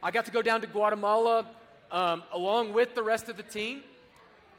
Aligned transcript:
I 0.00 0.12
got 0.12 0.26
to 0.26 0.30
go 0.30 0.42
down 0.42 0.60
to 0.60 0.68
Guatemala 0.68 1.44
um, 1.90 2.22
along 2.32 2.72
with 2.72 2.94
the 2.94 3.02
rest 3.02 3.28
of 3.28 3.36
the 3.36 3.42
team. 3.42 3.82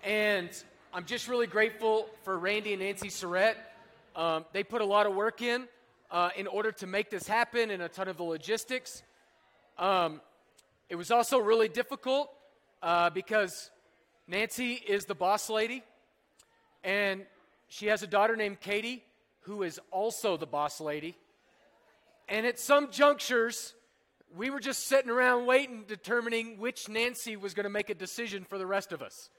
And 0.03 0.49
I'm 0.93 1.05
just 1.05 1.29
really 1.29 1.47
grateful 1.47 2.09
for 2.23 2.37
Randy 2.37 2.73
and 2.73 2.81
Nancy 2.81 3.07
Surrett. 3.07 3.55
Um, 4.17 4.43
they 4.51 4.65
put 4.65 4.81
a 4.81 4.85
lot 4.85 5.05
of 5.05 5.15
work 5.15 5.41
in 5.41 5.65
uh, 6.11 6.31
in 6.35 6.45
order 6.45 6.73
to 6.73 6.87
make 6.87 7.09
this 7.09 7.25
happen 7.25 7.71
and 7.71 7.81
a 7.81 7.87
ton 7.87 8.09
of 8.09 8.17
the 8.17 8.23
logistics. 8.23 9.01
Um, 9.77 10.19
it 10.89 10.95
was 10.95 11.09
also 11.09 11.39
really 11.39 11.69
difficult 11.69 12.29
uh, 12.83 13.09
because 13.09 13.71
Nancy 14.27 14.73
is 14.73 15.05
the 15.05 15.15
boss 15.15 15.49
lady, 15.49 15.83
and 16.83 17.21
she 17.69 17.85
has 17.85 18.03
a 18.03 18.07
daughter 18.07 18.35
named 18.35 18.59
Katie 18.59 19.03
who 19.43 19.63
is 19.63 19.79
also 19.89 20.35
the 20.35 20.45
boss 20.45 20.81
lady. 20.81 21.15
And 22.27 22.45
at 22.45 22.59
some 22.59 22.91
junctures, 22.91 23.73
we 24.35 24.49
were 24.49 24.59
just 24.59 24.87
sitting 24.87 25.09
around 25.09 25.45
waiting, 25.45 25.85
determining 25.87 26.59
which 26.59 26.87
Nancy 26.87 27.35
was 27.35 27.53
going 27.53 27.63
to 27.63 27.69
make 27.69 27.89
a 27.89 27.95
decision 27.95 28.43
for 28.43 28.57
the 28.57 28.65
rest 28.65 28.91
of 28.91 29.01
us. 29.01 29.29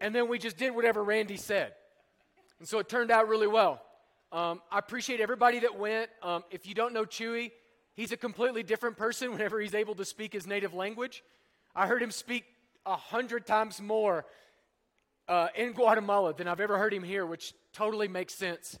And 0.00 0.14
then 0.14 0.28
we 0.28 0.38
just 0.38 0.56
did 0.56 0.74
whatever 0.74 1.02
Randy 1.02 1.36
said. 1.36 1.72
And 2.58 2.68
so 2.68 2.78
it 2.78 2.88
turned 2.88 3.10
out 3.10 3.28
really 3.28 3.46
well. 3.46 3.80
Um, 4.32 4.60
I 4.70 4.78
appreciate 4.78 5.20
everybody 5.20 5.60
that 5.60 5.78
went. 5.78 6.10
Um, 6.22 6.42
if 6.50 6.66
you 6.66 6.74
don't 6.74 6.92
know 6.92 7.04
Chewy, 7.04 7.52
he's 7.94 8.12
a 8.12 8.16
completely 8.16 8.62
different 8.62 8.96
person 8.96 9.30
whenever 9.32 9.60
he's 9.60 9.74
able 9.74 9.94
to 9.96 10.04
speak 10.04 10.32
his 10.32 10.46
native 10.46 10.74
language. 10.74 11.22
I 11.74 11.86
heard 11.86 12.02
him 12.02 12.10
speak 12.10 12.44
a 12.84 12.96
hundred 12.96 13.46
times 13.46 13.80
more 13.80 14.24
uh, 15.28 15.48
in 15.54 15.72
Guatemala 15.72 16.34
than 16.34 16.48
I've 16.48 16.60
ever 16.60 16.78
heard 16.78 16.92
him 16.92 17.02
here, 17.02 17.24
which 17.24 17.54
totally 17.72 18.08
makes 18.08 18.34
sense. 18.34 18.78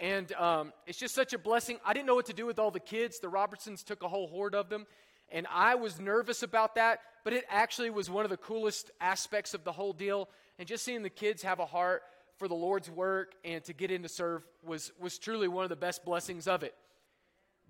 And 0.00 0.32
um, 0.32 0.72
it's 0.86 0.98
just 0.98 1.14
such 1.14 1.32
a 1.32 1.38
blessing. 1.38 1.78
I 1.84 1.92
didn't 1.92 2.06
know 2.06 2.14
what 2.14 2.26
to 2.26 2.32
do 2.32 2.46
with 2.46 2.58
all 2.58 2.70
the 2.70 2.80
kids. 2.80 3.20
The 3.20 3.28
Robertsons 3.28 3.82
took 3.82 4.02
a 4.02 4.08
whole 4.08 4.26
horde 4.26 4.54
of 4.54 4.68
them. 4.68 4.86
And 5.30 5.46
I 5.50 5.76
was 5.76 5.98
nervous 5.98 6.42
about 6.42 6.74
that, 6.74 7.00
but 7.24 7.32
it 7.32 7.44
actually 7.48 7.90
was 7.90 8.10
one 8.10 8.24
of 8.24 8.30
the 8.30 8.36
coolest 8.36 8.90
aspects 9.00 9.54
of 9.54 9.64
the 9.64 9.72
whole 9.72 9.92
deal. 9.92 10.28
And 10.58 10.68
just 10.68 10.84
seeing 10.84 11.02
the 11.02 11.10
kids 11.10 11.42
have 11.42 11.60
a 11.60 11.66
heart 11.66 12.02
for 12.38 12.48
the 12.48 12.54
Lord's 12.54 12.90
work 12.90 13.34
and 13.44 13.62
to 13.64 13.72
get 13.72 13.90
in 13.90 14.02
to 14.02 14.08
serve 14.08 14.42
was, 14.64 14.92
was 14.98 15.18
truly 15.18 15.48
one 15.48 15.64
of 15.64 15.70
the 15.70 15.76
best 15.76 16.04
blessings 16.04 16.46
of 16.46 16.62
it. 16.62 16.74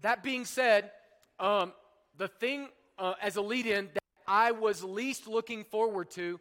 That 0.01 0.23
being 0.23 0.45
said, 0.45 0.91
um, 1.39 1.73
the 2.17 2.29
thing 2.29 2.69
uh, 2.99 3.15
as 3.23 3.37
a 3.37 3.43
lead 3.43 3.67
in 3.67 3.89
that 3.95 4.03
I 4.27 4.53
was 4.53 4.83
least 4.83 5.27
looking 5.27 5.65
forward 5.65 6.11
to 6.13 6.41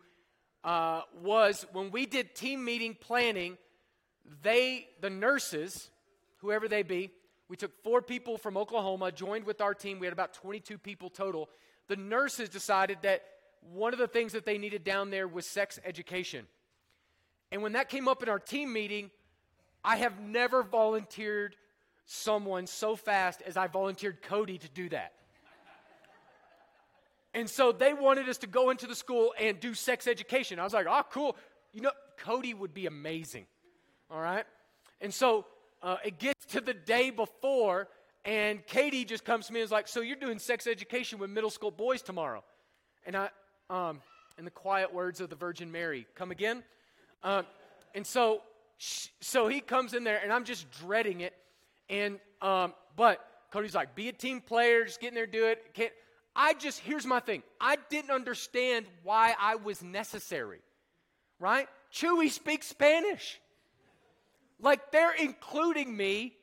uh, 0.64 1.02
was 1.22 1.66
when 1.74 1.92
we 1.92 2.06
did 2.06 2.36
team 2.36 2.64
meeting 2.64 2.96
planning 3.00 3.58
they, 4.42 4.88
the 5.02 5.10
nurses, 5.10 5.90
whoever 6.38 6.68
they 6.68 6.84
be, 6.84 7.12
we 7.50 7.58
took 7.58 7.84
four 7.84 8.02
people 8.02 8.38
from 8.38 8.58
Oklahoma, 8.58 9.12
joined 9.12 9.46
with 9.46 9.62
our 9.62 9.74
team. 9.74 10.00
We 10.00 10.08
had 10.08 10.14
about 10.14 10.34
22 10.34 10.78
people 10.78 11.10
total. 11.10 11.50
The 11.88 11.98
nurses 11.98 12.50
decided 12.50 13.00
that 13.04 13.24
one 13.72 13.94
of 13.94 14.00
the 14.00 14.08
things 14.08 14.34
that 14.34 14.46
they 14.46 14.58
needed 14.58 14.84
down 14.84 15.10
there 15.10 15.28
was 15.28 15.46
sex 15.46 15.80
education. 15.86 16.48
And 17.52 17.62
when 17.62 17.74
that 17.74 17.90
came 17.90 18.08
up 18.08 18.24
in 18.24 18.30
our 18.30 18.40
team 18.40 18.74
meeting, 18.74 19.12
I 19.84 19.98
have 19.98 20.20
never 20.20 20.64
volunteered 20.64 21.56
someone 22.06 22.68
so 22.68 22.96
fast 22.96 23.42
as 23.44 23.58
I 23.58 23.68
volunteered 23.68 24.22
Cody 24.22 24.58
to 24.58 24.70
do 24.70 24.90
that. 24.90 25.14
And 27.34 27.50
so 27.50 27.72
they 27.72 27.94
wanted 27.94 28.30
us 28.30 28.38
to 28.40 28.48
go 28.48 28.70
into 28.70 28.86
the 28.86 28.96
school 28.96 29.34
and 29.40 29.60
do 29.60 29.74
sex 29.74 30.08
education. 30.08 30.60
I 30.60 30.64
was 30.64 30.74
like, 30.74 30.86
oh, 30.88 31.02
cool. 31.12 31.36
You 31.74 31.82
know, 31.82 31.92
Cody 32.18 32.54
would 32.54 32.74
be 32.74 32.86
amazing 32.86 33.48
all 34.14 34.22
right? 34.22 34.46
And 35.02 35.14
so 35.14 35.46
uh, 35.82 35.98
it 36.06 36.20
gets 36.20 36.46
to 36.48 36.62
the 36.62 36.74
day 36.74 37.10
before, 37.10 37.88
and 38.24 38.66
Katie 38.68 39.04
just 39.04 39.26
comes 39.26 39.48
to 39.48 39.54
me 39.54 39.60
and 39.60 39.66
is 39.66 39.72
like, 39.72 39.88
So 39.88 40.02
you're 40.02 40.16
doing 40.16 40.40
sex 40.40 40.68
education 40.68 41.20
with 41.20 41.30
middle 41.30 41.50
school 41.50 41.72
boys 41.72 42.02
tomorrow? 42.02 42.44
And 43.06 43.18
I, 43.18 43.30
um, 43.70 44.02
in 44.38 44.46
the 44.46 44.52
quiet 44.52 44.94
words 44.94 45.20
of 45.20 45.30
the 45.30 45.36
Virgin 45.36 45.72
Mary, 45.72 46.06
come 46.16 46.32
again? 46.32 46.64
Um, 47.24 47.46
and 47.96 48.06
so, 48.06 48.42
so 48.78 49.48
he 49.48 49.60
comes 49.60 49.94
in 49.94 50.04
there, 50.04 50.20
and 50.24 50.32
I'm 50.32 50.46
just 50.46 50.70
dreading 50.72 51.22
it. 51.22 51.34
And, 51.90 52.20
um, 52.42 52.74
but 52.96 53.26
Cody's 53.52 53.76
like, 53.76 53.96
Be 53.96 54.10
a 54.10 54.14
team 54.14 54.42
player, 54.42 54.86
just 54.86 55.02
get 55.02 55.10
in 55.10 55.16
there, 55.16 55.26
do 55.26 55.48
it. 55.48 55.74
Can't, 55.74 55.92
I 56.36 56.54
just, 56.54 56.80
here's 56.80 57.06
my 57.06 57.20
thing 57.20 57.42
I 57.60 57.78
didn't 57.90 58.12
understand 58.12 58.86
why 59.02 59.34
I 59.40 59.56
was 59.56 59.84
necessary, 59.84 60.60
right? 61.40 61.68
Chewy 61.92 62.30
speaks 62.30 62.68
Spanish. 62.68 63.40
Like 64.60 64.92
they're 64.92 65.16
including 65.16 65.96
me, 65.96 66.34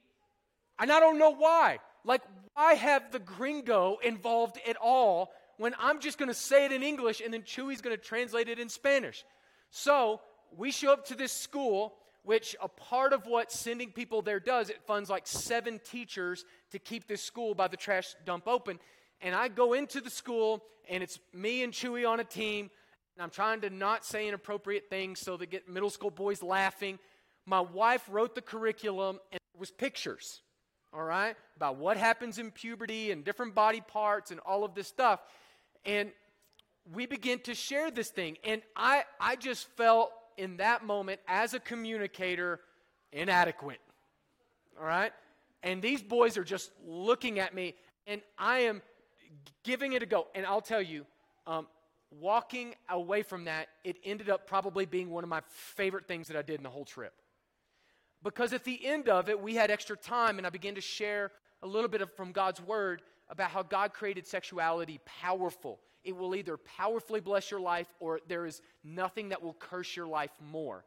and 0.79 0.91
I 0.91 1.01
don't 1.01 1.19
know 1.19 1.35
why. 1.35 1.79
Like, 2.05 2.23
why 2.55 2.75
have 2.75 3.13
the 3.13 3.19
gringo 3.19 3.99
involved 4.03 4.59
at 4.67 4.77
all 4.77 5.31
when 5.59 5.75
I'm 5.79 6.01
just 6.01 6.19
going 6.19 6.29
to 6.29 6.35
say 6.35 6.65
it 6.65 6.73
in 6.73 6.83
English 6.83 7.21
and 7.21 7.33
then 7.33 7.43
Chewy's 7.43 7.81
going 7.81 7.97
to 7.97 8.03
translate 8.03 8.49
it 8.49 8.59
in 8.59 8.69
Spanish? 8.69 9.25
So 9.71 10.21
we 10.57 10.71
show 10.71 10.93
up 10.93 11.07
to 11.07 11.15
this 11.15 11.33
school, 11.33 11.95
which 12.23 12.57
a 12.61 12.69
part 12.69 13.13
of 13.13 13.27
what 13.27 13.53
sending 13.53 13.91
people 13.91 14.23
there 14.23 14.41
does, 14.41 14.71
it 14.71 14.81
funds 14.87 15.11
like 15.11 15.27
seven 15.27 15.81
teachers 15.85 16.45
to 16.73 16.79
keep 16.79 17.07
this 17.07 17.23
school 17.23 17.55
by 17.55 17.69
the 17.69 17.77
trash 17.77 18.15
dump 18.25 18.49
open. 18.49 18.79
And 19.21 19.35
I 19.35 19.49
go 19.49 19.75
into 19.75 20.01
the 20.01 20.11
school, 20.11 20.65
and 20.89 21.03
it's 21.03 21.19
me 21.35 21.63
and 21.63 21.73
Chewy 21.73 22.09
on 22.09 22.21
a 22.21 22.25
team, 22.25 22.71
and 23.15 23.23
I'm 23.23 23.31
trying 23.31 23.61
to 23.61 23.71
not 23.71 24.05
say 24.05 24.27
inappropriate 24.27 24.89
things 24.89 25.21
so 25.21 25.37
they 25.37 25.47
get 25.47 25.69
middle 25.69 25.91
school 25.91 26.11
boys 26.11 26.43
laughing 26.43 26.99
my 27.51 27.61
wife 27.61 28.05
wrote 28.09 28.37
the 28.37 28.41
curriculum 28.41 29.19
and 29.33 29.41
it 29.55 29.61
was 29.61 29.73
pictures, 29.73 30.41
all 30.95 31.03
right, 31.03 31.35
about 31.57 31.77
what 31.77 31.97
happens 31.97 32.39
in 32.39 32.53
puberty 32.53 33.11
and 33.11 33.25
different 33.25 33.57
body 33.57 33.81
parts 33.81 34.31
and 34.31 34.39
all 34.47 34.63
of 34.63 34.75
this 34.77 34.87
stuff. 34.87 35.21
And 35.85 36.13
we 36.95 37.07
begin 37.07 37.41
to 37.41 37.55
share 37.55 37.91
this 37.91 38.09
thing. 38.09 38.39
And 38.45 38.63
I, 38.77 39.03
I 39.21 39.35
just 39.35 39.67
felt 39.77 40.13
in 40.39 40.59
that 40.59 40.85
moment 40.85 41.21
as 41.27 41.53
a 41.53 41.59
communicator 41.59 42.61
inadequate, 43.13 43.81
all 44.79 44.87
right? 44.87 45.13
And 45.65 45.83
these 45.83 46.03
boys 46.03 46.39
are 46.39 46.45
just 46.45 46.71
looking 46.87 47.41
at 47.41 47.53
me, 47.53 47.75
and 48.07 48.23
I 48.39 48.61
am 48.61 48.81
giving 49.65 49.93
it 49.95 50.05
a 50.05 50.07
go. 50.07 50.29
And 50.37 50.47
I'll 50.47 50.63
tell 50.63 50.81
you, 50.81 51.05
um, 51.49 51.67
walking 52.13 52.77
away 52.89 53.25
from 53.25 53.47
that, 53.47 53.67
it 53.83 53.97
ended 54.05 54.31
up 54.31 54.47
probably 54.47 54.87
being 54.87 55.11
one 55.11 55.25
of 55.25 55.29
my 55.29 55.43
favorite 55.49 56.07
things 56.07 56.29
that 56.29 56.37
I 56.37 56.43
did 56.43 56.57
in 56.57 56.63
the 56.63 56.71
whole 56.71 56.85
trip. 56.85 57.13
Because 58.23 58.53
at 58.53 58.65
the 58.65 58.85
end 58.85 59.09
of 59.09 59.29
it, 59.29 59.41
we 59.41 59.55
had 59.55 59.71
extra 59.71 59.97
time, 59.97 60.39
and 60.39 60.47
I 60.47 60.51
began 60.51 60.75
to 60.75 60.81
share 60.81 61.33
a 61.63 61.67
little 61.67 61.89
bit 61.89 62.03
of, 62.03 62.15
from 62.15 62.33
God's 62.33 62.61
Word 62.61 63.03
about 63.29 63.51
how 63.51 63.63
God 63.63 63.93
created 63.93 64.27
sexuality 64.27 65.01
powerful. 65.05 65.81
It 66.05 66.17
will 66.17 66.35
either 66.35 66.57
powerfully 66.57 67.21
bless 67.21 67.51
your 67.51 67.61
life 67.61 67.87
or 67.99 68.21
there 68.29 68.47
is 68.47 68.61
nothing 68.85 69.31
that 69.31 69.43
will 69.43 69.55
curse 69.55 69.95
your 69.97 70.07
life 70.07 70.31
more. 70.41 70.85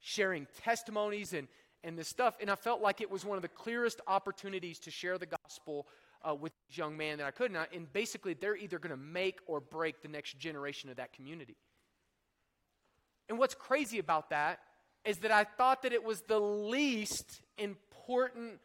Sharing 0.00 0.46
testimonies 0.62 1.34
and, 1.34 1.48
and 1.84 1.98
this 1.98 2.08
stuff. 2.08 2.36
And 2.40 2.50
I 2.50 2.54
felt 2.54 2.80
like 2.80 3.00
it 3.00 3.10
was 3.10 3.24
one 3.24 3.36
of 3.36 3.42
the 3.42 3.48
clearest 3.48 4.00
opportunities 4.06 4.78
to 4.80 4.90
share 4.90 5.18
the 5.18 5.26
gospel 5.26 5.86
uh, 6.26 6.34
with 6.34 6.52
this 6.68 6.78
young 6.78 6.96
man 6.96 7.18
that 7.18 7.26
I 7.26 7.30
could. 7.30 7.54
I, 7.56 7.66
and 7.74 7.90
basically, 7.92 8.34
they're 8.34 8.56
either 8.56 8.78
going 8.78 8.90
to 8.90 9.02
make 9.02 9.40
or 9.46 9.60
break 9.60 10.02
the 10.02 10.08
next 10.08 10.38
generation 10.38 10.90
of 10.90 10.96
that 10.96 11.12
community. 11.12 11.56
And 13.28 13.38
what's 13.38 13.54
crazy 13.54 13.98
about 13.98 14.30
that 14.30 14.60
is 15.04 15.18
that 15.18 15.30
I 15.30 15.44
thought 15.44 15.82
that 15.82 15.92
it 15.92 16.04
was 16.04 16.20
the 16.22 16.38
least 16.38 17.40
important 17.58 18.58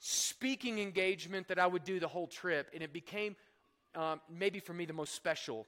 speaking 0.00 0.78
engagement 0.78 1.48
that 1.48 1.58
I 1.58 1.66
would 1.66 1.84
do 1.84 2.00
the 2.00 2.08
whole 2.08 2.26
trip, 2.26 2.70
and 2.72 2.82
it 2.82 2.92
became 2.92 3.36
um, 3.94 4.20
maybe 4.30 4.60
for 4.60 4.72
me 4.72 4.84
the 4.84 4.92
most 4.92 5.14
special. 5.14 5.66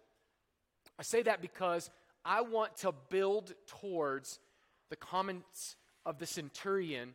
I 0.99 1.03
say 1.03 1.23
that 1.23 1.43
because 1.43 1.91
I 2.25 2.43
want 2.43 2.77
to 2.79 2.93
build 3.11 3.55
towards 3.67 4.39
the 4.91 4.97
comments 4.97 5.77
of 6.07 6.19
the 6.19 6.27
centurion 6.27 7.15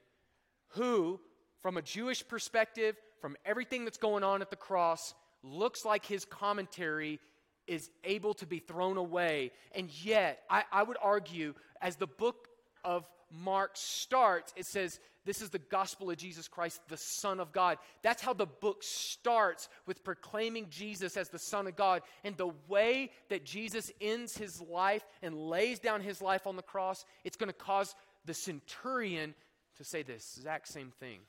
who, 0.69 1.19
from 1.61 1.77
a 1.77 1.81
Jewish 1.81 2.27
perspective, 2.27 2.95
from 3.21 3.35
everything 3.45 3.83
that's 3.83 3.97
going 3.97 4.23
on 4.23 4.41
at 4.41 4.49
the 4.49 4.55
cross, 4.55 5.13
looks 5.43 5.85
like 5.85 6.05
his 6.05 6.25
commentary 6.25 7.19
is 7.67 7.89
able 8.03 8.33
to 8.35 8.45
be 8.45 8.59
thrown 8.59 8.97
away. 8.97 9.51
And 9.75 9.89
yet, 10.03 10.43
I, 10.49 10.63
I 10.71 10.83
would 10.83 10.97
argue, 11.01 11.53
as 11.81 11.95
the 11.95 12.07
book 12.07 12.47
of 12.83 13.07
Mark 13.31 13.71
starts, 13.73 14.53
it 14.55 14.65
says, 14.65 14.99
This 15.25 15.41
is 15.41 15.49
the 15.49 15.59
gospel 15.59 16.09
of 16.09 16.17
Jesus 16.17 16.47
Christ, 16.47 16.81
the 16.87 16.97
Son 16.97 17.39
of 17.39 17.51
God. 17.51 17.77
That's 18.01 18.21
how 18.21 18.33
the 18.33 18.45
book 18.45 18.83
starts 18.83 19.69
with 19.85 20.03
proclaiming 20.03 20.67
Jesus 20.69 21.17
as 21.17 21.29
the 21.29 21.39
Son 21.39 21.67
of 21.67 21.75
God. 21.75 22.01
And 22.23 22.37
the 22.37 22.51
way 22.67 23.11
that 23.29 23.45
Jesus 23.45 23.91
ends 23.99 24.37
his 24.37 24.61
life 24.61 25.05
and 25.21 25.35
lays 25.35 25.79
down 25.79 26.01
his 26.01 26.21
life 26.21 26.47
on 26.47 26.55
the 26.55 26.61
cross, 26.61 27.05
it's 27.23 27.37
going 27.37 27.49
to 27.49 27.53
cause 27.53 27.95
the 28.25 28.33
centurion 28.33 29.33
to 29.77 29.83
say 29.83 30.03
this 30.03 30.35
exact 30.37 30.67
same 30.67 30.91
thing 30.99 31.19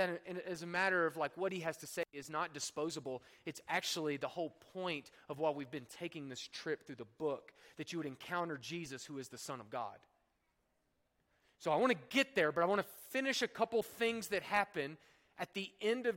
that 0.00 0.22
as 0.46 0.62
a 0.62 0.66
matter 0.66 1.06
of 1.06 1.16
like 1.16 1.36
what 1.36 1.52
he 1.52 1.60
has 1.60 1.76
to 1.76 1.86
say 1.86 2.02
is 2.12 2.30
not 2.30 2.54
disposable 2.54 3.22
it's 3.46 3.60
actually 3.68 4.16
the 4.16 4.28
whole 4.28 4.54
point 4.72 5.10
of 5.28 5.38
why 5.38 5.50
we've 5.50 5.70
been 5.70 5.86
taking 5.98 6.28
this 6.28 6.40
trip 6.40 6.86
through 6.86 6.96
the 6.96 7.06
book 7.18 7.52
that 7.76 7.92
you 7.92 7.98
would 7.98 8.06
encounter 8.06 8.56
jesus 8.56 9.04
who 9.04 9.18
is 9.18 9.28
the 9.28 9.38
son 9.38 9.60
of 9.60 9.70
god 9.70 9.98
so 11.58 11.70
i 11.70 11.76
want 11.76 11.92
to 11.92 11.98
get 12.08 12.34
there 12.34 12.50
but 12.52 12.62
i 12.62 12.66
want 12.66 12.80
to 12.80 12.86
finish 13.10 13.42
a 13.42 13.48
couple 13.48 13.82
things 13.82 14.28
that 14.28 14.42
happen 14.42 14.96
at 15.38 15.54
the 15.54 15.70
end 15.80 16.06
of, 16.06 16.16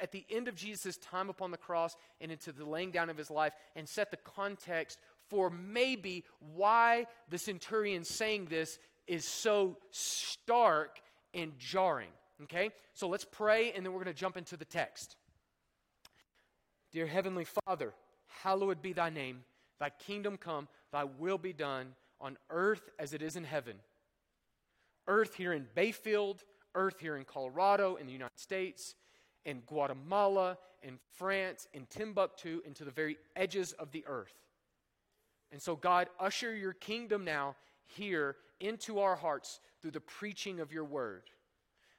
at 0.00 0.10
the 0.10 0.24
end 0.28 0.48
of 0.48 0.56
Jesus' 0.56 0.96
time 0.96 1.30
upon 1.30 1.52
the 1.52 1.56
cross 1.56 1.94
and 2.20 2.32
into 2.32 2.50
the 2.50 2.64
laying 2.64 2.90
down 2.90 3.08
of 3.08 3.16
his 3.16 3.30
life 3.30 3.52
and 3.76 3.88
set 3.88 4.10
the 4.10 4.16
context 4.16 4.98
for 5.28 5.48
maybe 5.48 6.24
why 6.54 7.06
the 7.30 7.38
centurion 7.38 8.02
saying 8.02 8.46
this 8.46 8.80
is 9.06 9.24
so 9.24 9.76
stark 9.92 11.00
and 11.32 11.56
jarring. 11.56 12.10
Okay? 12.42 12.70
So 12.92 13.08
let's 13.08 13.24
pray 13.24 13.72
and 13.72 13.84
then 13.84 13.92
we're 13.92 14.02
going 14.02 14.14
to 14.14 14.20
jump 14.20 14.36
into 14.36 14.56
the 14.56 14.64
text. 14.64 15.16
Dear 16.92 17.06
Heavenly 17.06 17.46
Father, 17.66 17.94
hallowed 18.42 18.82
be 18.82 18.92
thy 18.92 19.10
name. 19.10 19.44
Thy 19.80 19.90
kingdom 19.90 20.36
come, 20.36 20.68
thy 20.92 21.04
will 21.04 21.38
be 21.38 21.52
done 21.52 21.94
on 22.20 22.36
earth 22.50 22.88
as 22.98 23.12
it 23.12 23.22
is 23.22 23.36
in 23.36 23.44
heaven. 23.44 23.76
Earth 25.06 25.34
here 25.34 25.52
in 25.52 25.66
Bayfield, 25.74 26.44
earth 26.74 27.00
here 27.00 27.16
in 27.16 27.24
Colorado, 27.24 27.96
in 27.96 28.06
the 28.06 28.12
United 28.12 28.38
States, 28.38 28.94
in 29.44 29.60
Guatemala, 29.66 30.56
in 30.82 30.98
France, 31.16 31.68
in 31.74 31.86
Timbuktu, 31.86 32.60
into 32.64 32.84
the 32.84 32.90
very 32.90 33.16
edges 33.36 33.72
of 33.72 33.90
the 33.90 34.04
earth. 34.06 34.34
And 35.52 35.60
so, 35.60 35.76
God, 35.76 36.08
usher 36.18 36.54
your 36.54 36.72
kingdom 36.72 37.24
now 37.24 37.56
here 37.86 38.36
into 38.60 39.00
our 39.00 39.16
hearts 39.16 39.60
through 39.80 39.92
the 39.92 40.00
preaching 40.00 40.60
of 40.60 40.72
your 40.72 40.84
word. 40.84 41.24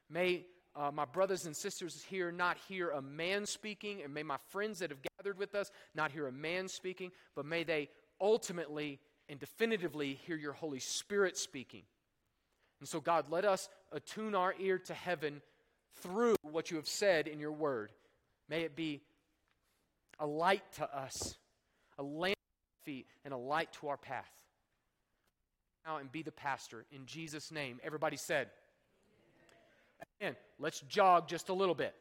May 0.09 0.45
uh, 0.75 0.91
my 0.93 1.05
brothers 1.05 1.45
and 1.45 1.55
sisters 1.55 2.05
here 2.09 2.31
not 2.31 2.57
hear 2.67 2.89
a 2.91 3.01
man 3.01 3.45
speaking, 3.45 4.01
and 4.03 4.13
may 4.13 4.23
my 4.23 4.37
friends 4.49 4.79
that 4.79 4.89
have 4.89 4.99
gathered 5.17 5.37
with 5.37 5.55
us 5.55 5.71
not 5.93 6.11
hear 6.11 6.27
a 6.27 6.31
man 6.31 6.67
speaking, 6.67 7.11
but 7.35 7.45
may 7.45 7.63
they 7.63 7.89
ultimately 8.19 8.99
and 9.29 9.39
definitively 9.39 10.19
hear 10.25 10.35
your 10.35 10.53
Holy 10.53 10.79
Spirit 10.79 11.37
speaking. 11.37 11.83
And 12.79 12.87
so, 12.87 12.99
God, 12.99 13.25
let 13.29 13.45
us 13.45 13.69
attune 13.91 14.35
our 14.35 14.53
ear 14.59 14.77
to 14.79 14.93
heaven 14.93 15.41
through 16.01 16.35
what 16.43 16.69
you 16.69 16.77
have 16.77 16.87
said 16.87 17.27
in 17.27 17.39
your 17.39 17.53
word. 17.53 17.91
May 18.49 18.61
it 18.61 18.75
be 18.75 19.01
a 20.19 20.27
light 20.27 20.63
to 20.73 20.95
us, 20.95 21.35
a 21.97 22.03
lamp 22.03 22.35
to 22.35 22.39
our 22.39 22.85
feet, 22.85 23.07
and 23.23 23.33
a 23.33 23.37
light 23.37 23.71
to 23.79 23.87
our 23.87 23.97
path. 23.97 24.29
Now, 25.85 25.97
and 25.97 26.11
be 26.11 26.21
the 26.21 26.31
pastor. 26.31 26.85
In 26.91 27.05
Jesus' 27.05 27.51
name. 27.51 27.79
Everybody 27.83 28.17
said, 28.17 28.49
Again, 30.19 30.35
let's 30.59 30.81
jog 30.81 31.27
just 31.27 31.49
a 31.49 31.53
little 31.53 31.75
bit. 31.75 31.93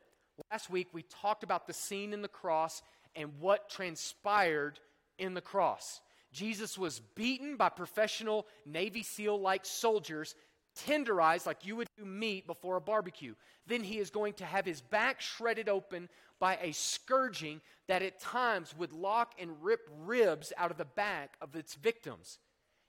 Last 0.50 0.70
week, 0.70 0.88
we 0.92 1.02
talked 1.02 1.44
about 1.44 1.66
the 1.66 1.72
scene 1.72 2.12
in 2.12 2.22
the 2.22 2.28
cross 2.28 2.82
and 3.14 3.30
what 3.40 3.68
transpired 3.68 4.80
in 5.18 5.34
the 5.34 5.40
cross. 5.40 6.00
Jesus 6.32 6.76
was 6.76 7.00
beaten 7.14 7.56
by 7.56 7.68
professional 7.68 8.46
Navy 8.66 9.02
SEAL 9.02 9.40
like 9.40 9.64
soldiers 9.64 10.34
tenderized 10.74 11.46
like 11.46 11.64
you 11.64 11.76
would 11.76 11.88
do 11.96 12.04
meat 12.04 12.46
before 12.46 12.76
a 12.76 12.80
barbecue. 12.80 13.34
Then 13.66 13.82
he 13.82 13.98
is 13.98 14.10
going 14.10 14.34
to 14.34 14.44
have 14.44 14.66
his 14.66 14.80
back 14.80 15.20
shredded 15.20 15.68
open 15.68 16.08
by 16.40 16.56
a 16.60 16.72
scourging 16.72 17.60
that 17.86 18.02
at 18.02 18.20
times 18.20 18.74
would 18.76 18.92
lock 18.92 19.34
and 19.38 19.62
rip 19.62 19.88
ribs 20.04 20.52
out 20.58 20.72
of 20.72 20.76
the 20.76 20.84
back 20.84 21.36
of 21.40 21.54
its 21.54 21.74
victims. 21.74 22.38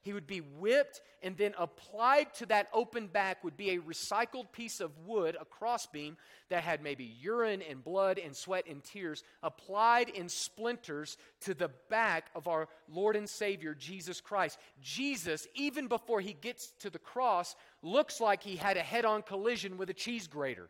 He 0.05 0.13
would 0.13 0.27
be 0.27 0.41
whipped, 0.41 1.01
and 1.23 1.35
then 1.35 1.55
applied 1.57 2.31
to 2.35 2.45
that 2.45 2.67
open 2.71 3.07
back 3.07 3.43
would 3.43 3.57
be 3.57 3.71
a 3.71 3.79
recycled 3.79 4.51
piece 4.51 4.79
of 4.79 4.91
wood, 4.99 5.35
a 5.41 5.45
crossbeam 5.45 6.15
that 6.49 6.63
had 6.63 6.83
maybe 6.83 7.15
urine 7.19 7.63
and 7.63 7.83
blood 7.83 8.19
and 8.19 8.35
sweat 8.35 8.65
and 8.69 8.83
tears 8.83 9.23
applied 9.41 10.09
in 10.09 10.29
splinters 10.29 11.17
to 11.41 11.55
the 11.55 11.71
back 11.89 12.27
of 12.35 12.47
our 12.47 12.67
Lord 12.87 13.15
and 13.15 13.27
Savior, 13.27 13.73
Jesus 13.73 14.21
Christ. 14.21 14.59
Jesus, 14.79 15.47
even 15.55 15.87
before 15.87 16.21
he 16.21 16.33
gets 16.33 16.67
to 16.81 16.91
the 16.91 16.99
cross, 16.99 17.55
looks 17.81 18.21
like 18.21 18.43
he 18.43 18.57
had 18.57 18.77
a 18.77 18.81
head 18.81 19.05
on 19.05 19.23
collision 19.23 19.75
with 19.75 19.89
a 19.89 19.93
cheese 19.95 20.27
grater, 20.27 20.69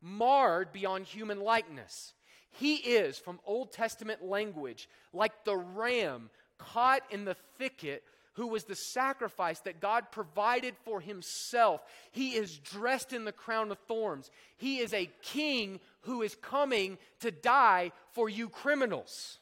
marred 0.00 0.72
beyond 0.72 1.06
human 1.06 1.40
likeness. 1.40 2.14
He 2.52 2.76
is, 2.76 3.18
from 3.18 3.40
Old 3.44 3.72
Testament 3.72 4.22
language, 4.22 4.88
like 5.12 5.44
the 5.44 5.56
ram 5.56 6.30
caught 6.56 7.02
in 7.10 7.24
the 7.24 7.34
thicket 7.58 8.04
who 8.34 8.48
was 8.48 8.64
the 8.64 8.74
sacrifice 8.74 9.60
that 9.60 9.80
God 9.80 10.10
provided 10.10 10.74
for 10.84 11.00
himself. 11.00 11.80
He 12.10 12.34
is 12.34 12.58
dressed 12.58 13.12
in 13.12 13.24
the 13.24 13.32
crown 13.32 13.70
of 13.70 13.78
thorns. 13.86 14.30
He 14.56 14.78
is 14.78 14.92
a 14.92 15.10
king 15.22 15.80
who 16.02 16.22
is 16.22 16.36
coming 16.36 16.98
to 17.20 17.30
die 17.30 17.92
for 18.12 18.28
you 18.28 18.48
criminals 18.48 19.38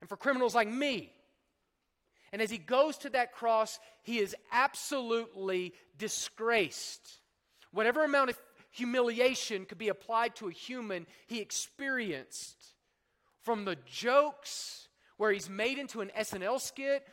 and 0.00 0.08
for 0.08 0.16
criminals 0.16 0.54
like 0.54 0.68
me. 0.68 1.12
And 2.32 2.42
as 2.42 2.50
he 2.50 2.58
goes 2.58 2.98
to 2.98 3.10
that 3.10 3.32
cross, 3.32 3.78
he 4.02 4.18
is 4.18 4.36
absolutely 4.52 5.74
disgraced. 5.98 7.20
Whatever 7.72 8.04
amount 8.04 8.30
of 8.30 8.38
humiliation 8.70 9.64
could 9.64 9.78
be 9.78 9.88
applied 9.88 10.36
to 10.36 10.48
a 10.48 10.52
human, 10.52 11.06
he 11.26 11.40
experienced. 11.40 12.74
From 13.42 13.64
the 13.64 13.76
jokes 13.86 14.88
where 15.16 15.32
he's 15.32 15.48
made 15.48 15.78
into 15.78 16.00
an 16.00 16.10
SNL 16.18 16.60
skit 16.60 17.06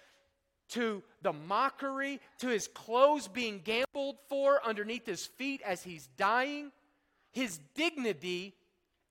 to 0.70 1.04
the 1.22 1.34
mockery, 1.34 2.20
to 2.40 2.48
his 2.48 2.68
clothes 2.68 3.28
being 3.28 3.62
gambled 3.64 4.18
for 4.30 4.66
underneath 4.66 5.06
his 5.06 5.26
feet 5.26 5.62
as 5.66 5.84
he's 5.84 6.08
dying, 6.18 6.72
his 7.32 7.60
dignity 7.76 8.54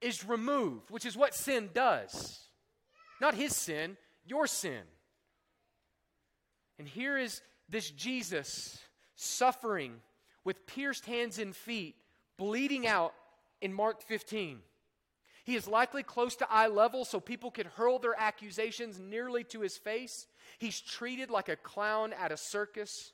is 0.01 0.25
removed, 0.25 0.91
which 0.91 1.07
is 1.07 1.17
what 1.17 1.35
sin 1.35 1.71
does. 1.73 2.41
Not 3.21 3.35
his 3.35 3.55
sin, 3.55 3.97
your 4.27 4.47
sin. 4.47 4.83
And 6.79 6.89
here 6.89 7.17
is 7.17 7.43
this 7.69 7.91
Jesus 7.91 8.79
suffering 9.15 9.95
with 10.45 10.67
pierced 10.67 11.07
hands 11.07 11.39
and 11.39 11.55
feet, 11.55 11.95
bleeding 12.37 12.87
out 12.87 13.15
in 13.61 13.73
Mark 13.73 14.03
15. 14.03 14.59
He 15.45 15.57
is 15.57 15.67
likely 15.67 16.03
close 16.03 16.37
to 16.37 16.51
eye 16.51 16.69
level 16.69 17.05
so 17.05 17.19
people 17.19 17.51
could 17.51 17.67
hurl 17.67 17.99
their 17.99 18.19
accusations 18.19 19.01
nearly 19.01 19.43
to 19.45 19.61
his 19.61 19.77
face. 19.77 20.27
He's 20.59 20.81
treated 20.81 21.31
like 21.31 21.49
a 21.49 21.57
clown 21.57 22.13
at 22.13 22.31
a 22.31 22.37
circus, 22.37 23.13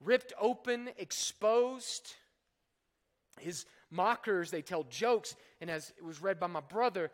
ripped 0.00 0.32
open, 0.38 0.90
exposed. 0.98 2.14
His 3.38 3.64
mockers, 3.90 4.50
they 4.50 4.60
tell 4.60 4.84
jokes, 4.84 5.34
and 5.60 5.70
as 5.70 5.92
it 5.96 6.04
was 6.04 6.20
read 6.20 6.38
by 6.38 6.46
my 6.46 6.60
brother, 6.60 7.10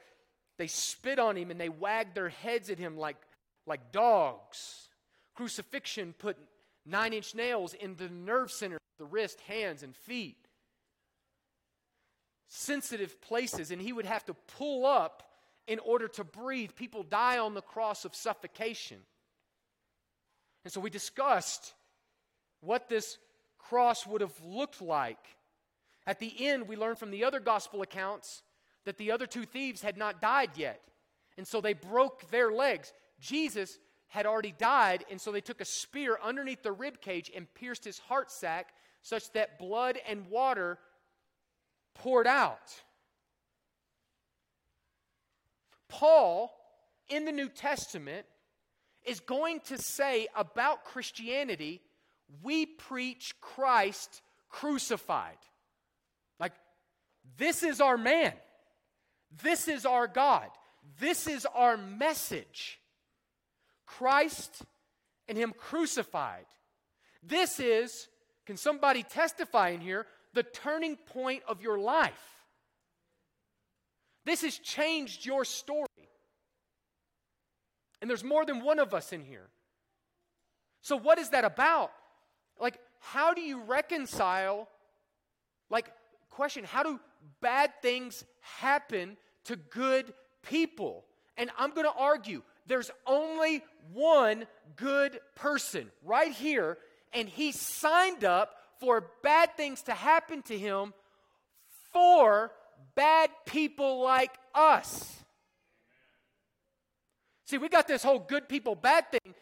they 0.58 0.66
spit 0.66 1.18
on 1.18 1.36
him 1.36 1.50
and 1.50 1.60
they 1.60 1.68
wag 1.68 2.14
their 2.14 2.30
heads 2.30 2.68
at 2.68 2.78
him 2.78 2.96
like, 2.96 3.18
like 3.64 3.92
dogs. 3.92 4.88
Crucifixion 5.34 6.14
put 6.18 6.36
nine 6.84 7.12
inch 7.12 7.34
nails 7.34 7.74
in 7.74 7.94
the 7.94 8.08
nerve 8.08 8.50
center, 8.50 8.78
the 8.98 9.04
wrist, 9.04 9.40
hands, 9.42 9.84
and 9.84 9.94
feet 9.94 10.45
sensitive 12.48 13.20
places, 13.20 13.70
and 13.70 13.80
he 13.80 13.92
would 13.92 14.06
have 14.06 14.24
to 14.26 14.34
pull 14.58 14.86
up 14.86 15.22
in 15.66 15.78
order 15.80 16.08
to 16.08 16.24
breathe. 16.24 16.70
People 16.74 17.02
die 17.02 17.38
on 17.38 17.54
the 17.54 17.62
cross 17.62 18.04
of 18.04 18.14
suffocation. 18.14 18.98
And 20.64 20.72
so 20.72 20.80
we 20.80 20.90
discussed 20.90 21.74
what 22.60 22.88
this 22.88 23.18
cross 23.58 24.06
would 24.06 24.20
have 24.20 24.34
looked 24.44 24.80
like. 24.80 25.36
At 26.06 26.20
the 26.20 26.32
end, 26.46 26.68
we 26.68 26.76
learned 26.76 26.98
from 26.98 27.10
the 27.10 27.24
other 27.24 27.40
gospel 27.40 27.82
accounts 27.82 28.42
that 28.84 28.96
the 28.96 29.10
other 29.10 29.26
two 29.26 29.44
thieves 29.44 29.82
had 29.82 29.96
not 29.96 30.20
died 30.20 30.50
yet. 30.56 30.80
And 31.36 31.46
so 31.46 31.60
they 31.60 31.72
broke 31.74 32.30
their 32.30 32.50
legs. 32.52 32.92
Jesus 33.20 33.78
had 34.08 34.24
already 34.24 34.54
died, 34.56 35.04
and 35.10 35.20
so 35.20 35.32
they 35.32 35.40
took 35.40 35.60
a 35.60 35.64
spear 35.64 36.18
underneath 36.22 36.62
the 36.62 36.72
rib 36.72 37.00
cage 37.00 37.30
and 37.34 37.52
pierced 37.54 37.84
his 37.84 37.98
heart 37.98 38.30
sac 38.30 38.68
such 39.02 39.30
that 39.32 39.58
blood 39.58 39.98
and 40.08 40.26
water 40.28 40.78
poured 42.02 42.26
out. 42.26 42.82
Paul, 45.88 46.52
in 47.08 47.24
the 47.24 47.32
New 47.32 47.48
Testament, 47.48 48.26
is 49.04 49.20
going 49.20 49.60
to 49.66 49.78
say 49.78 50.26
about 50.34 50.84
Christianity, 50.84 51.80
we 52.42 52.66
preach 52.66 53.34
Christ 53.40 54.20
crucified. 54.48 55.38
Like, 56.40 56.52
this 57.38 57.62
is 57.62 57.80
our 57.80 57.96
man. 57.96 58.32
This 59.42 59.68
is 59.68 59.86
our 59.86 60.08
God. 60.08 60.48
This 60.98 61.26
is 61.26 61.46
our 61.54 61.76
message. 61.76 62.80
Christ 63.86 64.62
and 65.28 65.38
Him 65.38 65.52
crucified. 65.56 66.46
This 67.22 67.60
is, 67.60 68.08
can 68.44 68.56
somebody 68.56 69.02
testify 69.02 69.70
in 69.70 69.80
here, 69.80 70.06
the 70.36 70.42
turning 70.42 70.96
point 70.96 71.42
of 71.48 71.62
your 71.62 71.78
life. 71.78 72.12
This 74.26 74.42
has 74.42 74.58
changed 74.58 75.24
your 75.24 75.46
story. 75.46 75.86
And 78.00 78.10
there's 78.10 78.22
more 78.22 78.44
than 78.44 78.60
one 78.60 78.78
of 78.78 78.92
us 78.92 79.14
in 79.14 79.24
here. 79.24 79.48
So, 80.82 80.94
what 80.96 81.18
is 81.18 81.30
that 81.30 81.46
about? 81.46 81.90
Like, 82.60 82.78
how 83.00 83.32
do 83.32 83.40
you 83.40 83.62
reconcile? 83.62 84.68
Like, 85.70 85.90
question, 86.28 86.64
how 86.64 86.82
do 86.82 87.00
bad 87.40 87.72
things 87.80 88.22
happen 88.60 89.16
to 89.44 89.56
good 89.56 90.12
people? 90.42 91.04
And 91.38 91.50
I'm 91.58 91.70
going 91.70 91.86
to 91.86 91.98
argue 91.98 92.42
there's 92.66 92.90
only 93.06 93.64
one 93.94 94.46
good 94.76 95.18
person 95.34 95.90
right 96.04 96.32
here, 96.32 96.76
and 97.14 97.26
he 97.26 97.52
signed 97.52 98.22
up 98.22 98.54
for 98.80 99.10
bad 99.22 99.56
things 99.56 99.82
to 99.82 99.92
happen 99.92 100.42
to 100.42 100.58
him 100.58 100.92
for 101.92 102.52
bad 102.94 103.30
people 103.46 104.02
like 104.02 104.32
us. 104.54 105.24
See, 107.46 107.58
we 107.58 107.68
got 107.68 107.86
this 107.86 108.02
whole 108.02 108.18
good 108.18 108.48
people, 108.48 108.74
bad 108.74 109.10
thing, 109.10 109.34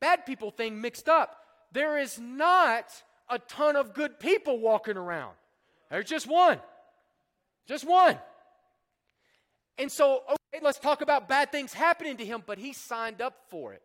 bad 0.00 0.26
people 0.26 0.50
thing 0.50 0.80
mixed 0.80 1.08
up. 1.08 1.36
There 1.70 1.98
is 1.98 2.18
not 2.18 2.86
a 3.30 3.38
ton 3.38 3.76
of 3.76 3.94
good 3.94 4.18
people 4.18 4.58
walking 4.58 4.96
around. 4.96 5.34
There's 5.90 6.06
just 6.06 6.26
one. 6.26 6.58
Just 7.66 7.86
one. 7.86 8.18
And 9.78 9.90
so, 9.90 10.22
okay, 10.28 10.62
let's 10.62 10.78
talk 10.78 11.00
about 11.00 11.28
bad 11.28 11.52
things 11.52 11.72
happening 11.72 12.16
to 12.18 12.24
him, 12.24 12.42
but 12.44 12.58
he 12.58 12.72
signed 12.72 13.22
up 13.22 13.34
for 13.48 13.72
it 13.72 13.82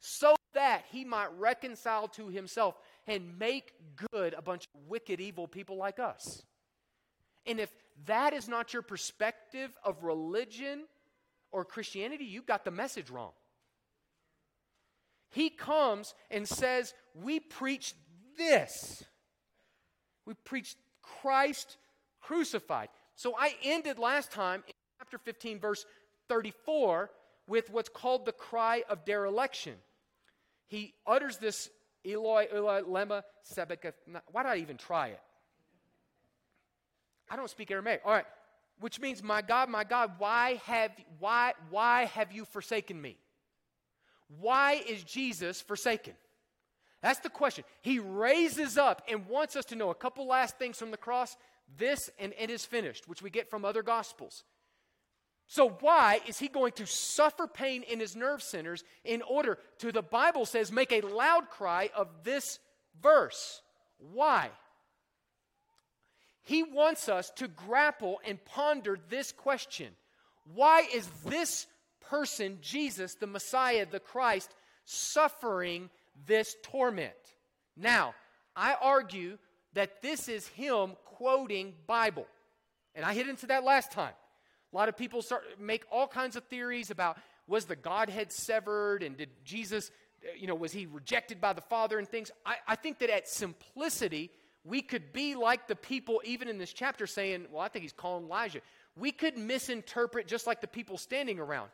so 0.00 0.36
that 0.54 0.84
he 0.90 1.04
might 1.04 1.28
reconcile 1.38 2.08
to 2.08 2.28
himself 2.28 2.76
and 3.06 3.38
make 3.38 3.72
good 4.12 4.34
a 4.34 4.42
bunch 4.42 4.66
of 4.74 4.80
wicked, 4.88 5.20
evil 5.20 5.46
people 5.46 5.76
like 5.76 5.98
us. 5.98 6.42
And 7.46 7.60
if 7.60 7.70
that 8.06 8.32
is 8.32 8.48
not 8.48 8.72
your 8.72 8.82
perspective 8.82 9.70
of 9.84 10.02
religion 10.02 10.84
or 11.52 11.64
Christianity, 11.64 12.24
you 12.24 12.42
got 12.42 12.64
the 12.64 12.70
message 12.70 13.10
wrong. 13.10 13.32
He 15.30 15.50
comes 15.50 16.14
and 16.30 16.48
says, 16.48 16.94
We 17.14 17.40
preach 17.40 17.94
this. 18.36 19.04
We 20.24 20.34
preach 20.44 20.74
Christ 21.02 21.76
crucified. 22.20 22.88
So 23.14 23.34
I 23.38 23.54
ended 23.62 23.98
last 23.98 24.32
time 24.32 24.62
in 24.66 24.74
chapter 24.98 25.18
15, 25.18 25.60
verse 25.60 25.86
34, 26.28 27.10
with 27.46 27.70
what's 27.70 27.88
called 27.88 28.26
the 28.26 28.32
cry 28.32 28.82
of 28.88 29.04
dereliction. 29.04 29.74
He 30.66 30.94
utters 31.06 31.38
this 31.38 31.70
Eloi, 32.06 32.46
Eloi, 32.52 32.82
lema 32.82 33.22
sabachthani. 33.42 34.20
Why 34.30 34.42
did 34.42 34.52
I 34.52 34.56
even 34.56 34.76
try 34.76 35.08
it? 35.08 35.20
I 37.30 37.36
don't 37.36 37.50
speak 37.50 37.70
Aramaic. 37.70 38.02
All 38.04 38.12
right, 38.12 38.26
which 38.80 39.00
means, 39.00 39.22
my 39.22 39.42
God, 39.42 39.68
my 39.68 39.84
God, 39.84 40.12
why 40.18 40.60
have 40.64 40.92
why 41.18 41.54
why 41.70 42.04
have 42.04 42.32
you 42.32 42.44
forsaken 42.44 43.00
me? 43.00 43.18
Why 44.40 44.82
is 44.86 45.02
Jesus 45.04 45.60
forsaken? 45.60 46.14
That's 47.02 47.20
the 47.20 47.30
question. 47.30 47.64
He 47.82 47.98
raises 47.98 48.78
up 48.78 49.02
and 49.08 49.28
wants 49.28 49.54
us 49.54 49.64
to 49.66 49.76
know 49.76 49.90
a 49.90 49.94
couple 49.94 50.26
last 50.26 50.58
things 50.58 50.78
from 50.78 50.90
the 50.90 50.96
cross. 50.96 51.36
This 51.76 52.10
and 52.18 52.32
it 52.38 52.50
is 52.50 52.64
finished, 52.64 53.08
which 53.08 53.22
we 53.22 53.30
get 53.30 53.50
from 53.50 53.64
other 53.64 53.82
gospels. 53.82 54.44
So, 55.48 55.70
why 55.80 56.20
is 56.26 56.38
he 56.38 56.48
going 56.48 56.72
to 56.72 56.86
suffer 56.86 57.46
pain 57.46 57.82
in 57.84 58.00
his 58.00 58.16
nerve 58.16 58.42
centers 58.42 58.82
in 59.04 59.22
order 59.22 59.58
to, 59.78 59.92
the 59.92 60.02
Bible 60.02 60.44
says, 60.44 60.72
make 60.72 60.92
a 60.92 61.02
loud 61.02 61.50
cry 61.50 61.90
of 61.94 62.08
this 62.24 62.58
verse? 63.00 63.62
Why? 63.98 64.50
He 66.42 66.62
wants 66.62 67.08
us 67.08 67.30
to 67.36 67.48
grapple 67.48 68.20
and 68.26 68.44
ponder 68.44 68.98
this 69.08 69.32
question 69.32 69.92
Why 70.54 70.86
is 70.92 71.08
this 71.24 71.66
person, 72.00 72.58
Jesus, 72.60 73.14
the 73.14 73.26
Messiah, 73.26 73.86
the 73.86 74.00
Christ, 74.00 74.52
suffering 74.84 75.90
this 76.26 76.56
torment? 76.64 77.12
Now, 77.76 78.14
I 78.56 78.74
argue 78.80 79.38
that 79.74 80.02
this 80.02 80.28
is 80.28 80.48
him 80.48 80.96
quoting 81.04 81.74
Bible. 81.86 82.26
And 82.94 83.04
I 83.04 83.12
hit 83.12 83.28
into 83.28 83.46
that 83.48 83.62
last 83.62 83.92
time. 83.92 84.14
A 84.72 84.76
lot 84.76 84.88
of 84.88 84.96
people 84.96 85.22
start 85.22 85.44
make 85.58 85.84
all 85.90 86.08
kinds 86.08 86.36
of 86.36 86.44
theories 86.44 86.90
about 86.90 87.18
was 87.46 87.64
the 87.64 87.76
Godhead 87.76 88.32
severed 88.32 89.02
and 89.02 89.16
did 89.16 89.30
Jesus, 89.44 89.90
you 90.36 90.46
know, 90.46 90.54
was 90.54 90.72
he 90.72 90.86
rejected 90.86 91.40
by 91.40 91.52
the 91.52 91.60
Father 91.60 91.98
and 91.98 92.08
things. 92.08 92.30
I, 92.44 92.56
I 92.66 92.76
think 92.76 92.98
that 92.98 93.10
at 93.10 93.28
simplicity, 93.28 94.30
we 94.64 94.82
could 94.82 95.12
be 95.12 95.34
like 95.36 95.68
the 95.68 95.76
people 95.76 96.20
even 96.24 96.48
in 96.48 96.58
this 96.58 96.72
chapter 96.72 97.06
saying, 97.06 97.46
well, 97.52 97.62
I 97.62 97.68
think 97.68 97.84
he's 97.84 97.92
calling 97.92 98.24
Elijah. 98.24 98.60
We 98.96 99.12
could 99.12 99.38
misinterpret 99.38 100.26
just 100.26 100.46
like 100.46 100.60
the 100.60 100.66
people 100.66 100.98
standing 100.98 101.38
around. 101.38 101.70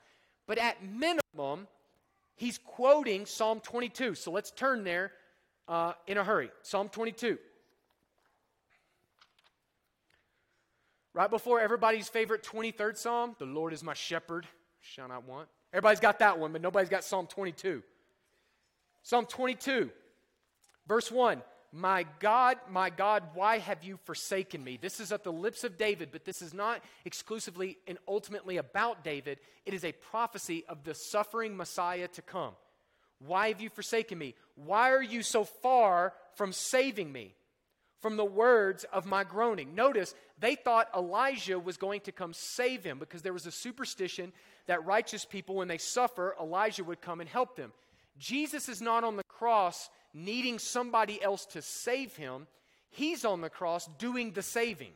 But 0.46 0.58
at 0.58 0.84
minimum, 0.84 1.68
he's 2.37 2.58
quoting 2.58 3.25
Psalm 3.26 3.61
22. 3.61 4.14
So 4.14 4.30
let's 4.30 4.50
turn 4.50 4.84
there 4.84 5.12
uh, 5.68 5.94
in 6.06 6.18
a 6.18 6.25
hurry. 6.25 6.50
Psalm 6.62 6.88
22. 6.88 7.38
Right 11.14 11.31
before 11.31 11.61
everybody's 11.61 12.09
favorite 12.09 12.42
23rd 12.42 12.97
Psalm, 12.97 13.37
the 13.38 13.45
Lord 13.45 13.75
is 13.75 13.83
my 13.83 13.92
shepherd, 13.92 14.47
shall 14.81 15.09
not 15.09 15.26
want. 15.26 15.49
Everybody's 15.73 16.00
got 16.00 16.21
that 16.21 16.38
one, 16.38 16.52
but 16.52 16.62
nobody's 16.62 16.88
got 16.88 17.04
Psalm 17.04 17.26
22. 17.26 17.83
Psalm 19.02 19.26
22, 19.26 19.90
verse 20.87 21.11
1 21.11 21.42
My 21.71 22.07
God, 22.19 22.57
my 22.71 22.88
God, 22.88 23.25
why 23.35 23.59
have 23.59 23.85
you 23.85 23.99
forsaken 24.04 24.64
me? 24.64 24.78
This 24.81 25.00
is 25.00 25.12
at 25.12 25.23
the 25.23 25.33
lips 25.33 25.64
of 25.64 25.76
David, 25.76 26.09
but 26.12 26.25
this 26.25 26.40
is 26.40 26.54
not 26.54 26.83
exclusively 27.04 27.76
and 27.87 27.99
ultimately 28.09 28.57
about 28.57 29.04
David. 29.04 29.38
It 29.66 29.75
is 29.75 29.85
a 29.85 29.92
prophecy 29.92 30.64
of 30.66 30.83
the 30.85 30.95
suffering 30.95 31.57
Messiah 31.57 32.09
to 32.09 32.23
come. 32.23 32.54
Why 33.19 33.49
have 33.49 33.61
you 33.61 33.69
forsaken 33.69 34.16
me? 34.16 34.35
Why 34.54 34.92
are 34.92 35.02
you 35.02 35.23
so 35.23 35.45
far 35.45 36.14
from 36.35 36.52
saving 36.52 37.12
me? 37.12 37.35
From 38.02 38.16
the 38.16 38.25
words 38.25 38.85
of 38.92 39.06
my 39.06 39.23
groaning. 39.23 39.75
Notice, 39.75 40.14
they 40.38 40.56
thought 40.56 40.90
Elijah 40.94 41.59
was 41.59 41.76
going 41.76 42.00
to 42.02 42.12
come 42.12 42.35
save 42.35 42.82
him 42.85 42.99
because 42.99 43.23
there 43.23 43.32
was 43.32 43.47
a 43.47 43.52
superstition 43.52 44.32
that 44.66 44.85
righteous 44.85 45.25
people, 45.25 45.54
when 45.54 45.68
they 45.68 45.78
suffer, 45.78 46.35
Elijah 46.40 46.85
would 46.85 47.00
come 47.00 47.21
and 47.21 47.30
help 47.30 47.56
them. 47.56 47.73
Jesus 48.18 48.68
is 48.68 48.82
not 48.82 49.04
on 49.04 49.16
the 49.16 49.25
cross 49.25 49.88
needing 50.12 50.59
somebody 50.59 51.23
else 51.23 51.47
to 51.47 51.62
save 51.62 52.16
him, 52.16 52.47
he's 52.90 53.25
on 53.25 53.40
the 53.40 53.49
cross 53.49 53.88
doing 53.99 54.32
the 54.32 54.42
saving. 54.42 54.92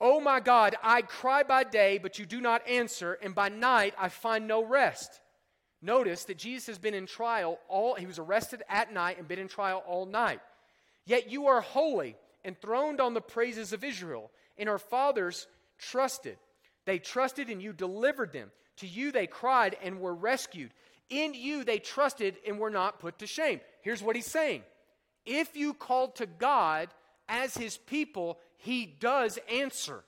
Oh 0.00 0.20
my 0.20 0.38
God, 0.40 0.76
I 0.82 1.02
cry 1.02 1.42
by 1.42 1.64
day, 1.64 1.98
but 1.98 2.18
you 2.18 2.26
do 2.26 2.40
not 2.40 2.66
answer, 2.68 3.18
and 3.22 3.34
by 3.34 3.48
night 3.48 3.94
I 3.98 4.08
find 4.10 4.46
no 4.46 4.64
rest. 4.64 5.20
Notice 5.82 6.24
that 6.24 6.38
Jesus 6.38 6.66
has 6.68 6.78
been 6.78 6.94
in 6.94 7.06
trial 7.06 7.58
all 7.68 7.94
he 7.94 8.06
was 8.06 8.18
arrested 8.18 8.62
at 8.68 8.92
night 8.92 9.18
and 9.18 9.26
been 9.26 9.38
in 9.38 9.48
trial 9.48 9.82
all 9.86 10.06
night. 10.06 10.40
Yet 11.04 11.30
you 11.30 11.46
are 11.46 11.60
holy, 11.60 12.16
enthroned 12.44 13.00
on 13.00 13.14
the 13.14 13.20
praises 13.20 13.72
of 13.72 13.84
Israel, 13.84 14.30
and 14.58 14.68
our 14.68 14.78
fathers 14.78 15.46
trusted. 15.78 16.36
They 16.86 16.98
trusted 16.98 17.48
and 17.48 17.62
you 17.62 17.72
delivered 17.72 18.32
them. 18.32 18.50
To 18.78 18.86
you 18.86 19.12
they 19.12 19.26
cried 19.26 19.76
and 19.82 20.00
were 20.00 20.14
rescued. 20.14 20.72
In 21.10 21.34
you 21.34 21.64
they 21.64 21.78
trusted 21.78 22.36
and 22.46 22.58
were 22.58 22.70
not 22.70 23.00
put 23.00 23.18
to 23.18 23.26
shame. 23.26 23.60
Here's 23.82 24.02
what 24.02 24.16
he's 24.16 24.30
saying 24.30 24.62
If 25.26 25.56
you 25.56 25.74
call 25.74 26.08
to 26.12 26.26
God 26.26 26.88
as 27.28 27.56
his 27.56 27.76
people, 27.76 28.38
he 28.56 28.86
does 28.86 29.38
answer. 29.50 30.04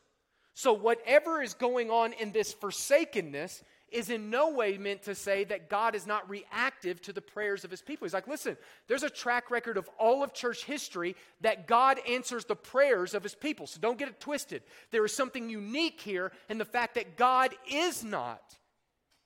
So, 0.55 0.73
whatever 0.73 1.41
is 1.43 1.55
going 1.55 1.91
on 1.91 2.13
in 2.13 2.33
this 2.33 2.53
forsakenness, 2.53 3.63
is 3.93 4.11
in 4.11 4.31
no 4.31 4.51
way 4.51 4.79
meant 4.79 5.03
to 5.05 5.15
say 5.15 5.45
that 5.45 5.69
God 5.69 5.95
is 5.95 6.07
not 6.07 6.29
reactive 6.29 7.01
to 7.03 7.13
the 7.13 7.21
prayers 7.21 7.65
of 7.65 7.71
his 7.71 7.83
people. 7.83 8.05
He's 8.05 8.15
like, 8.15 8.29
listen, 8.29 8.57
there's 8.89 9.03
a 9.03 9.11
track 9.11 9.51
record 9.51 9.77
of 9.77 9.89
all 9.99 10.23
of 10.23 10.33
church 10.33 10.65
history 10.65 11.17
that 11.41 11.67
God 11.67 11.99
answers 12.09 12.45
the 12.45 12.57
prayers 12.57 13.15
of 13.15 13.23
his 13.23 13.35
people. 13.35 13.67
So 13.67 13.81
don't 13.81 13.99
get 13.99 14.09
it 14.09 14.21
twisted. 14.21 14.63
There 14.91 15.05
is 15.05 15.15
something 15.15 15.49
unique 15.49 16.01
here 16.01 16.33
in 16.49 16.59
the 16.59 16.65
fact 16.65 16.95
that 16.95 17.17
God 17.17 17.55
is 17.71 18.03
not 18.03 18.43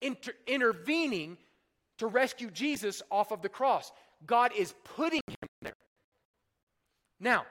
inter- 0.01 0.35
intervening 0.47 1.39
to 1.99 2.07
rescue 2.07 2.51
Jesus 2.51 3.03
off 3.11 3.33
of 3.33 3.43
the 3.43 3.49
cross. 3.49 3.91
God 4.27 4.53
is 4.57 4.75
putting 4.97 5.23
him 5.27 5.49
there. 5.63 5.75
Now, 7.21 7.47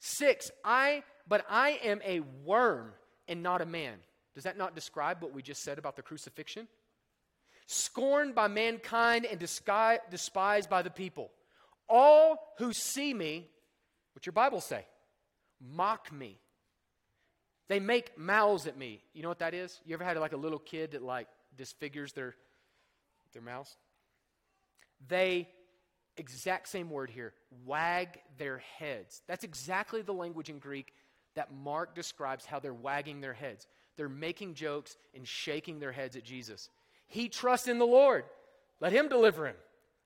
six, 0.00 0.50
I, 0.64 1.02
but 1.28 1.44
I 1.48 1.78
am 1.84 2.00
a 2.04 2.20
worm 2.44 2.92
and 3.28 3.42
not 3.42 3.60
a 3.60 3.66
man. 3.66 3.98
Does 4.34 4.44
that 4.44 4.58
not 4.58 4.74
describe 4.74 5.22
what 5.22 5.32
we 5.32 5.42
just 5.42 5.62
said 5.62 5.78
about 5.78 5.96
the 5.96 6.02
crucifixion? 6.02 6.66
Scorned 7.66 8.34
by 8.34 8.48
mankind 8.48 9.24
and 9.24 9.38
despised 9.38 10.68
by 10.70 10.82
the 10.82 10.90
people. 10.90 11.30
All 11.88 12.54
who 12.58 12.72
see 12.72 13.14
me, 13.14 13.48
what 14.14 14.26
your 14.26 14.32
Bible 14.32 14.60
say? 14.60 14.84
Mock 15.60 16.12
me. 16.12 16.38
They 17.68 17.80
make 17.80 18.18
mouths 18.18 18.66
at 18.66 18.76
me. 18.76 19.02
You 19.14 19.22
know 19.22 19.28
what 19.28 19.38
that 19.38 19.54
is? 19.54 19.80
You 19.86 19.94
ever 19.94 20.04
had 20.04 20.16
like 20.18 20.32
a 20.32 20.36
little 20.36 20.58
kid 20.58 20.92
that 20.92 21.02
like 21.02 21.28
disfigures 21.56 22.12
their 22.12 22.34
their 23.32 23.42
mouths? 23.42 23.76
They 25.08 25.48
exact 26.16 26.68
same 26.68 26.90
word 26.90 27.10
here, 27.10 27.32
wag 27.64 28.20
their 28.38 28.58
heads. 28.78 29.22
That's 29.26 29.44
exactly 29.44 30.02
the 30.02 30.12
language 30.12 30.48
in 30.48 30.58
Greek 30.58 30.92
that 31.34 31.52
Mark 31.52 31.94
describes 31.94 32.44
how 32.44 32.60
they're 32.60 32.72
wagging 32.72 33.20
their 33.20 33.32
heads. 33.32 33.66
They're 33.96 34.08
making 34.08 34.54
jokes 34.54 34.96
and 35.14 35.26
shaking 35.26 35.78
their 35.78 35.92
heads 35.92 36.16
at 36.16 36.24
Jesus. 36.24 36.68
He 37.06 37.28
trusts 37.28 37.68
in 37.68 37.78
the 37.78 37.86
Lord. 37.86 38.24
Let 38.80 38.92
him 38.92 39.08
deliver 39.08 39.46
him. 39.46 39.56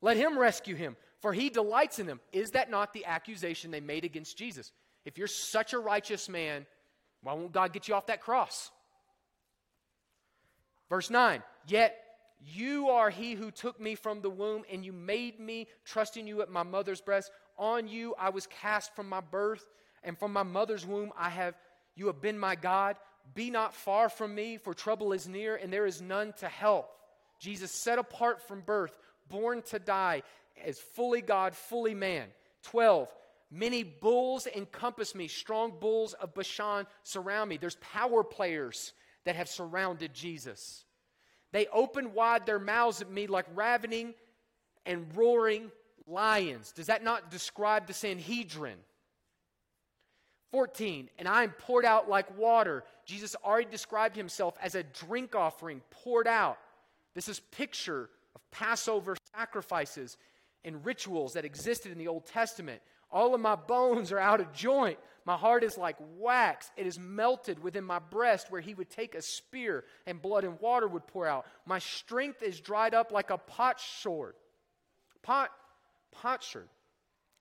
Let 0.01 0.17
him 0.17 0.39
rescue 0.39 0.77
him, 0.77 0.97
for 1.21 1.33
he 1.33 1.51
delights 1.51 1.99
in 1.99 2.07
them. 2.07 2.21
Is 2.33 2.53
that 2.53 2.71
not 2.71 2.93
the 2.93 3.05
accusation 3.05 3.71
they 3.71 3.81
made 3.81 4.05
against 4.05 4.37
Jesus? 4.37 4.73
If 5.05 5.19
you're 5.19 5.27
such 5.27 5.73
a 5.73 5.79
righteous 5.79 6.29
man, 6.29 6.67
why 7.23 7.33
won't 7.33 7.53
God 7.53 7.73
get 7.73 7.89
you 7.89 7.95
off 7.95 8.07
that 8.07 8.21
cross? 8.21 8.71
Verse 10.89 11.11
9, 11.11 11.43
yet 11.67 11.99
you 12.41 12.89
are 12.89 13.11
he 13.11 13.35
who 13.35 13.51
took 13.51 13.81
me 13.81 13.95
from 13.95 14.21
the 14.21 14.31
womb, 14.31 14.63
and 14.71 14.85
you 14.85 14.93
made 14.93 15.41
me 15.41 15.67
trust 15.85 16.17
in 16.17 16.27
you 16.27 16.41
at 16.41 16.51
my 16.51 16.63
mother's 16.63 17.01
breast. 17.01 17.31
On 17.57 17.89
you 17.89 18.15
I 18.19 18.31
was 18.31 18.47
cast 18.47 18.95
from 18.95 19.09
my 19.09 19.21
birth. 19.21 19.67
and 20.05 20.17
from 20.17 20.33
my 20.33 20.45
mother's 20.45 20.87
womb 20.87 21.13
I 21.19 21.29
have 21.31 21.55
you 21.97 22.07
have 22.07 22.21
been 22.21 22.39
my 22.39 22.55
God. 22.55 22.97
Be 23.35 23.51
not 23.51 23.75
far 23.75 24.09
from 24.09 24.35
me, 24.35 24.57
for 24.57 24.75
trouble 24.75 25.13
is 25.13 25.29
near, 25.29 25.57
and 25.57 25.73
there 25.73 25.87
is 25.87 26.01
none 26.01 26.33
to 26.39 26.49
help. 26.49 26.91
Jesus 27.39 27.71
set 27.71 27.99
apart 27.99 28.43
from 28.47 28.61
birth, 28.61 28.97
born 29.29 29.63
to 29.71 29.79
die, 29.79 30.23
as 30.65 30.79
fully 30.79 31.21
God, 31.21 31.55
fully 31.55 31.95
man. 31.95 32.29
12. 32.63 33.09
Many 33.51 33.83
bulls 33.83 34.47
encompass 34.47 35.15
me, 35.15 35.29
strong 35.29 35.73
bulls 35.81 36.13
of 36.15 36.35
Bashan 36.35 36.87
surround 37.03 37.49
me. 37.49 37.57
There's 37.57 37.77
power 37.77 38.23
players 38.23 38.93
that 39.25 39.37
have 39.37 39.49
surrounded 39.49 40.13
Jesus. 40.13 40.85
They 41.53 41.67
open 41.69 42.13
wide 42.13 42.45
their 42.45 42.59
mouths 42.59 43.01
at 43.01 43.11
me 43.11 43.27
like 43.27 43.47
ravening 43.55 44.15
and 44.85 45.07
roaring 45.17 45.71
lions. 46.07 46.73
Does 46.73 46.87
that 46.87 47.05
not 47.05 47.31
describe 47.31 47.87
the 47.87 47.95
Sanhedrin? 47.95 48.79
14, 50.51 51.11
and 51.19 51.29
I 51.29 51.45
am 51.45 51.51
poured 51.51 51.85
out 51.85 52.09
like 52.09 52.37
water. 52.39 52.85
Jesus 53.05 53.37
already 53.45 53.71
described 53.71 54.17
himself 54.17 54.55
as 54.63 54.75
a 54.75 54.83
drink 54.83 55.35
offering 55.35 55.83
poured 55.91 56.27
out. 56.27 56.59
This 57.15 57.29
is 57.29 57.41
picture 57.41 58.09
of 58.35 58.51
Passover 58.51 59.17
sacrifices 59.35 60.17
and 60.65 60.85
rituals 60.85 61.35
that 61.35 61.45
existed 61.45 61.93
in 61.93 61.99
the 61.99 62.09
Old 62.09 62.27
Testament. 62.27 62.81
All 63.11 63.35
of 63.35 63.41
my 63.41 63.57
bones 63.57 64.13
are 64.13 64.19
out 64.19 64.41
of 64.41 64.53
joint. 64.53 64.99
My 65.25 65.37
heart 65.37 65.65
is 65.65 65.77
like 65.79 65.97
wax. 66.19 66.71
It 66.77 66.87
is 66.87 66.99
melted 66.99 67.63
within 67.63 67.85
my 67.85 67.99
breast, 67.99 68.51
where 68.51 68.61
he 68.61 68.75
would 68.75 68.91
take 68.91 69.15
a 69.15 69.23
spear 69.23 69.85
and 70.07 70.21
blood 70.21 70.45
and 70.45 70.61
water 70.61 70.89
would 70.89 71.07
pour 71.07 71.27
out. 71.27 71.47
My 71.67 71.79
strength 71.79 72.43
is 72.43 72.61
dried 72.61 72.95
up 72.95 73.13
like 73.13 73.31
a 73.31 73.39
potsherd. 73.39 74.35
Pot, 75.23 75.51
potsherd. 76.13 76.69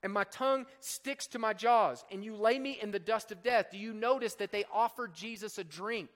And 0.02 0.12
my 0.12 0.24
tongue 0.24 0.66
sticks 0.80 1.26
to 1.28 1.38
my 1.38 1.52
jaws, 1.52 2.04
and 2.10 2.24
you 2.24 2.36
lay 2.36 2.58
me 2.58 2.78
in 2.80 2.92
the 2.92 3.00
dust 3.00 3.32
of 3.32 3.42
death. 3.42 3.70
Do 3.72 3.78
you 3.78 3.92
notice 3.92 4.34
that 4.34 4.52
they 4.52 4.64
offered 4.72 5.12
Jesus 5.12 5.58
a 5.58 5.64
drink 5.64 6.08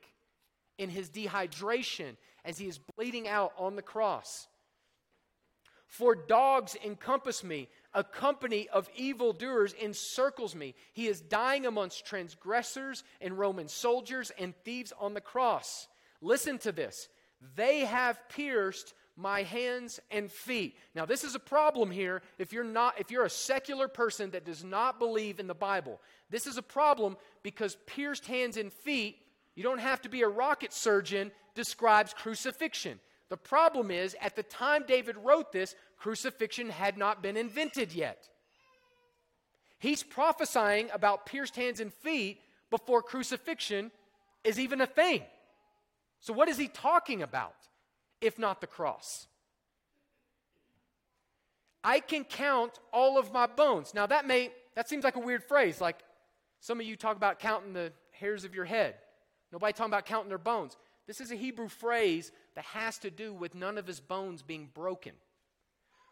in 0.79 0.89
his 0.89 1.11
dehydration 1.11 2.17
as 2.45 2.59
he 2.59 2.69
is 2.69 2.79
bleeding 2.97 3.27
out 3.27 3.53
on 3.59 3.75
the 3.75 3.83
cross? 3.83 4.47
For 5.89 6.15
dogs 6.15 6.75
encompass 6.83 7.45
me, 7.45 7.69
a 7.93 8.03
company 8.03 8.69
of 8.73 8.89
evildoers 8.97 9.75
encircles 9.75 10.55
me. 10.55 10.75
He 10.95 11.07
is 11.07 11.21
dying 11.21 11.67
amongst 11.67 12.07
transgressors 12.07 13.05
and 13.21 13.39
Roman 13.39 13.69
soldiers 13.69 14.33
and 14.39 14.55
thieves 14.65 14.93
on 14.99 15.13
the 15.13 15.21
cross. 15.21 15.89
Listen 16.23 16.57
to 16.61 16.73
this. 16.73 17.09
They 17.57 17.81
have 17.81 18.29
pierced 18.31 18.95
my 19.17 19.43
hands 19.43 20.01
and 20.11 20.31
feet. 20.31 20.77
Now, 20.95 21.05
this 21.05 21.25
is 21.25 21.35
a 21.35 21.41
problem 21.41 21.91
here 21.91 22.23
if 22.39 22.53
you're 22.53 22.65
not 22.65 22.99
if 22.99 23.11
you're 23.11 23.25
a 23.25 23.31
secular 23.31 23.89
person 23.89 24.31
that 24.31 24.45
does 24.45 24.65
not 24.65 24.99
believe 24.99 25.39
in 25.39 25.47
the 25.47 25.55
Bible. 25.55 26.01
This 26.31 26.47
is 26.47 26.57
a 26.57 26.63
problem 26.63 27.17
because 27.43 27.77
pierced 27.87 28.27
hands 28.27 28.57
and 28.57 28.73
feet, 28.73 29.19
you 29.55 29.63
don't 29.63 29.81
have 29.81 30.01
to 30.03 30.09
be 30.09 30.23
a 30.23 30.29
rocket 30.29 30.73
surgeon, 30.73 31.31
describes 31.55 32.15
crucifixion. 32.15 32.99
The 33.29 33.37
problem 33.37 33.91
is, 33.91 34.17
at 34.21 34.37
the 34.37 34.43
time 34.43 34.85
David 34.87 35.17
wrote 35.17 35.53
this, 35.53 35.75
crucifixion 35.99 36.69
had 36.69 36.99
not 36.99 37.23
been 37.23 37.37
invented 37.37 37.93
yet. 37.93 38.29
He's 39.79 40.03
prophesying 40.03 40.91
about 40.93 41.27
pierced 41.27 41.57
hands 41.57 41.81
and 41.81 41.93
feet 41.93 42.41
before 42.71 43.03
crucifixion 43.03 43.91
is 44.45 44.59
even 44.59 44.81
a 44.81 44.87
thing. 44.87 45.23
So, 46.21 46.33
what 46.33 46.49
is 46.49 46.57
he 46.57 46.69
talking 46.69 47.23
about? 47.23 47.55
If 48.23 48.39
not 48.39 48.61
the 48.61 48.67
cross. 48.67 49.27
I 51.85 52.01
can 52.01 52.25
count 52.25 52.79
all 52.93 53.19
of 53.19 53.33
my 53.33 53.47
bones. 53.47 53.93
Now 53.93 54.07
that 54.07 54.27
may 54.27 54.51
that 54.75 54.89
seems 54.89 55.05
like 55.05 55.17
a 55.17 55.21
weird 55.21 55.45
phrase. 55.45 55.81
Like 55.81 55.99
some 56.61 56.81
of 56.81 56.87
you 56.87 56.97
talk 56.97 57.17
about 57.17 57.41
counting 57.41 57.73
the 57.73 57.93
hairs 58.13 58.45
of 58.45 58.55
your 58.55 58.65
head. 58.65 58.95
Nobody 59.53 59.73
talking 59.73 59.91
about 59.91 60.07
counting 60.07 60.29
their 60.29 60.39
bones. 60.39 60.77
This 61.07 61.21
is 61.21 61.33
a 61.33 61.37
Hebrew 61.37 61.69
phrase 61.69 62.31
that 62.55 62.65
has 62.67 62.99
to 62.99 63.11
do 63.11 63.35
with 63.35 63.55
none 63.55 63.77
of 63.77 63.87
his 63.87 64.01
bones 64.01 64.43
being 64.43 64.71
broken. 64.73 65.13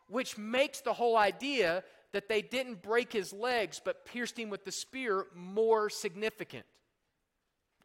Which 0.09 0.37
makes 0.37 0.81
the 0.81 0.93
whole 0.93 1.17
idea 1.17 1.85
that 2.13 2.29
they 2.29 2.43
didn't 2.43 2.83
break 2.83 3.13
his 3.13 3.33
legs 3.33 3.81
but 3.83 4.05
pierced 4.05 4.37
him 4.37 4.51
with 4.51 4.65
the 4.65 4.73
spear 4.73 5.27
more 5.35 5.89
significant. 5.89 6.67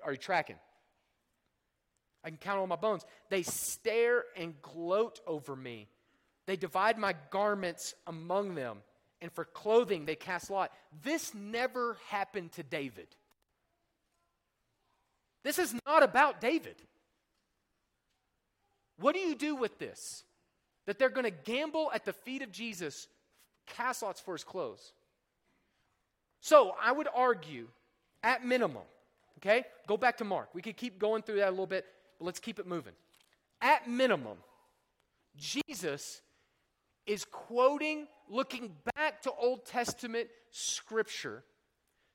Are 0.04 0.12
you 0.12 0.18
tracking? 0.18 0.58
I 2.26 2.30
can 2.30 2.38
count 2.38 2.58
all 2.58 2.66
my 2.66 2.76
bones. 2.76 3.06
They 3.30 3.44
stare 3.44 4.26
and 4.36 4.60
gloat 4.64 5.22
over 5.28 5.56
me. 5.56 5.88
They 6.48 6.56
divide 6.56 6.98
my 6.98 7.16
garments 7.30 7.94
among 8.08 8.56
them, 8.56 8.80
and 9.22 9.32
for 9.32 9.46
clothing 9.46 10.06
they 10.06 10.16
cast 10.16 10.50
lot. 10.50 10.72
This 11.04 11.36
never 11.36 11.98
happened 12.10 12.52
to 12.54 12.64
David. 12.64 13.08
This 15.44 15.60
is 15.60 15.76
not 15.86 16.02
about 16.02 16.42
David. 16.42 16.76
What 19.00 19.14
do 19.14 19.22
you 19.22 19.36
do 19.36 19.56
with 19.56 19.78
this? 19.78 20.24
That 20.88 20.98
they're 20.98 21.10
going 21.10 21.26
to 21.26 21.32
gamble 21.32 21.92
at 21.94 22.06
the 22.06 22.14
feet 22.14 22.42
of 22.42 22.52
Jesus, 22.52 23.08
cast 23.68 24.02
lots 24.02 24.20
for 24.20 24.34
his 24.34 24.44
clothes. 24.44 24.94
So 26.42 26.76
I 26.82 26.92
would 26.92 27.08
argue, 27.14 27.68
at 28.24 28.44
minimum, 28.44 28.84
okay, 29.40 29.66
go 29.88 29.98
back 29.98 30.18
to 30.18 30.24
Mark. 30.24 30.50
We 30.54 30.64
could 30.64 30.78
keep 30.78 30.98
going 30.98 31.22
through 31.22 31.38
that 31.38 31.50
a 31.50 31.52
little 31.52 31.68
bit 31.68 31.86
but 32.18 32.26
let's 32.26 32.40
keep 32.40 32.60
it 32.60 32.68
moving. 32.68 32.94
At 33.62 33.90
minimum, 33.90 34.38
Jesus 35.38 36.22
is 37.06 37.26
quoting, 37.26 38.08
looking 38.30 38.74
back 38.96 39.22
to 39.24 39.32
Old 39.32 39.66
Testament 39.66 40.28
scripture 40.52 41.44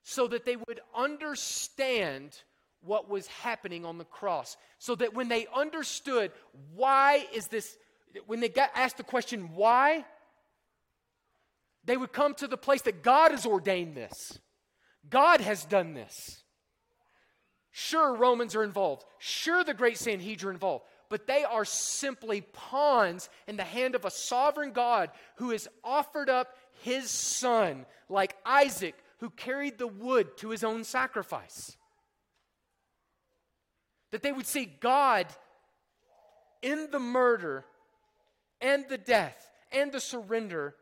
so 0.03 0.27
that 0.27 0.45
they 0.45 0.55
would 0.55 0.81
understand 0.95 2.41
what 2.83 3.09
was 3.09 3.27
happening 3.27 3.85
on 3.85 3.97
the 3.97 4.05
cross. 4.05 4.57
So 4.79 4.95
that 4.95 5.13
when 5.13 5.27
they 5.27 5.47
understood 5.55 6.31
why 6.75 7.25
is 7.33 7.47
this, 7.47 7.77
when 8.25 8.39
they 8.39 8.49
got 8.49 8.71
asked 8.75 8.97
the 8.97 9.03
question, 9.03 9.55
why, 9.55 10.05
they 11.83 11.97
would 11.97 12.13
come 12.13 12.33
to 12.35 12.47
the 12.47 12.57
place 12.57 12.81
that 12.83 13.03
God 13.03 13.31
has 13.31 13.45
ordained 13.45 13.95
this. 13.95 14.39
God 15.09 15.41
has 15.41 15.65
done 15.65 15.93
this. 15.93 16.40
Sure, 17.71 18.15
Romans 18.15 18.55
are 18.55 18.63
involved. 18.63 19.05
Sure, 19.17 19.63
the 19.63 19.73
great 19.73 19.97
Sanhedrin 19.97 20.55
involved. 20.55 20.85
But 21.09 21.27
they 21.27 21.43
are 21.43 21.65
simply 21.65 22.41
pawns 22.41 23.29
in 23.47 23.57
the 23.57 23.63
hand 23.63 23.95
of 23.95 24.05
a 24.05 24.11
sovereign 24.11 24.71
God 24.71 25.09
who 25.35 25.51
has 25.51 25.67
offered 25.83 26.29
up 26.29 26.55
his 26.83 27.09
son, 27.09 27.85
like 28.09 28.35
Isaac, 28.45 28.95
who 29.19 29.29
carried 29.29 29.77
the 29.77 29.87
wood 29.87 30.37
to 30.37 30.49
his 30.49 30.63
own 30.63 30.83
sacrifice. 30.83 31.75
That 34.11 34.21
they 34.21 34.31
would 34.31 34.47
see 34.47 34.65
God 34.65 35.27
in 36.61 36.89
the 36.91 36.99
murder 36.99 37.65
and 38.59 38.85
the 38.89 38.97
death 38.97 39.51
and 39.71 39.91
the 39.91 40.01
surrender 40.01 40.75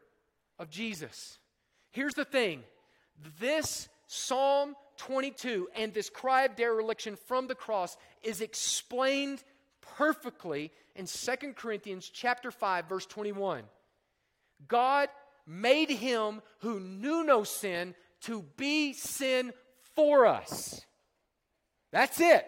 of 0.57 0.69
Jesus. 0.69 1.37
Here's 1.91 2.15
the 2.15 2.25
thing 2.25 2.63
this 3.39 3.89
Psalm 4.07 4.75
22 4.99 5.69
and 5.75 5.93
this 5.93 6.09
cry 6.09 6.43
of 6.43 6.55
dereliction 6.55 7.17
from 7.27 7.47
the 7.47 7.55
cross 7.55 7.97
is 8.21 8.41
explained 8.41 9.43
perfectly 9.97 10.71
in 10.95 11.05
2 11.05 11.53
Corinthians 11.55 12.09
chapter 12.13 12.51
5 12.51 12.87
verse 12.87 13.05
21. 13.05 13.63
God 14.67 15.09
made 15.47 15.89
him 15.89 16.41
who 16.59 16.79
knew 16.79 17.23
no 17.23 17.43
sin 17.43 17.95
to 18.21 18.43
be 18.57 18.93
sin 18.93 19.53
for 19.95 20.27
us. 20.27 20.81
That's 21.91 22.19
it. 22.19 22.45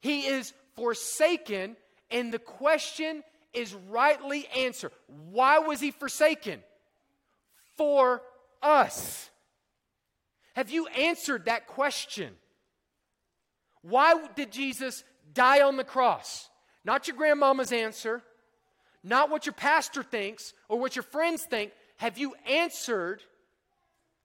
He 0.00 0.26
is 0.26 0.52
forsaken 0.74 1.76
and 2.10 2.32
the 2.32 2.40
question 2.40 3.22
is 3.54 3.74
rightly 3.88 4.46
answered. 4.56 4.90
Why 5.30 5.60
was 5.60 5.80
he 5.80 5.92
forsaken? 5.92 6.60
For 7.76 8.20
us. 8.62 9.29
Have 10.54 10.70
you 10.70 10.86
answered 10.88 11.44
that 11.44 11.66
question? 11.66 12.34
Why 13.82 14.26
did 14.34 14.52
Jesus 14.52 15.04
die 15.32 15.62
on 15.62 15.76
the 15.76 15.84
cross? 15.84 16.48
Not 16.84 17.08
your 17.08 17.16
grandmama's 17.16 17.72
answer, 17.72 18.22
not 19.02 19.30
what 19.30 19.46
your 19.46 19.52
pastor 19.52 20.02
thinks 20.02 20.52
or 20.68 20.78
what 20.78 20.96
your 20.96 21.02
friends 21.02 21.42
think. 21.42 21.72
Have 21.96 22.18
you 22.18 22.34
answered 22.48 23.22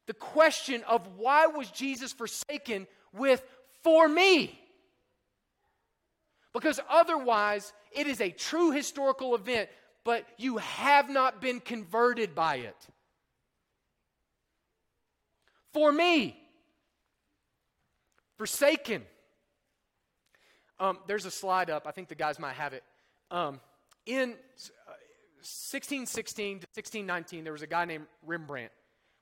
the 0.08 0.14
question 0.14 0.84
of 0.88 1.08
why 1.18 1.48
was 1.48 1.70
Jesus 1.72 2.14
forsaken 2.14 2.88
with 3.14 3.44
for 3.84 4.08
me? 4.08 4.60
Because 6.54 6.80
otherwise, 6.90 7.74
it 7.92 8.08
is 8.08 8.22
a 8.22 8.30
true 8.30 8.72
historical 8.72 9.36
event, 9.36 9.70
but 10.06 10.26
you 10.38 10.58
have 10.58 11.10
not 11.10 11.42
been 11.42 11.60
converted 11.60 12.34
by 12.34 12.58
it 12.58 12.76
for 15.76 15.92
me. 15.92 16.38
Forsaken. 18.38 19.04
Um, 20.80 21.00
there's 21.06 21.26
a 21.26 21.32
slide 21.32 21.70
up. 21.70 21.86
I 21.86 21.92
think 21.92 22.08
the 22.08 22.16
guys 22.16 22.40
might 22.40 22.54
have 22.54 22.72
it. 22.72 22.82
Um, 23.30 23.60
in 24.06 24.30
1616 25.42 26.60
to 26.60 26.68
1619, 26.74 27.44
there 27.44 27.52
was 27.52 27.62
a 27.62 27.68
guy 27.68 27.84
named 27.84 28.06
Rembrandt, 28.26 28.72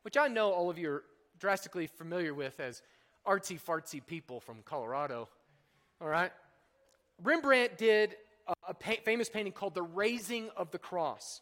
which 0.03 0.15
I 0.15 0.27
know 0.27 0.51
all 0.51 0.69
of 0.69 0.77
you 0.77 0.91
are 0.91 1.03
drastically 1.39 1.87
familiar 1.87 2.35
with 2.35 2.59
as 2.59 2.83
artsy 3.25 3.59
fartsy 3.59 4.05
people 4.05 4.39
from 4.39 4.61
Colorado. 4.63 5.29
All 5.99 6.07
right? 6.07 6.31
Rembrandt 7.23 7.79
did 7.79 8.15
a, 8.47 8.53
a 8.69 8.73
pa- 8.75 9.01
famous 9.03 9.27
painting 9.27 9.53
called 9.53 9.73
The 9.73 9.81
Raising 9.81 10.51
of 10.55 10.69
the 10.69 10.77
Cross. 10.77 11.41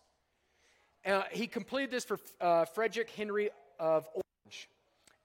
Uh, 1.06 1.24
he 1.32 1.48
completed 1.48 1.92
this 1.92 2.06
for 2.06 2.18
uh, 2.40 2.64
Frederick 2.64 3.10
Henry 3.10 3.50
of. 3.78 4.08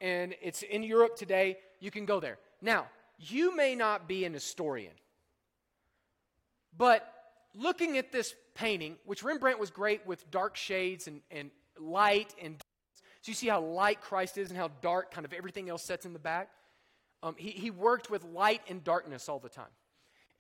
And 0.01 0.35
it's 0.43 0.63
in 0.63 0.83
Europe 0.83 1.17
today. 1.17 1.59
You 1.81 1.91
can 1.91 2.05
go 2.05 2.21
there. 2.21 2.39
Now, 2.61 2.87
you 3.19 3.57
may 3.57 3.75
not 3.75 4.09
be 4.09 4.25
an 4.25 4.33
historian, 4.33 4.93
but 6.77 7.11
looking 7.55 7.97
at 7.97 8.13
this 8.13 8.35
painting, 8.55 8.97
which 9.05 9.23
Rembrandt 9.23 9.59
was 9.59 9.71
great 9.71 10.07
with 10.07 10.31
dark 10.31 10.57
shades 10.57 11.07
and, 11.07 11.21
and 11.31 11.51
light 11.79 12.35
and 12.43 12.63
so 13.27 13.31
you 13.31 13.35
see 13.35 13.49
how 13.49 13.61
light 13.61 14.01
Christ 14.01 14.39
is 14.39 14.51
and 14.51 14.57
how 14.57 14.71
dark 14.83 15.11
kind 15.11 15.25
of 15.25 15.33
everything 15.33 15.69
else 15.69 15.83
sets 15.83 16.07
in 16.07 16.13
the 16.13 16.19
back. 16.21 16.49
Um, 17.25 17.35
he, 17.37 17.51
he 17.51 17.73
worked 17.73 18.09
with 18.09 18.23
light 18.23 18.63
and 18.69 18.85
darkness 18.85 19.29
all 19.29 19.41
the 19.41 19.49
time. 19.49 19.73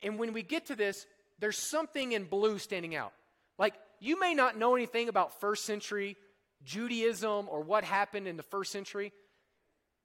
And 0.05 0.21
when 0.21 0.33
we 0.33 0.45
get 0.45 0.67
to 0.67 0.77
this, 0.77 1.05
there's 1.41 1.59
something 1.59 2.13
in 2.13 2.27
blue 2.27 2.61
standing 2.61 2.95
out. 2.95 3.13
Like, 3.59 3.75
you 3.99 4.21
may 4.21 4.35
not 4.35 4.57
know 4.57 4.77
anything 4.77 5.09
about 5.09 5.41
first 5.41 5.65
century 5.65 6.17
Judaism 6.65 7.49
or 7.51 7.61
what 7.61 7.83
happened 7.83 8.29
in 8.29 8.37
the 8.37 8.45
first 8.45 8.71
century, 8.71 9.13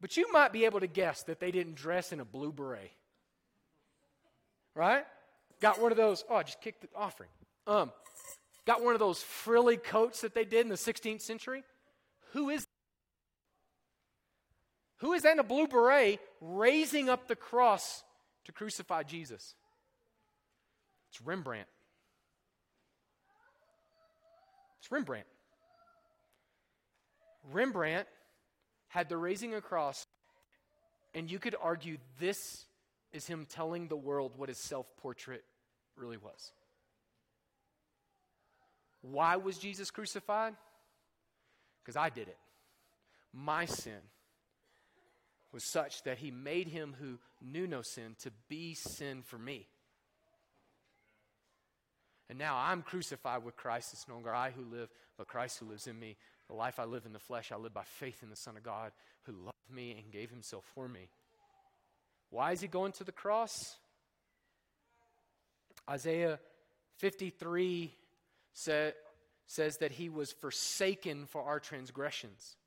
but 0.01 0.17
you 0.17 0.31
might 0.33 0.51
be 0.51 0.65
able 0.65 0.79
to 0.79 0.87
guess 0.87 1.23
that 1.23 1.39
they 1.39 1.51
didn't 1.51 1.75
dress 1.75 2.11
in 2.11 2.19
a 2.19 2.25
blue 2.25 2.51
beret. 2.51 2.91
Right? 4.73 5.05
Got 5.61 5.79
one 5.79 5.91
of 5.91 5.97
those, 5.97 6.23
oh, 6.29 6.35
I 6.35 6.43
just 6.43 6.59
kicked 6.59 6.81
the 6.81 6.87
offering. 6.95 7.29
Um, 7.67 7.91
got 8.65 8.83
one 8.83 8.93
of 8.93 8.99
those 8.99 9.21
frilly 9.21 9.77
coats 9.77 10.21
that 10.21 10.33
they 10.33 10.43
did 10.43 10.61
in 10.61 10.69
the 10.69 10.75
16th 10.75 11.21
century. 11.21 11.63
Who 12.33 12.49
is 12.49 12.65
who 14.97 15.13
is 15.13 15.25
in 15.25 15.39
a 15.39 15.43
blue 15.43 15.67
beret 15.67 16.19
raising 16.41 17.09
up 17.09 17.27
the 17.27 17.35
cross 17.35 18.03
to 18.45 18.51
crucify 18.51 19.01
Jesus? 19.01 19.55
It's 21.09 21.19
Rembrandt. 21.21 21.67
It's 24.79 24.91
Rembrandt. 24.91 25.25
Rembrandt 27.51 28.07
had 28.91 29.08
the 29.08 29.17
raising 29.17 29.56
a 29.56 29.62
cross, 29.62 30.06
and 31.13 31.32
you 31.32 31.39
could 31.39 31.56
argue 31.62 31.97
this 32.19 32.65
is 33.13 33.25
him 33.25 33.47
telling 33.49 33.88
the 33.88 33.95
world 33.95 34.34
what 34.36 34.49
his 34.49 34.58
self 34.58 34.86
portrait 34.97 35.43
really 35.95 36.17
was. 36.17 36.51
Why 39.01 39.38
was 39.38 39.58
Jesus 39.58 39.91
crucified? 39.91 40.56
Because 41.82 41.95
I 41.95 42.10
did 42.10 42.27
it. 42.27 42.38
My 43.34 43.65
sin 43.65 44.01
was 45.54 45.63
such 45.63 46.04
that 46.04 46.17
he 46.17 46.30
made 46.30 46.67
him 46.67 46.95
who 46.99 47.17
knew 47.41 47.67
no 47.67 47.82
sin 47.82 48.15
to 48.23 48.32
be 48.49 48.73
sin 48.73 49.21
for 49.23 49.38
me. 49.38 49.67
And 52.30 52.38
now 52.38 52.58
I'm 52.58 52.82
crucified 52.82 53.43
with 53.43 53.56
Christ. 53.56 53.93
It's 53.93 54.08
no 54.08 54.15
longer 54.15 54.34
I 54.34 54.51
who 54.51 54.63
live, 54.63 54.89
but 55.17 55.27
Christ 55.27 55.60
who 55.60 55.65
lives 55.69 55.88
in 55.88 55.97
me. 55.97 56.17
The 56.51 56.57
life 56.57 56.79
I 56.79 56.83
live 56.83 57.05
in 57.05 57.13
the 57.13 57.19
flesh, 57.19 57.53
I 57.53 57.55
live 57.55 57.73
by 57.73 57.85
faith 57.85 58.23
in 58.23 58.29
the 58.29 58.35
Son 58.35 58.57
of 58.57 58.63
God 58.63 58.91
who 59.23 59.31
loved 59.31 59.55
me 59.73 59.95
and 59.97 60.11
gave 60.11 60.29
himself 60.29 60.65
for 60.75 60.85
me. 60.85 61.07
Why 62.29 62.51
is 62.51 62.59
he 62.59 62.67
going 62.67 62.91
to 62.93 63.05
the 63.05 63.13
cross? 63.13 63.77
Isaiah 65.89 66.39
53 66.97 67.93
say, 68.51 68.91
says 69.47 69.77
that 69.77 69.93
he 69.93 70.09
was 70.09 70.33
forsaken 70.33 71.25
for 71.25 71.41
our 71.41 71.61
transgressions, 71.61 72.57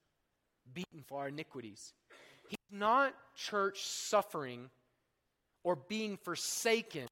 beaten 0.73 1.03
for 1.07 1.21
our 1.21 1.29
iniquities. 1.29 1.93
He's 2.49 2.57
not 2.71 3.13
church 3.37 3.83
suffering 3.83 4.71
or 5.63 5.77
being 5.77 6.17
forsaken. 6.17 7.07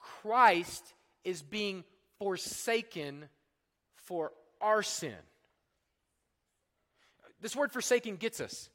Christ 0.00 0.82
is 1.22 1.40
being 1.40 1.84
forsaken 2.18 3.28
for 4.06 4.32
our 4.60 4.82
sin. 4.82 5.14
This 7.40 7.54
word 7.54 7.72
forsaken 7.72 8.16
gets 8.16 8.40
us. 8.40 8.70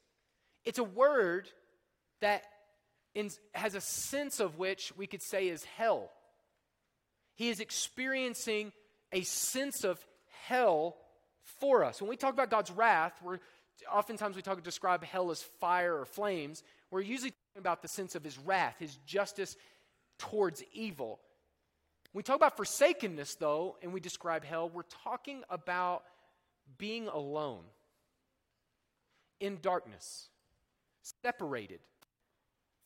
It's 0.65 0.79
a 0.79 0.83
word 0.83 1.47
that 2.21 2.43
in, 3.15 3.31
has 3.53 3.75
a 3.75 3.81
sense 3.81 4.39
of 4.39 4.57
which 4.57 4.93
we 4.95 5.07
could 5.07 5.23
say 5.23 5.47
is 5.47 5.63
hell. 5.63 6.11
He 7.35 7.49
is 7.49 7.59
experiencing 7.59 8.71
a 9.11 9.21
sense 9.21 9.83
of 9.83 10.05
hell 10.45 10.97
for 11.59 11.83
us. 11.83 12.01
When 12.01 12.09
we 12.09 12.17
talk 12.17 12.33
about 12.33 12.51
God's 12.51 12.71
wrath, 12.71 13.13
we're 13.23 13.39
oftentimes 13.91 14.35
we 14.35 14.41
talk 14.41 14.61
describe 14.61 15.03
hell 15.03 15.31
as 15.31 15.41
fire 15.59 15.97
or 15.97 16.05
flames. 16.05 16.63
We're 16.91 17.01
usually 17.01 17.31
talking 17.31 17.59
about 17.59 17.81
the 17.81 17.87
sense 17.87 18.15
of 18.15 18.23
his 18.23 18.37
wrath, 18.37 18.75
his 18.79 18.97
justice 19.05 19.55
towards 20.17 20.63
evil. 20.73 21.19
When 22.11 22.19
we 22.19 22.23
talk 22.23 22.37
about 22.37 22.57
forsakenness, 22.57 23.35
though, 23.35 23.77
and 23.83 23.93
we 23.93 23.99
describe 23.99 24.43
hell, 24.43 24.69
we're 24.69 24.81
talking 25.03 25.43
about 25.49 26.03
being 26.77 27.07
alone, 27.07 27.63
in 29.39 29.59
darkness, 29.61 30.29
separated. 31.23 31.79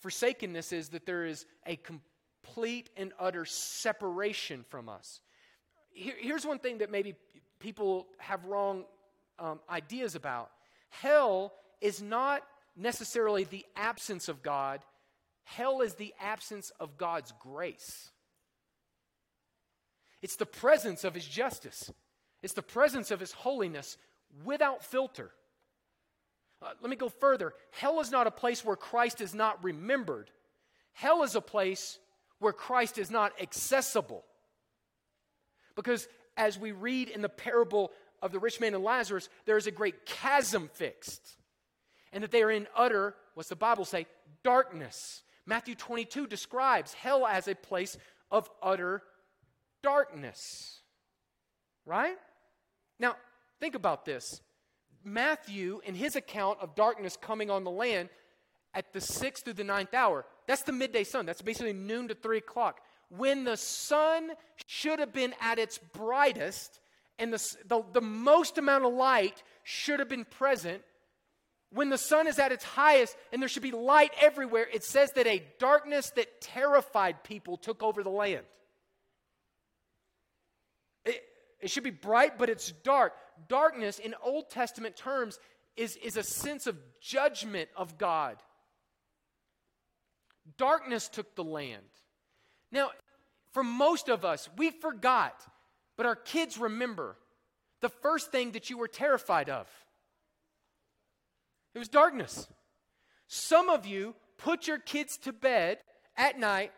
Forsakenness 0.02 0.74
is 0.74 0.90
that 0.90 1.06
there 1.06 1.26
is 1.26 1.46
a 1.66 1.78
complete 1.78 2.90
and 2.98 3.14
utter 3.18 3.46
separation 3.46 4.66
from 4.70 4.90
us. 4.90 5.22
Here, 5.92 6.16
here's 6.20 6.46
one 6.46 6.60
thing 6.60 6.80
that 6.80 6.92
maybe 6.92 7.16
people 7.60 8.08
have 8.18 8.44
wrong 8.46 8.84
um, 9.40 9.62
ideas 9.70 10.16
about. 10.16 10.52
Hell 10.90 11.54
is 11.80 12.02
not 12.02 12.44
necessarily 12.76 13.46
the 13.46 13.66
absence 13.76 14.28
of 14.28 14.44
God, 14.44 14.82
hell 15.44 15.82
is 15.82 15.94
the 15.96 16.14
absence 16.20 16.72
of 16.80 16.98
God's 16.98 17.34
grace. 17.40 18.12
It's 20.24 20.38
the 20.38 20.46
presence 20.46 21.04
of 21.04 21.14
His 21.14 21.28
justice, 21.28 21.92
it's 22.42 22.54
the 22.54 22.64
presence 22.64 23.12
of 23.12 23.20
His 23.20 23.34
holiness 23.34 23.98
without 24.44 24.84
filter. 24.84 25.30
Uh, 26.62 26.70
let 26.82 26.90
me 26.90 26.96
go 26.96 27.10
further. 27.10 27.54
Hell 27.72 28.00
is 28.00 28.10
not 28.10 28.26
a 28.26 28.32
place 28.32 28.64
where 28.64 28.78
Christ 28.78 29.20
is 29.20 29.36
not 29.36 29.62
remembered. 29.64 30.32
Hell 30.94 31.24
is 31.24 31.36
a 31.36 31.42
place 31.42 32.00
where 32.40 32.54
Christ 32.54 32.98
is 32.98 33.12
not 33.12 33.34
accessible. 33.42 34.24
Because 35.76 36.08
as 36.38 36.58
we 36.58 36.72
read 36.72 37.10
in 37.10 37.22
the 37.22 37.28
parable 37.28 37.92
of 38.22 38.32
the 38.32 38.40
rich 38.40 38.62
man 38.62 38.74
and 38.74 38.84
Lazarus, 38.84 39.28
there 39.46 39.58
is 39.58 39.68
a 39.68 39.72
great 39.72 40.06
chasm 40.06 40.70
fixed. 40.74 41.36
And 42.14 42.24
that 42.24 42.32
they 42.32 42.44
are 42.44 42.52
in 42.52 42.68
utter, 42.78 43.16
what's 43.34 43.50
the 43.50 43.58
Bible 43.58 43.84
say? 43.84 44.08
Darkness. 44.42 45.24
Matthew 45.46 45.76
22 45.76 46.28
describes 46.28 46.94
hell 46.94 47.28
as 47.28 47.50
a 47.50 47.56
place 47.56 47.98
of 48.32 48.50
utter 48.62 49.04
darkness. 49.84 50.80
Right? 51.86 52.18
Now, 53.00 53.16
think 53.60 53.76
about 53.76 54.06
this. 54.06 54.42
Matthew, 55.04 55.82
in 55.86 55.96
his 55.96 56.16
account 56.16 56.60
of 56.62 56.76
darkness 56.76 57.18
coming 57.22 57.50
on 57.50 57.64
the 57.64 57.72
land 57.72 58.10
at 58.74 58.94
the 58.94 59.02
sixth 59.02 59.44
through 59.44 59.54
the 59.54 59.64
ninth 59.64 59.94
hour, 59.94 60.26
that's 60.48 60.64
the 60.64 60.72
midday 60.72 61.04
sun. 61.04 61.26
That's 61.26 61.42
basically 61.42 61.74
noon 61.74 62.08
to 62.08 62.16
three 62.16 62.38
o'clock 62.38 62.80
when 63.18 63.44
the 63.44 63.58
sun 63.58 64.32
should 64.66 65.00
have 65.00 65.14
been 65.14 65.34
at 65.40 65.60
its 65.60 65.78
brightest 65.78 66.80
and 67.20 67.32
the, 67.32 67.56
the, 67.68 67.84
the, 67.94 68.02
most 68.02 68.58
amount 68.58 68.86
of 68.86 68.94
light 68.94 69.44
should 69.64 70.00
have 70.00 70.10
been 70.10 70.26
present, 70.26 70.82
when 71.72 71.90
the 71.90 71.98
sun 71.98 72.28
is 72.28 72.40
at 72.40 72.52
its 72.52 72.64
highest 72.64 73.16
and 73.32 73.42
there 73.42 73.50
should 73.50 73.64
be 73.64 73.72
light 73.72 74.12
everywhere, 74.20 74.66
it 74.74 74.84
says 74.84 75.12
that 75.12 75.28
a 75.28 75.44
darkness 75.60 76.12
that 76.16 76.42
terrified 76.42 77.24
people 77.24 77.56
took 77.56 77.84
over 77.84 78.02
the 78.02 78.10
land. 78.10 78.46
It, 81.64 81.72
should 81.72 81.84
be 81.84 81.92
bright, 81.92 82.38
but 82.38 82.50
it's 82.50 82.72
dark. 82.84 83.14
Darkness, 83.48 83.98
in 83.98 84.14
Old 84.22 84.50
Testament 84.50 84.98
terms, 84.98 85.40
is, 85.78 85.96
is 85.96 86.18
a 86.18 86.24
sense 86.24 86.68
of 86.68 86.78
judgment 87.02 87.70
of 87.78 87.98
God. 87.98 88.36
Darkness 90.58 91.08
took 91.08 91.36
the 91.36 91.44
land. 91.44 91.86
Now, 92.70 92.90
for 93.54 93.64
most 93.64 94.10
of 94.10 94.26
us, 94.26 94.50
we 94.58 94.72
forgot, 94.72 95.42
but 95.96 96.06
our 96.06 96.18
kids 96.18 96.58
remember 96.58 97.16
the 97.80 97.90
first 97.90 98.32
thing 98.32 98.52
that 98.52 98.70
you 98.70 98.78
were 98.78 98.90
terrified 98.90 99.50
of. 99.50 99.68
It 101.74 101.80
was 101.80 101.88
darkness. 101.88 102.48
Some 103.28 103.70
of 103.70 103.86
you 103.86 104.16
put 104.38 104.68
your 104.68 104.80
kids 104.80 105.18
to 105.20 105.32
bed 105.32 105.80
at 106.18 106.38
night 106.38 106.74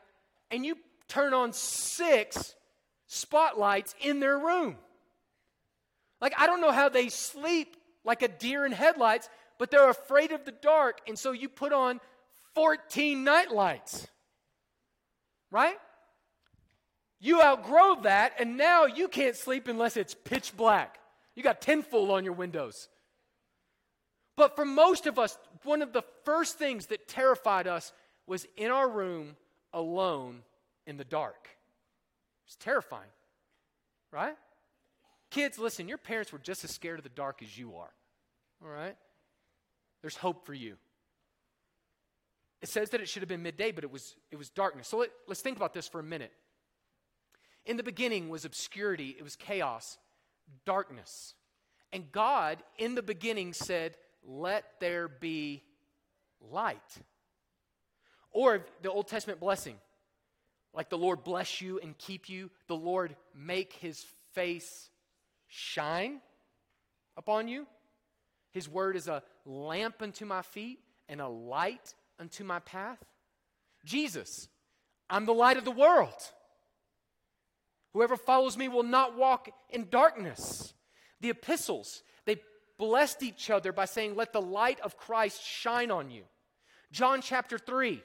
and 0.51 0.65
you 0.65 0.77
turn 1.07 1.33
on 1.33 1.53
six 1.53 2.55
spotlights 3.07 3.95
in 4.01 4.19
their 4.19 4.37
room. 4.37 4.77
Like, 6.21 6.33
I 6.37 6.47
don't 6.47 6.61
know 6.61 6.71
how 6.71 6.89
they 6.89 7.09
sleep 7.09 7.75
like 8.03 8.21
a 8.21 8.27
deer 8.27 8.65
in 8.65 8.71
headlights, 8.71 9.29
but 9.57 9.71
they're 9.71 9.89
afraid 9.89 10.31
of 10.31 10.45
the 10.45 10.51
dark, 10.51 11.01
and 11.07 11.17
so 11.17 11.31
you 11.31 11.49
put 11.49 11.73
on 11.73 11.99
14 12.55 13.23
night 13.23 13.51
lights. 13.51 14.07
Right? 15.51 15.77
You 17.19 17.41
outgrow 17.41 18.01
that, 18.03 18.33
and 18.39 18.57
now 18.57 18.85
you 18.85 19.07
can't 19.07 19.35
sleep 19.35 19.67
unless 19.67 19.97
it's 19.97 20.13
pitch 20.13 20.55
black. 20.55 20.99
You 21.35 21.43
got 21.43 21.61
tinfoil 21.61 22.11
on 22.11 22.23
your 22.23 22.33
windows. 22.33 22.87
But 24.37 24.55
for 24.55 24.65
most 24.65 25.07
of 25.07 25.17
us, 25.17 25.37
one 25.63 25.81
of 25.81 25.93
the 25.93 26.03
first 26.23 26.57
things 26.57 26.87
that 26.87 27.07
terrified 27.07 27.67
us 27.67 27.93
was 28.27 28.45
in 28.57 28.71
our 28.71 28.89
room 28.89 29.35
alone 29.73 30.43
in 30.85 30.97
the 30.97 31.03
dark. 31.03 31.49
It's 32.45 32.55
terrifying, 32.55 33.09
right? 34.11 34.35
Kids, 35.31 35.57
listen, 35.57 35.87
your 35.87 35.97
parents 35.97 36.31
were 36.31 36.39
just 36.39 36.63
as 36.63 36.71
scared 36.71 36.99
of 36.99 37.03
the 37.03 37.09
dark 37.09 37.41
as 37.41 37.57
you 37.57 37.75
are, 37.75 37.91
all 38.63 38.69
right? 38.69 38.95
There's 40.01 40.17
hope 40.17 40.45
for 40.45 40.53
you. 40.53 40.77
It 42.61 42.69
says 42.69 42.91
that 42.91 43.01
it 43.01 43.09
should 43.09 43.21
have 43.21 43.29
been 43.29 43.43
midday, 43.43 43.71
but 43.71 43.83
it 43.83 43.91
was, 43.91 44.15
it 44.31 44.37
was 44.37 44.49
darkness. 44.49 44.87
So 44.87 44.97
let, 44.97 45.09
let's 45.27 45.41
think 45.41 45.57
about 45.57 45.73
this 45.73 45.87
for 45.87 45.99
a 45.99 46.03
minute. 46.03 46.31
In 47.65 47.77
the 47.77 47.83
beginning 47.83 48.29
was 48.29 48.45
obscurity, 48.45 49.15
it 49.17 49.23
was 49.23 49.35
chaos, 49.35 49.97
darkness. 50.65 51.33
And 51.91 52.11
God, 52.11 52.61
in 52.77 52.95
the 52.95 53.01
beginning, 53.01 53.53
said, 53.53 53.97
Let 54.23 54.65
there 54.79 55.07
be 55.07 55.63
light. 56.51 56.97
Or 58.31 58.65
the 58.81 58.91
Old 58.91 59.07
Testament 59.07 59.39
blessing, 59.39 59.77
like 60.75 60.89
the 60.89 60.97
Lord 60.97 61.23
bless 61.23 61.61
you 61.61 61.79
and 61.79 61.97
keep 61.97 62.29
you, 62.29 62.51
the 62.67 62.75
Lord 62.75 63.15
make 63.33 63.73
his 63.73 64.05
face 64.33 64.89
shine 65.47 66.19
upon 67.15 67.47
you. 67.47 67.65
His 68.51 68.67
word 68.67 68.95
is 68.95 69.07
a 69.07 69.23
lamp 69.45 70.01
unto 70.01 70.25
my 70.25 70.41
feet 70.41 70.79
and 71.07 71.21
a 71.21 71.27
light 71.27 71.93
unto 72.19 72.43
my 72.43 72.59
path. 72.59 72.99
Jesus, 73.85 74.49
I'm 75.09 75.25
the 75.25 75.33
light 75.33 75.57
of 75.57 75.65
the 75.65 75.71
world. 75.71 76.13
Whoever 77.93 78.17
follows 78.17 78.57
me 78.57 78.67
will 78.67 78.83
not 78.83 79.17
walk 79.17 79.49
in 79.69 79.87
darkness. 79.89 80.73
The 81.21 81.29
epistles, 81.29 82.03
they 82.25 82.37
blessed 82.77 83.23
each 83.23 83.49
other 83.49 83.71
by 83.71 83.85
saying, 83.85 84.15
Let 84.15 84.33
the 84.33 84.41
light 84.41 84.81
of 84.81 84.97
Christ 84.97 85.41
shine 85.41 85.91
on 85.91 86.11
you. 86.11 86.23
John 86.91 87.21
chapter 87.21 87.57
3, 87.57 88.01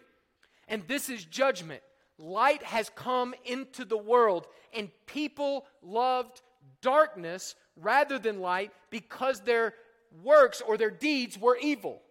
and 0.69 0.87
this 0.87 1.09
is 1.09 1.25
judgment. 1.25 1.83
Light 2.21 2.63
has 2.63 2.91
come 2.95 3.35
into 3.47 3.87
the 3.87 3.97
world, 3.97 4.47
and 4.75 4.91
people 5.07 5.67
loved 5.83 6.43
darkness 6.83 7.55
rather 7.77 8.19
than 8.19 8.41
light 8.41 8.73
because 8.91 9.41
their 9.41 9.73
works 10.23 10.61
or 10.61 10.77
their 10.77 10.91
deeds 10.91 11.39
were 11.39 11.57
evil. 11.57 12.03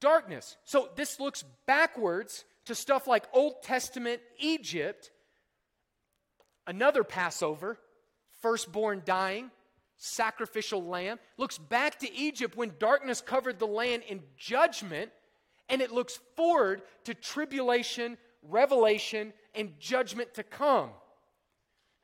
Darkness. 0.00 0.56
So 0.64 0.88
this 0.96 1.20
looks 1.20 1.44
backwards 1.66 2.44
to 2.64 2.74
stuff 2.74 3.06
like 3.06 3.24
Old 3.34 3.62
Testament 3.62 4.22
Egypt, 4.38 5.10
another 6.66 7.04
Passover, 7.04 7.78
firstborn 8.40 9.02
dying, 9.04 9.50
sacrificial 9.98 10.82
lamb. 10.82 11.18
Looks 11.36 11.58
back 11.58 11.98
to 11.98 12.10
Egypt 12.14 12.56
when 12.56 12.72
darkness 12.78 13.20
covered 13.20 13.58
the 13.58 13.66
land 13.66 14.02
in 14.08 14.22
judgment 14.38 15.10
and 15.68 15.80
it 15.80 15.92
looks 15.92 16.18
forward 16.36 16.82
to 17.04 17.14
tribulation, 17.14 18.16
revelation, 18.42 19.32
and 19.54 19.78
judgment 19.78 20.34
to 20.34 20.42
come. 20.42 20.90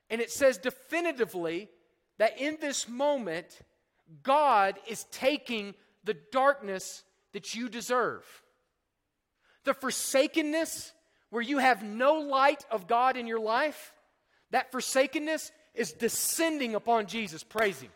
And 0.08 0.20
it 0.20 0.30
says 0.30 0.58
definitively 0.58 1.68
that 2.18 2.40
in 2.40 2.58
this 2.60 2.88
moment, 2.88 3.60
God 4.22 4.78
is 4.88 5.04
taking 5.12 5.74
the 6.04 6.16
darkness 6.32 7.04
that 7.32 7.54
you 7.54 7.68
deserve. 7.68 8.24
The 9.64 9.74
forsakenness, 9.74 10.92
where 11.30 11.42
you 11.42 11.58
have 11.58 11.82
no 11.82 12.14
light 12.14 12.64
of 12.70 12.86
God 12.86 13.16
in 13.16 13.26
your 13.26 13.40
life, 13.40 13.92
that 14.50 14.72
forsakenness 14.72 15.52
is 15.74 15.92
descending 15.92 16.74
upon 16.74 17.06
Jesus. 17.06 17.44
Praise 17.44 17.80
Him. 17.80 17.92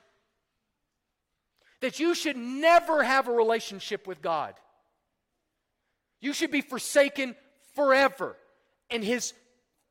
That 1.81 1.99
you 1.99 2.15
should 2.15 2.37
never 2.37 3.03
have 3.03 3.29
a 3.29 3.33
relationship 3.33 4.07
with 4.07 4.23
God. 4.23 4.55
You 6.25 6.33
should 6.33 6.51
be 6.51 6.63
forsaken 6.63 7.37
forever. 7.75 8.39
And 8.89 9.05
his 9.05 9.35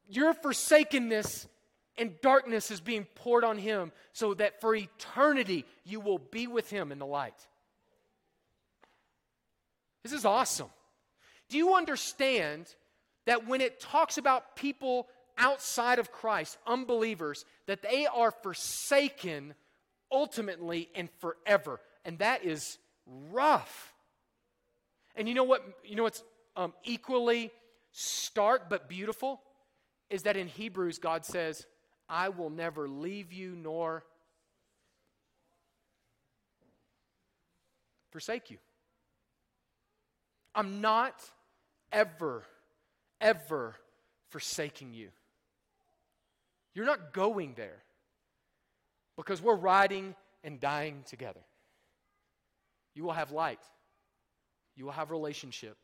your 0.09 0.33
forsakenness 0.33 1.47
and 1.95 2.19
darkness 2.21 2.71
is 2.71 2.81
being 2.81 3.05
poured 3.13 3.43
on 3.43 3.59
him 3.59 3.91
so 4.13 4.33
that 4.33 4.59
for 4.59 4.73
eternity 4.73 5.63
you 5.85 5.99
will 5.99 6.17
be 6.17 6.47
with 6.47 6.71
him 6.71 6.91
in 6.91 6.97
the 6.97 7.05
light. 7.05 7.35
This 10.01 10.11
is 10.11 10.25
awesome. 10.25 10.69
Do 11.49 11.57
you 11.59 11.75
understand 11.75 12.65
that 13.27 13.47
when 13.47 13.61
it 13.61 13.79
talks 13.79 14.17
about 14.17 14.55
people 14.55 15.07
outside 15.37 15.99
of 15.99 16.11
Christ, 16.11 16.57
unbelievers, 16.65 17.45
that 17.67 17.83
they 17.83 18.07
are 18.07 18.31
forsaken 18.31 19.53
ultimately 20.11 20.89
and 20.95 21.09
forever? 21.19 21.79
And 22.03 22.17
that 22.17 22.43
is 22.43 22.79
rough. 23.05 23.92
And 25.15 25.27
you 25.27 25.35
know 25.35 25.43
what? 25.43 25.63
You 25.83 25.95
know 25.95 26.03
what's 26.03 26.23
um, 26.55 26.73
equally 26.83 27.51
stark 27.91 28.69
but 28.69 28.89
beautiful 28.89 29.41
is 30.09 30.23
that 30.23 30.37
in 30.37 30.47
Hebrews 30.47 30.99
God 30.99 31.25
says, 31.25 31.65
"I 32.09 32.29
will 32.29 32.49
never 32.49 32.87
leave 32.87 33.31
you 33.31 33.55
nor 33.55 34.03
forsake 38.11 38.49
you." 38.49 38.57
I'm 40.55 40.81
not 40.81 41.15
ever, 41.91 42.43
ever 43.19 43.75
forsaking 44.29 44.93
you. 44.93 45.09
You're 46.73 46.85
not 46.85 47.13
going 47.13 47.53
there 47.55 47.83
because 49.15 49.41
we're 49.41 49.55
riding 49.55 50.15
and 50.43 50.59
dying 50.59 51.03
together. 51.07 51.39
You 52.95 53.03
will 53.03 53.13
have 53.13 53.31
light. 53.31 53.59
You 54.75 54.85
will 54.85 54.91
have 54.91 55.11
relationship. 55.11 55.77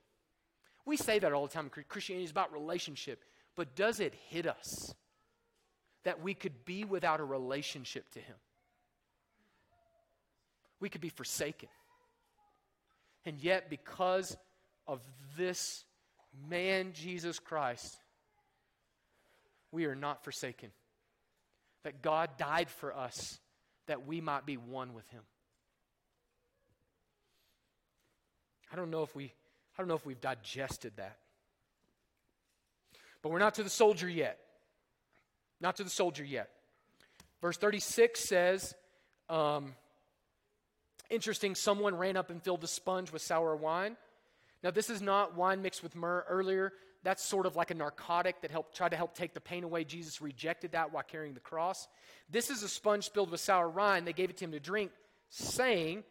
We 0.85 0.97
say 0.97 1.19
that 1.19 1.33
all 1.33 1.45
the 1.45 1.53
time. 1.53 1.69
Christianity 1.69 2.25
is 2.25 2.31
about 2.31 2.51
relationship. 2.51 3.23
But 3.55 3.75
does 3.75 3.99
it 3.99 4.13
hit 4.29 4.47
us 4.47 4.93
that 6.03 6.21
we 6.21 6.33
could 6.33 6.65
be 6.65 6.85
without 6.85 7.19
a 7.19 7.23
relationship 7.23 8.09
to 8.11 8.19
Him? 8.19 8.35
We 10.79 10.89
could 10.89 11.01
be 11.01 11.09
forsaken. 11.09 11.69
And 13.25 13.39
yet, 13.39 13.69
because 13.69 14.37
of 14.87 15.01
this 15.37 15.83
man, 16.49 16.93
Jesus 16.93 17.37
Christ, 17.37 17.97
we 19.71 19.85
are 19.85 19.95
not 19.95 20.23
forsaken. 20.23 20.71
That 21.83 22.01
God 22.01 22.31
died 22.37 22.69
for 22.69 22.95
us 22.95 23.39
that 23.87 24.07
we 24.07 24.21
might 24.21 24.45
be 24.45 24.57
one 24.57 24.93
with 24.93 25.07
Him. 25.09 25.23
I 28.71 28.75
don't 28.75 28.91
know 28.91 29.03
if 29.03 29.15
we 29.15 29.33
I 29.79 29.81
don't 29.81 29.87
know 29.87 29.95
if 29.95 30.05
we've 30.05 30.19
digested 30.19 30.93
that. 30.97 31.17
But 33.21 33.31
we're 33.31 33.39
not 33.39 33.55
to 33.55 33.63
the 33.63 33.69
soldier 33.69 34.09
yet. 34.09 34.39
Not 35.61 35.77
to 35.77 35.83
the 35.83 35.89
soldier 35.89 36.23
yet. 36.23 36.49
Verse 37.41 37.57
36 37.57 38.19
says, 38.19 38.75
um, 39.29 39.73
interesting, 41.09 41.55
someone 41.55 41.95
ran 41.95 42.17
up 42.17 42.29
and 42.29 42.43
filled 42.43 42.63
a 42.63 42.67
sponge 42.67 43.11
with 43.11 43.21
sour 43.21 43.55
wine. 43.55 43.95
Now, 44.63 44.71
this 44.71 44.89
is 44.89 45.01
not 45.01 45.37
wine 45.37 45.61
mixed 45.61 45.81
with 45.81 45.95
myrrh 45.95 46.25
earlier. 46.27 46.73
That's 47.03 47.23
sort 47.23 47.45
of 47.45 47.55
like 47.55 47.71
a 47.71 47.75
narcotic 47.75 48.41
that 48.41 48.51
helped 48.51 48.75
try 48.75 48.89
to 48.89 48.95
help 48.97 49.15
take 49.15 49.33
the 49.33 49.39
pain 49.39 49.63
away. 49.63 49.85
Jesus 49.85 50.21
rejected 50.21 50.73
that 50.73 50.91
while 50.91 51.03
carrying 51.03 51.33
the 51.33 51.39
cross. 51.39 51.87
This 52.29 52.49
is 52.49 52.63
a 52.63 52.67
sponge 52.67 53.09
filled 53.11 53.31
with 53.31 53.39
sour 53.39 53.69
wine. 53.69 54.03
They 54.03 54.11
gave 54.11 54.29
it 54.29 54.37
to 54.37 54.45
him 54.45 54.51
to 54.51 54.59
drink, 54.59 54.91
saying, 55.29 56.03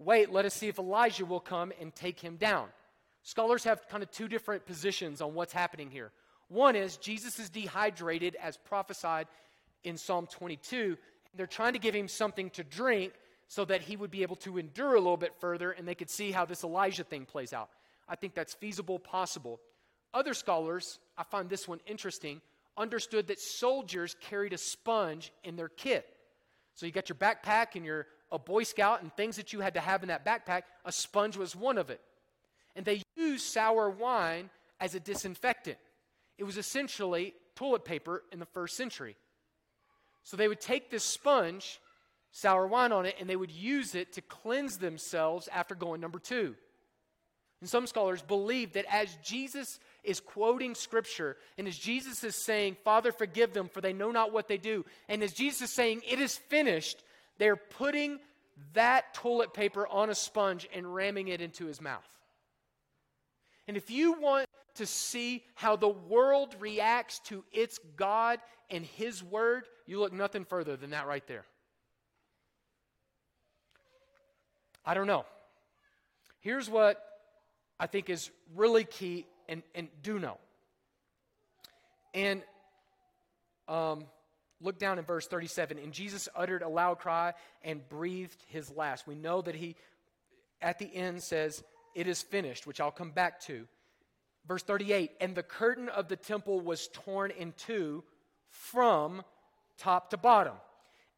Wait, 0.00 0.32
let 0.32 0.46
us 0.46 0.54
see 0.54 0.66
if 0.66 0.78
Elijah 0.78 1.26
will 1.26 1.40
come 1.40 1.72
and 1.78 1.94
take 1.94 2.18
him 2.18 2.36
down. 2.36 2.68
Scholars 3.22 3.64
have 3.64 3.86
kind 3.88 4.02
of 4.02 4.10
two 4.10 4.28
different 4.28 4.64
positions 4.64 5.20
on 5.20 5.34
what's 5.34 5.52
happening 5.52 5.90
here. 5.90 6.10
One 6.48 6.74
is 6.74 6.96
Jesus 6.96 7.38
is 7.38 7.50
dehydrated 7.50 8.34
as 8.42 8.56
prophesied 8.56 9.26
in 9.84 9.98
Psalm 9.98 10.26
22. 10.26 10.96
They're 11.36 11.46
trying 11.46 11.74
to 11.74 11.78
give 11.78 11.94
him 11.94 12.08
something 12.08 12.48
to 12.50 12.64
drink 12.64 13.12
so 13.46 13.66
that 13.66 13.82
he 13.82 13.94
would 13.94 14.10
be 14.10 14.22
able 14.22 14.36
to 14.36 14.56
endure 14.56 14.94
a 14.94 14.98
little 14.98 15.18
bit 15.18 15.34
further 15.38 15.70
and 15.70 15.86
they 15.86 15.94
could 15.94 16.08
see 16.08 16.32
how 16.32 16.46
this 16.46 16.64
Elijah 16.64 17.04
thing 17.04 17.26
plays 17.26 17.52
out. 17.52 17.68
I 18.08 18.16
think 18.16 18.34
that's 18.34 18.54
feasible, 18.54 18.98
possible. 18.98 19.60
Other 20.14 20.32
scholars, 20.32 20.98
I 21.18 21.24
find 21.24 21.50
this 21.50 21.68
one 21.68 21.80
interesting, 21.86 22.40
understood 22.76 23.26
that 23.26 23.38
soldiers 23.38 24.16
carried 24.20 24.54
a 24.54 24.58
sponge 24.58 25.30
in 25.44 25.56
their 25.56 25.68
kit. 25.68 26.06
So 26.74 26.86
you 26.86 26.92
got 26.92 27.10
your 27.10 27.16
backpack 27.16 27.74
and 27.74 27.84
you're 27.84 28.06
a 28.32 28.38
Boy 28.38 28.62
Scout 28.62 29.02
and 29.02 29.12
things 29.14 29.36
that 29.36 29.52
you 29.52 29.60
had 29.60 29.74
to 29.74 29.80
have 29.80 30.02
in 30.02 30.08
that 30.08 30.24
backpack, 30.24 30.62
a 30.84 30.92
sponge 30.92 31.36
was 31.36 31.56
one 31.56 31.78
of 31.78 31.90
it. 31.90 32.00
And 32.76 32.84
they 32.84 33.02
used 33.16 33.44
sour 33.46 33.90
wine 33.90 34.50
as 34.80 34.94
a 34.94 35.00
disinfectant. 35.00 35.78
It 36.38 36.44
was 36.44 36.56
essentially 36.56 37.34
toilet 37.56 37.84
paper 37.84 38.22
in 38.32 38.38
the 38.38 38.46
first 38.46 38.76
century. 38.76 39.16
So 40.22 40.36
they 40.36 40.48
would 40.48 40.60
take 40.60 40.90
this 40.90 41.04
sponge, 41.04 41.80
sour 42.30 42.66
wine 42.66 42.92
on 42.92 43.06
it, 43.06 43.16
and 43.18 43.28
they 43.28 43.36
would 43.36 43.50
use 43.50 43.94
it 43.94 44.12
to 44.14 44.22
cleanse 44.22 44.78
themselves 44.78 45.48
after 45.52 45.74
going 45.74 46.00
number 46.00 46.18
two. 46.18 46.54
And 47.60 47.68
some 47.68 47.86
scholars 47.86 48.22
believe 48.22 48.72
that 48.72 48.86
as 48.90 49.14
Jesus 49.22 49.78
is 50.02 50.20
quoting 50.20 50.74
scripture. 50.74 51.36
And 51.58 51.68
as 51.68 51.76
Jesus 51.76 52.24
is 52.24 52.42
saying, 52.44 52.76
Father, 52.84 53.12
forgive 53.12 53.52
them, 53.52 53.68
for 53.68 53.82
they 53.82 53.92
know 53.92 54.10
not 54.10 54.32
what 54.32 54.48
they 54.48 54.56
do. 54.56 54.86
And 55.08 55.22
as 55.22 55.32
Jesus 55.32 55.68
is 55.68 55.74
saying, 55.74 56.00
it 56.08 56.18
is 56.18 56.36
finished, 56.36 57.02
they're 57.40 57.56
putting 57.56 58.20
that 58.74 59.14
toilet 59.14 59.54
paper 59.54 59.88
on 59.88 60.10
a 60.10 60.14
sponge 60.14 60.68
and 60.74 60.94
ramming 60.94 61.28
it 61.28 61.40
into 61.40 61.64
his 61.64 61.80
mouth. 61.80 62.06
And 63.66 63.78
if 63.78 63.90
you 63.90 64.20
want 64.20 64.46
to 64.74 64.84
see 64.84 65.42
how 65.54 65.74
the 65.76 65.88
world 65.88 66.54
reacts 66.60 67.18
to 67.20 67.42
its 67.50 67.80
God 67.96 68.40
and 68.68 68.84
his 68.84 69.24
word, 69.24 69.64
you 69.86 69.98
look 69.98 70.12
nothing 70.12 70.44
further 70.44 70.76
than 70.76 70.90
that 70.90 71.06
right 71.06 71.26
there. 71.26 71.46
I 74.84 74.92
don't 74.92 75.06
know. 75.06 75.24
Here's 76.40 76.68
what 76.68 77.02
I 77.78 77.86
think 77.86 78.10
is 78.10 78.30
really 78.54 78.84
key 78.84 79.26
and, 79.48 79.62
and 79.74 79.88
do 80.02 80.18
know. 80.18 80.36
And 82.12 82.42
um, 83.66 84.04
look 84.60 84.78
down 84.78 84.98
in 84.98 85.04
verse 85.04 85.26
37. 85.26 85.78
And 85.78 85.92
Jesus 85.92 86.28
uttered 86.34 86.62
a 86.62 86.68
loud 86.68 86.98
cry 86.98 87.34
and 87.62 87.88
breathed 87.88 88.42
his 88.48 88.70
last. 88.70 89.06
We 89.06 89.14
know 89.14 89.42
that 89.42 89.54
he, 89.54 89.76
at 90.60 90.78
the 90.78 90.94
end, 90.94 91.22
says, 91.22 91.62
It 91.94 92.06
is 92.06 92.22
finished, 92.22 92.66
which 92.66 92.80
I'll 92.80 92.90
come 92.90 93.10
back 93.10 93.40
to. 93.42 93.66
Verse 94.46 94.62
38 94.62 95.12
And 95.20 95.34
the 95.34 95.42
curtain 95.42 95.88
of 95.88 96.08
the 96.08 96.16
temple 96.16 96.60
was 96.60 96.88
torn 96.92 97.30
in 97.30 97.52
two 97.56 98.04
from 98.50 99.22
top 99.78 100.10
to 100.10 100.16
bottom. 100.16 100.54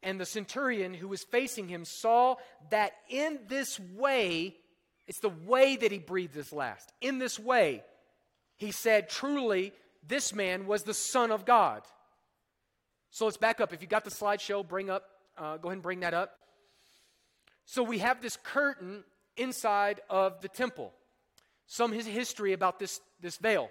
And 0.01 0.19
the 0.19 0.25
centurion 0.25 0.93
who 0.93 1.07
was 1.07 1.23
facing 1.23 1.69
him 1.69 1.85
saw 1.85 2.35
that 2.71 2.91
in 3.09 3.39
this 3.47 3.79
way, 3.79 4.55
it's 5.07 5.19
the 5.19 5.29
way 5.29 5.77
that 5.77 5.91
he 5.91 5.99
breathed 5.99 6.35
his 6.35 6.51
last. 6.51 6.91
In 7.01 7.19
this 7.19 7.39
way, 7.39 7.83
he 8.57 8.71
said, 8.71 9.09
Truly, 9.09 9.73
this 10.05 10.33
man 10.33 10.67
was 10.67 10.83
the 10.83 10.93
Son 10.93 11.31
of 11.31 11.45
God. 11.45 11.83
So 13.13 13.25
let's 13.25 13.37
back 13.37 13.61
up. 13.61 13.71
If 13.71 13.83
you 13.83 13.87
got 13.87 14.03
the 14.03 14.09
slideshow, 14.09 14.67
bring 14.67 14.89
up, 14.89 15.03
uh, 15.37 15.57
go 15.57 15.67
ahead 15.67 15.73
and 15.73 15.83
bring 15.83 15.99
that 15.99 16.15
up. 16.15 16.39
So 17.63 17.83
we 17.83 17.99
have 17.99 18.23
this 18.23 18.39
curtain 18.41 19.03
inside 19.37 20.01
of 20.09 20.41
the 20.41 20.47
temple. 20.47 20.91
Some 21.67 21.91
history 21.91 22.53
about 22.53 22.79
this, 22.79 23.01
this 23.21 23.37
veil. 23.37 23.69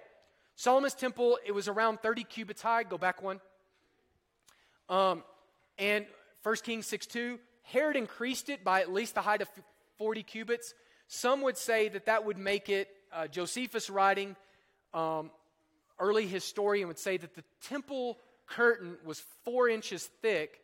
Solomon's 0.55 0.93
temple, 0.93 1.39
it 1.45 1.51
was 1.51 1.67
around 1.67 1.99
30 1.99 2.23
cubits 2.23 2.61
high. 2.61 2.83
Go 2.83 2.97
back 2.97 3.21
one. 3.21 3.41
Um, 4.87 5.23
and 5.77 6.05
1 6.43 6.55
Kings 6.63 6.87
6 6.87 7.05
2, 7.07 7.37
Herod 7.63 7.97
increased 7.97 8.47
it 8.47 8.63
by 8.63 8.79
at 8.79 8.93
least 8.93 9.13
the 9.13 9.21
height 9.21 9.41
of 9.41 9.49
40 9.97 10.23
cubits. 10.23 10.73
Some 11.09 11.41
would 11.41 11.57
say 11.57 11.89
that 11.89 12.05
that 12.05 12.23
would 12.23 12.37
make 12.37 12.69
it, 12.69 12.87
uh, 13.11 13.27
Josephus 13.27 13.89
writing, 13.89 14.37
um, 14.93 15.31
early 15.99 16.27
historian 16.27 16.87
would 16.87 16.97
say 16.97 17.17
that 17.17 17.35
the 17.35 17.43
temple 17.61 18.19
curtain 18.55 18.97
was 19.05 19.23
four 19.43 19.69
inches 19.69 20.09
thick 20.21 20.61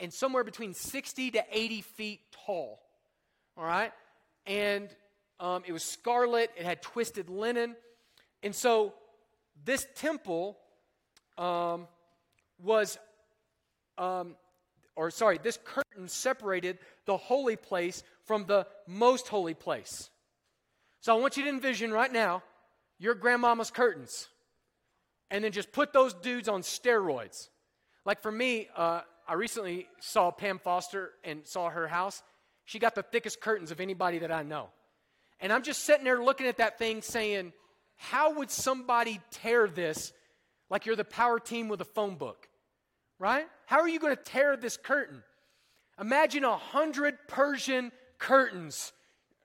and 0.00 0.12
somewhere 0.12 0.44
between 0.44 0.74
60 0.74 1.32
to 1.32 1.44
80 1.50 1.82
feet 1.82 2.20
tall. 2.46 2.80
All 3.56 3.64
right? 3.64 3.92
And 4.46 4.88
um, 5.40 5.62
it 5.66 5.72
was 5.72 5.82
scarlet, 5.82 6.50
it 6.56 6.64
had 6.64 6.82
twisted 6.82 7.28
linen. 7.28 7.76
And 8.42 8.54
so 8.54 8.94
this 9.64 9.86
temple 9.94 10.58
um, 11.38 11.86
was 12.62 12.98
um, 13.98 14.36
or 14.96 15.10
sorry, 15.10 15.38
this 15.42 15.58
curtain 15.64 16.08
separated 16.08 16.78
the 17.06 17.16
holy 17.16 17.56
place 17.56 18.02
from 18.24 18.44
the 18.46 18.66
most 18.86 19.28
holy 19.28 19.54
place. 19.54 20.10
So 21.00 21.16
I 21.16 21.20
want 21.20 21.36
you 21.36 21.44
to 21.44 21.48
envision 21.48 21.92
right 21.92 22.12
now 22.12 22.42
your 22.98 23.14
grandmama's 23.14 23.70
curtains 23.70 24.28
and 25.32 25.42
then 25.42 25.50
just 25.50 25.72
put 25.72 25.92
those 25.92 26.14
dudes 26.14 26.48
on 26.48 26.62
steroids. 26.62 27.48
Like 28.04 28.22
for 28.22 28.30
me, 28.30 28.68
uh, 28.76 29.00
I 29.26 29.34
recently 29.34 29.88
saw 29.98 30.30
Pam 30.30 30.60
Foster 30.60 31.10
and 31.24 31.44
saw 31.44 31.68
her 31.68 31.88
house. 31.88 32.22
She 32.64 32.78
got 32.78 32.94
the 32.94 33.02
thickest 33.02 33.40
curtains 33.40 33.72
of 33.72 33.80
anybody 33.80 34.20
that 34.20 34.30
I 34.30 34.44
know. 34.44 34.68
And 35.40 35.52
I'm 35.52 35.64
just 35.64 35.82
sitting 35.82 36.04
there 36.04 36.22
looking 36.22 36.46
at 36.46 36.58
that 36.58 36.78
thing 36.78 37.02
saying, 37.02 37.52
how 37.96 38.34
would 38.34 38.52
somebody 38.52 39.20
tear 39.32 39.66
this 39.66 40.12
like 40.70 40.86
you're 40.86 40.94
the 40.94 41.04
power 41.04 41.40
team 41.40 41.66
with 41.66 41.80
a 41.80 41.84
phone 41.84 42.14
book? 42.14 42.48
right? 43.22 43.46
How 43.66 43.78
are 43.78 43.88
you 43.88 44.00
going 44.00 44.16
to 44.16 44.22
tear 44.22 44.56
this 44.56 44.76
curtain? 44.76 45.22
Imagine 46.00 46.42
a 46.42 46.56
hundred 46.56 47.16
Persian 47.28 47.92
curtains 48.18 48.92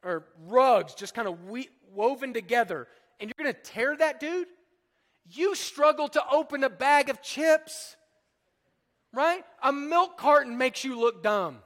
or 0.03 0.25
rugs 0.47 0.95
just 0.95 1.13
kind 1.13 1.27
of 1.27 1.45
we- 1.45 1.69
woven 1.93 2.33
together, 2.33 2.87
and 3.19 3.29
you're 3.29 3.43
going 3.43 3.53
to 3.53 3.61
tear 3.61 3.95
that, 3.95 4.19
dude? 4.19 4.47
You 5.29 5.55
struggle 5.55 6.07
to 6.09 6.23
open 6.31 6.63
a 6.63 6.69
bag 6.69 7.09
of 7.09 7.21
chips, 7.21 7.95
right? 9.13 9.43
A 9.61 9.71
milk 9.73 10.17
carton 10.17 10.57
makes 10.57 10.83
you 10.83 10.99
look 10.99 11.21
dumb. 11.21 11.59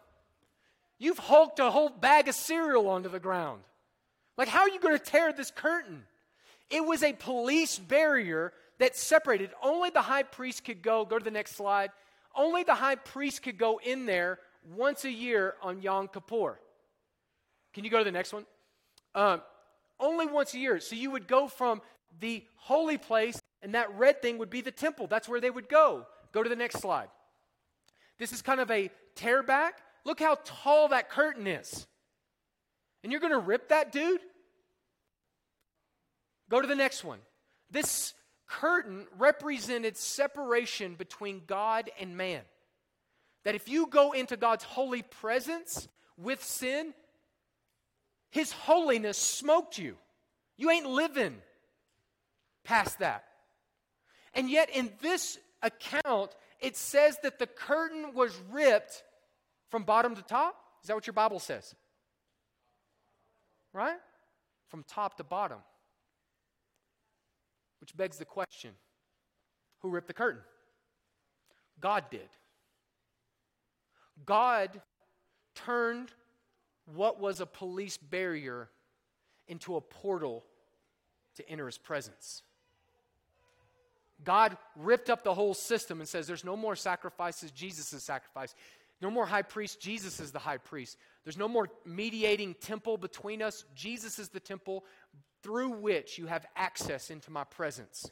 You've 0.97 1.19
hulked 1.19 1.59
a 1.59 1.71
whole 1.71 1.89
bag 1.89 2.27
of 2.27 2.35
cereal 2.35 2.87
onto 2.87 3.09
the 3.09 3.19
ground. 3.19 3.61
Like, 4.37 4.47
how 4.47 4.61
are 4.61 4.69
you 4.69 4.79
going 4.79 4.97
to 4.97 5.03
tear 5.03 5.33
this 5.33 5.51
curtain? 5.51 6.03
It 6.69 6.85
was 6.85 7.03
a 7.03 7.13
police 7.13 7.77
barrier 7.77 8.53
that 8.79 8.95
separated. 8.95 9.51
Only 9.61 9.89
the 9.89 10.01
high 10.01 10.23
priest 10.23 10.63
could 10.63 10.81
go. 10.81 11.05
Go 11.05 11.19
to 11.19 11.23
the 11.23 11.31
next 11.31 11.55
slide. 11.55 11.91
Only 12.33 12.63
the 12.63 12.75
high 12.75 12.95
priest 12.95 13.43
could 13.43 13.57
go 13.57 13.79
in 13.83 14.05
there 14.05 14.39
once 14.75 15.05
a 15.05 15.11
year 15.11 15.55
on 15.61 15.81
Yom 15.81 16.07
Kippur. 16.07 16.59
Can 17.73 17.83
you 17.83 17.89
go 17.89 17.99
to 17.99 18.03
the 18.03 18.11
next 18.11 18.33
one? 18.33 18.45
Um, 19.13 19.41
only 19.99 20.25
once 20.25 20.53
a 20.53 20.59
year. 20.59 20.79
So 20.79 20.95
you 20.95 21.11
would 21.11 21.27
go 21.27 21.47
from 21.47 21.81
the 22.19 22.43
holy 22.55 22.97
place, 22.97 23.41
and 23.61 23.75
that 23.75 23.95
red 23.97 24.21
thing 24.21 24.37
would 24.37 24.49
be 24.49 24.61
the 24.61 24.71
temple. 24.71 25.07
That's 25.07 25.29
where 25.29 25.39
they 25.41 25.49
would 25.49 25.69
go. 25.69 26.05
Go 26.31 26.43
to 26.43 26.49
the 26.49 26.55
next 26.55 26.79
slide. 26.79 27.09
This 28.17 28.31
is 28.31 28.41
kind 28.41 28.59
of 28.59 28.69
a 28.71 28.89
tear 29.15 29.43
back. 29.43 29.81
Look 30.03 30.19
how 30.19 30.37
tall 30.43 30.89
that 30.89 31.09
curtain 31.09 31.47
is. 31.47 31.87
And 33.03 33.11
you're 33.11 33.21
going 33.21 33.33
to 33.33 33.39
rip 33.39 33.69
that, 33.69 33.91
dude? 33.91 34.21
Go 36.49 36.61
to 36.61 36.67
the 36.67 36.75
next 36.75 37.03
one. 37.03 37.19
This 37.69 38.13
curtain 38.47 39.07
represented 39.17 39.95
separation 39.97 40.95
between 40.95 41.41
God 41.47 41.89
and 41.99 42.17
man. 42.17 42.41
That 43.43 43.55
if 43.55 43.69
you 43.69 43.87
go 43.87 44.11
into 44.11 44.37
God's 44.37 44.63
holy 44.63 45.01
presence 45.01 45.87
with 46.17 46.43
sin, 46.43 46.93
His 48.29 48.51
holiness 48.51 49.17
smoked 49.17 49.77
you. 49.77 49.95
You 50.57 50.69
ain't 50.69 50.85
living 50.85 51.37
past 52.63 52.99
that. 52.99 53.23
And 54.33 54.49
yet, 54.49 54.69
in 54.69 54.91
this 55.01 55.37
account, 55.61 56.31
it 56.59 56.77
says 56.77 57.17
that 57.23 57.39
the 57.39 57.47
curtain 57.47 58.13
was 58.13 58.35
ripped 58.51 59.03
from 59.69 59.83
bottom 59.83 60.15
to 60.15 60.21
top. 60.21 60.55
Is 60.83 60.87
that 60.87 60.95
what 60.95 61.07
your 61.07 61.13
Bible 61.13 61.39
says? 61.39 61.75
Right? 63.73 63.97
From 64.69 64.83
top 64.83 65.17
to 65.17 65.23
bottom. 65.23 65.59
Which 67.79 67.95
begs 67.95 68.17
the 68.17 68.25
question 68.25 68.71
who 69.79 69.89
ripped 69.89 70.07
the 70.07 70.13
curtain? 70.13 70.41
God 71.79 72.05
did. 72.11 72.29
God 74.25 74.81
turned 75.55 76.11
what 76.85 77.19
was 77.19 77.39
a 77.39 77.45
police 77.45 77.97
barrier 77.97 78.69
into 79.47 79.75
a 79.75 79.81
portal 79.81 80.43
to 81.35 81.49
enter 81.49 81.65
his 81.65 81.77
presence. 81.77 82.43
God 84.23 84.57
ripped 84.75 85.09
up 85.09 85.23
the 85.23 85.33
whole 85.33 85.53
system 85.53 85.99
and 85.99 86.07
says, 86.07 86.27
There's 86.27 86.45
no 86.45 86.55
more 86.55 86.75
sacrifices, 86.75 87.51
Jesus 87.51 87.93
is 87.93 88.03
sacrifice. 88.03 88.55
No 89.01 89.09
more 89.09 89.25
high 89.25 89.41
priest, 89.41 89.81
Jesus 89.81 90.19
is 90.19 90.31
the 90.31 90.39
high 90.39 90.57
priest. 90.57 90.97
There's 91.23 91.37
no 91.37 91.47
more 91.47 91.69
mediating 91.85 92.53
temple 92.55 92.97
between 92.97 93.41
us, 93.41 93.65
Jesus 93.75 94.19
is 94.19 94.29
the 94.29 94.39
temple 94.39 94.85
through 95.43 95.69
which 95.69 96.17
you 96.19 96.27
have 96.27 96.45
access 96.55 97.09
into 97.09 97.31
my 97.31 97.43
presence. 97.43 98.09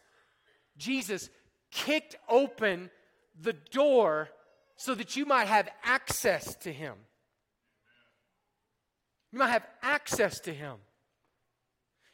Jesus 0.78 1.30
kicked 1.72 2.15
open 2.28 2.89
the 3.40 3.54
door 3.54 4.29
so 4.77 4.96
that 4.96 5.15
you 5.15 5.25
might 5.25 5.48
have 5.48 5.69
access 5.83 6.56
to 6.56 6.73
him. 6.73 6.96
You 9.31 9.40
might 9.40 9.50
have 9.50 9.67
access 9.83 10.40
to 10.42 10.54
him. 10.54 10.77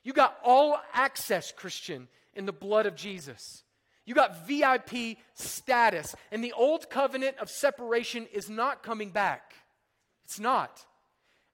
You 0.04 0.14
got 0.14 0.38
all 0.44 0.80
access, 0.94 1.52
Christian, 1.52 2.08
in 2.34 2.46
the 2.46 2.52
blood 2.52 2.86
of 2.86 2.96
Jesus. 2.96 3.64
You 4.06 4.14
got 4.14 4.48
VIP 4.48 5.18
status. 5.34 6.16
And 6.32 6.44
the 6.44 6.54
old 6.54 6.90
covenant 6.90 7.38
of 7.40 7.50
separation 7.50 8.28
is 8.32 8.50
not 8.50 8.84
coming 8.84 9.10
back. 9.10 9.54
It's 10.26 10.40
not. 10.40 10.86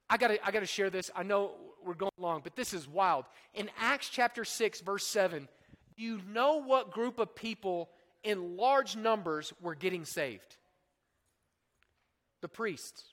I 0.08 0.16
got 0.18 0.28
to 0.28 0.46
I 0.46 0.50
gotta 0.50 0.66
share 0.66 0.90
this. 0.90 1.10
I 1.16 1.22
know 1.22 1.52
we're 1.84 1.94
going 1.94 2.12
long, 2.18 2.42
but 2.44 2.54
this 2.54 2.74
is 2.74 2.86
wild. 2.86 3.24
In 3.54 3.70
Acts 3.80 4.08
chapter 4.08 4.44
6, 4.44 4.80
verse 4.82 5.06
7, 5.06 5.48
you 5.96 6.20
know 6.32 6.62
what 6.62 6.92
group 6.92 7.18
of 7.18 7.34
people 7.34 7.88
in 8.22 8.56
large 8.56 8.96
numbers 8.96 9.52
were 9.60 9.74
getting 9.74 10.04
saved? 10.04 10.56
The 12.40 12.48
priests. 12.48 13.04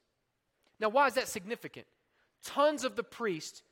Now, 0.79 0.89
why 0.89 1.07
is 1.07 1.15
that 1.15 1.27
significant? 1.27 1.87
Tons 2.43 2.83
of 2.83 2.95
the 2.95 3.03
priests 3.03 3.63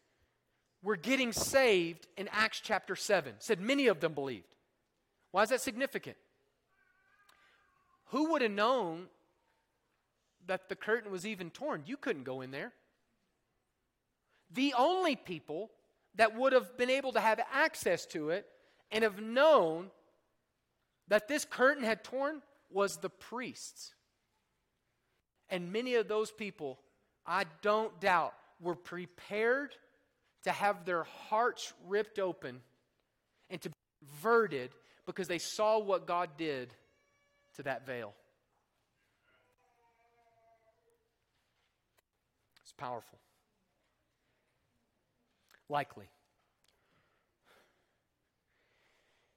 were 0.84 0.98
getting 0.98 1.32
saved 1.32 2.08
in 2.18 2.28
Acts 2.32 2.62
chapter 2.62 2.96
7. 2.96 3.36
said 3.40 3.60
many 3.60 3.88
of 3.88 4.00
them 4.00 4.14
believed. 4.14 4.56
Why 5.32 5.44
is 5.44 5.50
that 5.50 5.62
significant? 5.62 6.18
Who 8.12 8.32
would 8.32 8.42
have 8.42 8.52
known 8.52 9.08
that 10.46 10.70
the 10.70 10.76
curtain 10.76 11.12
was 11.12 11.26
even 11.26 11.50
torn? 11.50 11.84
You 11.86 11.98
couldn't 11.98 12.24
go 12.24 12.42
in 12.42 12.52
there. 12.52 12.74
The 14.52 14.74
only 14.78 15.16
people 15.16 15.72
that 16.16 16.36
would 16.36 16.54
have 16.54 16.78
been 16.78 16.90
able 16.90 17.12
to 17.14 17.20
have 17.20 17.40
access 17.52 18.06
to 18.08 18.30
it 18.30 18.46
and 18.92 19.04
have 19.04 19.22
known 19.22 19.92
that 21.10 21.28
this 21.28 21.46
curtain 21.46 21.84
had 21.84 22.04
torn 22.04 22.42
was 22.70 22.98
the 22.98 23.10
priests. 23.10 23.94
And 25.50 25.72
many 25.72 25.96
of 25.96 26.08
those 26.08 26.32
people, 26.32 26.80
I 27.26 27.46
don't 27.62 28.00
doubt, 28.00 28.34
were 28.60 28.76
prepared 28.76 29.76
to 30.44 30.52
have 30.52 30.86
their 30.86 31.04
hearts 31.04 31.74
ripped 31.88 32.20
open 32.20 32.62
and 33.50 33.62
to 33.62 33.70
be 33.70 33.76
converted 34.00 34.72
because 35.08 35.28
they 35.30 35.40
saw 35.40 35.80
what 35.80 36.06
God 36.06 36.32
did 36.38 36.74
to 37.56 37.64
that 37.64 37.88
veil. 37.88 38.14
It's 42.62 42.74
powerful. 42.74 43.18
Likely. 45.70 46.06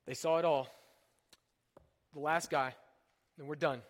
They 0.07 0.15
saw 0.15 0.39
it 0.39 0.45
all. 0.45 0.69
The 2.13 2.21
last 2.21 2.51
guy, 2.51 2.75
and 3.39 3.47
we're 3.47 3.55
done. 3.55 3.81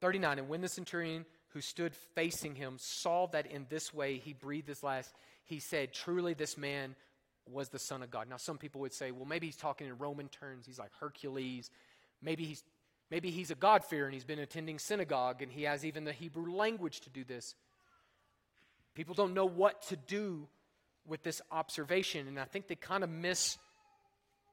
39. 0.00 0.38
And 0.38 0.48
when 0.48 0.60
the 0.60 0.68
centurion 0.68 1.26
who 1.48 1.60
stood 1.60 1.94
facing 2.14 2.54
him 2.54 2.76
saw 2.78 3.26
that 3.28 3.46
in 3.46 3.66
this 3.68 3.92
way 3.92 4.18
he 4.18 4.32
breathed 4.32 4.68
his 4.68 4.84
last, 4.84 5.12
he 5.44 5.58
said, 5.58 5.92
Truly, 5.92 6.34
this 6.34 6.56
man 6.56 6.94
was 7.50 7.68
the 7.68 7.78
Son 7.78 8.02
of 8.02 8.10
God. 8.10 8.28
Now, 8.28 8.36
some 8.36 8.58
people 8.58 8.80
would 8.80 8.92
say, 8.92 9.10
well, 9.10 9.24
maybe 9.24 9.46
he's 9.46 9.56
talking 9.56 9.86
in 9.86 9.98
Roman 9.98 10.28
terms. 10.28 10.66
He's 10.66 10.78
like 10.78 10.90
Hercules. 11.00 11.70
Maybe 12.22 12.44
he's, 12.44 12.64
maybe 13.10 13.30
he's 13.30 13.50
a 13.50 13.54
God-fearer 13.54 14.04
and 14.04 14.14
he's 14.14 14.24
been 14.24 14.38
attending 14.38 14.78
synagogue 14.78 15.42
and 15.42 15.52
he 15.52 15.62
has 15.64 15.84
even 15.84 16.04
the 16.04 16.12
Hebrew 16.12 16.52
language 16.52 17.00
to 17.02 17.10
do 17.10 17.24
this. 17.24 17.54
People 18.94 19.14
don't 19.14 19.34
know 19.34 19.46
what 19.46 19.82
to 19.88 19.96
do 19.96 20.48
with 21.06 21.22
this 21.22 21.40
observation, 21.52 22.26
and 22.26 22.40
I 22.40 22.44
think 22.44 22.66
they 22.66 22.74
kind 22.74 23.04
of 23.04 23.10
miss 23.10 23.58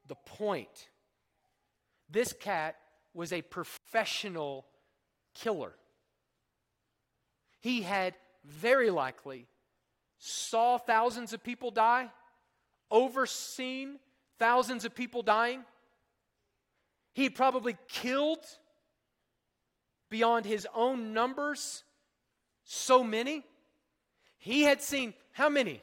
the 0.07 0.15
point. 0.15 0.89
This 2.09 2.33
cat 2.33 2.75
was 3.13 3.33
a 3.33 3.41
professional 3.41 4.65
killer. 5.33 5.73
He 7.61 7.81
had 7.81 8.13
very 8.45 8.89
likely 8.89 9.47
saw 10.19 10.77
thousands 10.77 11.33
of 11.33 11.43
people 11.43 11.71
die 11.71 12.09
overseen 12.93 13.95
thousands 14.39 14.85
of 14.85 14.95
people 14.95 15.23
dying. 15.23 15.63
He 17.13 17.29
probably 17.29 17.75
killed 17.87 18.45
beyond 20.09 20.45
his 20.45 20.67
own 20.73 21.13
numbers 21.13 21.83
so 22.63 23.03
many. 23.03 23.43
He 24.37 24.61
had 24.61 24.81
seen 24.81 25.13
how 25.31 25.49
many? 25.49 25.81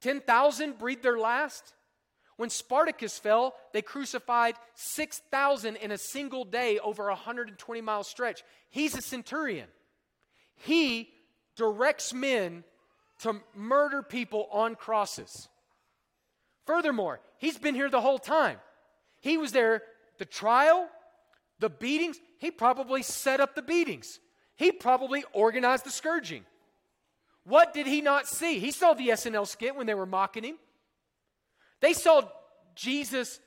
10,000 0.00 0.78
breathe 0.78 1.02
their 1.02 1.18
last? 1.18 1.74
When 2.36 2.50
Spartacus 2.50 3.18
fell, 3.18 3.54
they 3.72 3.82
crucified 3.82 4.54
6,000 4.74 5.76
in 5.76 5.90
a 5.90 5.98
single 5.98 6.44
day 6.44 6.78
over 6.78 7.08
a 7.08 7.12
120 7.12 7.80
mile 7.80 8.04
stretch. 8.04 8.44
He's 8.70 8.96
a 8.96 9.02
centurion. 9.02 9.68
He 10.54 11.10
directs 11.56 12.14
men 12.14 12.62
to 13.20 13.40
murder 13.54 14.02
people 14.02 14.48
on 14.52 14.76
crosses. 14.76 15.48
Furthermore, 16.68 17.20
he's 17.38 17.56
been 17.56 17.74
here 17.74 17.88
the 17.88 18.02
whole 18.02 18.18
time. 18.18 18.58
He 19.22 19.38
was 19.38 19.52
there, 19.52 19.80
the 20.18 20.26
trial, 20.26 20.86
the 21.60 21.70
beatings. 21.70 22.18
He 22.36 22.50
probably 22.50 23.02
set 23.02 23.40
up 23.40 23.54
the 23.54 23.62
beatings. 23.62 24.20
He 24.54 24.70
probably 24.70 25.24
organized 25.32 25.86
the 25.86 25.90
scourging. 25.90 26.44
What 27.44 27.72
did 27.72 27.86
he 27.86 28.02
not 28.02 28.28
see? 28.28 28.58
He 28.58 28.70
saw 28.70 28.92
the 28.92 29.08
SNL 29.08 29.48
skit 29.48 29.76
when 29.76 29.86
they 29.86 29.94
were 29.94 30.04
mocking 30.04 30.44
him. 30.44 30.56
They 31.80 31.94
saw 31.94 32.28
Jesus 32.74 33.40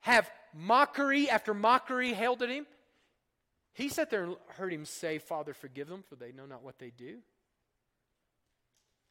have 0.00 0.30
mockery 0.54 1.28
after 1.28 1.52
mockery 1.52 2.14
hailed 2.14 2.42
at 2.42 2.48
him. 2.48 2.64
He 3.74 3.90
sat 3.90 4.08
there 4.08 4.24
and 4.24 4.36
heard 4.56 4.72
him 4.72 4.86
say, 4.86 5.18
Father, 5.18 5.52
forgive 5.52 5.88
them, 5.88 6.02
for 6.08 6.16
they 6.16 6.32
know 6.32 6.46
not 6.46 6.62
what 6.62 6.78
they 6.78 6.88
do. 6.88 7.18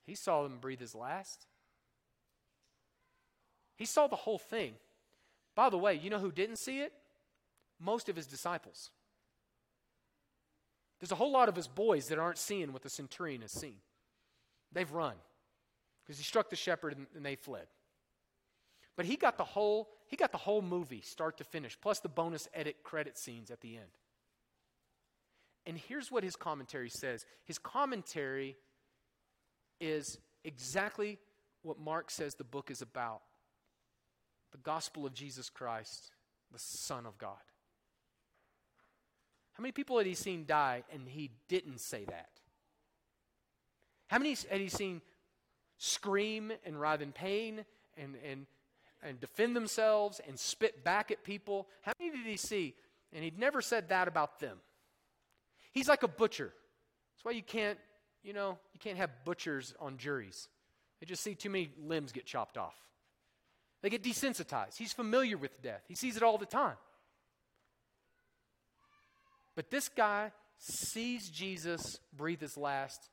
He 0.08 0.16
saw 0.16 0.42
them 0.42 0.58
breathe 0.58 0.80
his 0.80 0.96
last. 0.96 1.46
He 3.76 3.86
saw 3.86 4.08
the 4.08 4.16
whole 4.16 4.38
thing. 4.38 4.74
By 5.56 5.70
the 5.70 5.78
way, 5.78 5.96
you 5.96 6.10
know 6.10 6.20
who 6.20 6.32
didn't 6.32 6.58
see 6.58 6.80
it? 6.80 6.94
Most 7.80 8.10
of 8.10 8.16
his 8.16 8.28
disciples. 8.28 8.92
There's 11.00 11.12
a 11.12 11.16
whole 11.16 11.32
lot 11.32 11.50
of 11.50 11.56
his 11.56 11.68
boys 11.68 12.08
that 12.08 12.20
aren't 12.20 12.38
seeing 12.38 12.72
what 12.72 12.82
the 12.82 12.90
centurion 12.90 13.42
has 13.42 13.52
seen. 13.52 13.78
They've 14.72 14.92
run 14.92 15.16
because 16.04 16.18
he 16.18 16.24
struck 16.24 16.50
the 16.50 16.56
shepherd 16.56 16.96
and, 16.98 17.08
and 17.16 17.26
they 17.26 17.36
fled. 17.36 17.68
But 18.96 19.06
he 19.06 19.18
got 19.18 19.38
the 19.38 19.44
whole 19.44 19.90
he 20.08 20.16
got 20.16 20.32
the 20.32 20.38
whole 20.38 20.62
movie 20.62 21.02
start 21.02 21.38
to 21.38 21.44
finish, 21.44 21.78
plus 21.82 22.00
the 22.00 22.10
bonus 22.10 22.48
edit 22.54 22.84
credit 22.84 23.18
scenes 23.18 23.50
at 23.50 23.62
the 23.62 23.76
end. 23.76 23.90
And 25.66 25.78
here's 25.78 26.12
what 26.12 26.24
his 26.24 26.36
commentary 26.36 26.90
says. 26.90 27.26
His 27.44 27.58
commentary 27.58 28.56
is 29.82 30.20
exactly 30.44 31.18
what 31.64 31.80
Mark 31.80 32.12
says 32.12 32.36
the 32.36 32.44
book 32.44 32.70
is 32.70 32.84
about 32.84 33.22
the 34.52 34.58
gospel 34.58 35.06
of 35.06 35.14
Jesus 35.14 35.50
Christ, 35.50 36.12
the 36.52 36.60
Son 36.60 37.06
of 37.06 37.18
God. 37.18 37.38
How 39.54 39.62
many 39.62 39.72
people 39.72 39.98
had 39.98 40.08
he 40.08 40.16
seen 40.16 40.46
die 40.46 40.84
and 40.92 41.08
he 41.08 41.32
didn't 41.48 41.80
say 41.80 42.04
that? 42.06 42.30
How 44.08 44.20
many 44.20 44.36
had 44.50 44.60
he 44.60 44.70
seen 44.70 45.02
scream 45.78 46.52
and 46.66 46.80
writhe 46.80 47.02
in 47.02 47.12
pain 47.12 47.66
and, 47.98 48.16
and, 48.30 48.46
and 49.02 49.20
defend 49.20 49.56
themselves 49.56 50.20
and 50.28 50.38
spit 50.38 50.84
back 50.84 51.10
at 51.10 51.24
people? 51.24 51.68
How 51.82 51.94
many 52.00 52.12
did 52.12 52.26
he 52.26 52.38
see? 52.38 52.76
And 53.14 53.24
he'd 53.24 53.40
never 53.40 53.62
said 53.62 53.90
that 53.90 54.08
about 54.08 54.40
them. 54.40 54.58
He's 55.72 55.88
like 55.88 56.04
a 56.04 56.08
butcher. 56.08 56.54
That's 57.16 57.26
why 57.26 57.32
you 57.32 57.44
can't, 57.44 57.80
you 58.24 58.34
know, 58.34 58.58
you 58.74 58.80
can't 58.80 58.98
have 58.98 59.10
butchers 59.24 59.74
on 59.80 59.98
juries. 59.98 60.50
They 61.00 61.06
just 61.06 61.24
see 61.24 61.36
too 61.36 61.50
many 61.50 61.72
limbs 61.82 62.12
get 62.12 62.26
chopped 62.26 62.58
off. 62.58 62.76
They 63.86 63.92
get 63.92 64.02
desensitized. 64.02 64.78
He's 64.78 64.94
familiar 64.94 65.38
with 65.38 65.62
death, 65.62 65.84
he 65.88 65.94
sees 65.94 66.18
it 66.18 66.24
all 66.24 66.40
the 66.40 66.48
time. 66.48 66.78
But 69.56 69.70
this 69.70 69.90
guy 69.90 70.32
sees 70.58 71.30
Jesus 71.30 72.00
breathe 72.12 72.42
his 72.42 72.58
last, 72.58 73.12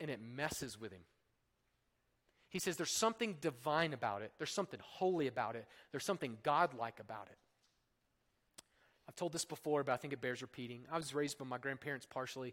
and 0.00 0.10
it 0.10 0.20
messes 0.20 0.78
with 0.78 0.92
him. 0.92 1.00
He 2.50 2.58
says 2.58 2.76
there's 2.76 2.90
something 2.90 3.38
divine 3.40 3.94
about 3.94 4.20
it, 4.20 4.32
there's 4.36 4.52
something 4.52 4.80
holy 4.82 5.28
about 5.28 5.56
it, 5.56 5.66
there's 5.92 6.04
something 6.04 6.36
godlike 6.42 7.00
about 7.00 7.28
it. 7.30 7.38
I've 9.08 9.16
told 9.16 9.32
this 9.32 9.46
before, 9.46 9.82
but 9.82 9.92
I 9.92 9.96
think 9.96 10.12
it 10.12 10.20
bears 10.20 10.42
repeating. 10.42 10.82
I 10.92 10.98
was 10.98 11.14
raised 11.14 11.38
by 11.38 11.46
my 11.46 11.56
grandparents 11.56 12.04
partially, 12.04 12.52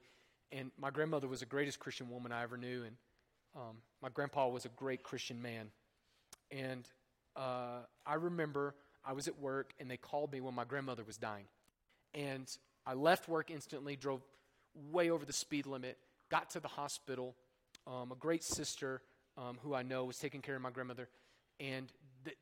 and 0.53 0.72
my 0.80 0.91
grandmother 0.91 1.28
was 1.28 1.41
the 1.41 1.45
greatest 1.45 1.80
Christian 1.80 2.10
woman 2.10 2.32
I 2.32 2.41
ever 2.41 2.55
knew, 2.55 2.86
and 2.86 2.95
um, 3.53 3.76
my 4.01 4.07
grandpa 4.07 4.47
was 4.47 4.64
a 4.64 4.70
great 4.70 5.03
Christian 5.03 5.41
man. 5.41 5.72
And 6.51 6.88
uh, 7.40 7.86
I 8.06 8.16
remember 8.16 8.76
I 9.06 9.14
was 9.14 9.28
at 9.28 9.40
work 9.40 9.74
and 9.80 9.90
they 9.90 9.98
called 9.98 10.32
me 10.32 10.42
when 10.42 10.54
my 10.54 10.66
grandmother 10.66 11.04
was 11.04 11.18
dying. 11.18 11.46
And 12.14 12.48
I 12.86 12.94
left 12.94 13.30
work 13.30 13.50
instantly, 13.50 13.96
drove 13.96 14.22
way 14.92 15.10
over 15.10 15.26
the 15.26 15.34
speed 15.34 15.66
limit, 15.66 15.98
got 16.30 16.50
to 16.52 16.60
the 16.60 16.68
hospital. 16.68 17.36
Um, 17.88 18.12
a 18.12 18.16
great 18.16 18.44
sister 18.44 19.02
um, 19.38 19.58
who 19.64 19.74
I 19.74 19.84
know 19.84 20.04
was 20.06 20.18
taking 20.18 20.42
care 20.42 20.56
of 20.56 20.62
my 20.62 20.70
grandmother, 20.70 21.08
and 21.60 21.92
th- 22.26 22.38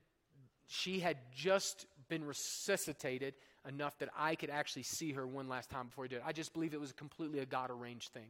she 0.68 1.00
had 1.00 1.18
just 1.34 1.86
been 2.10 2.24
resuscitated 2.24 3.36
enough 3.68 3.98
that 4.00 4.10
I 4.18 4.36
could 4.36 4.50
actually 4.50 4.84
see 4.84 5.12
her 5.14 5.28
one 5.28 5.48
last 5.48 5.70
time 5.70 5.88
before 5.88 6.06
he 6.06 6.10
did. 6.10 6.22
I 6.26 6.32
just 6.32 6.54
believe 6.54 6.74
it 6.74 6.80
was 6.80 6.91
completely 6.91 7.39
a 7.39 7.45
God 7.45 7.70
arranged 7.70 8.10
thing. 8.10 8.28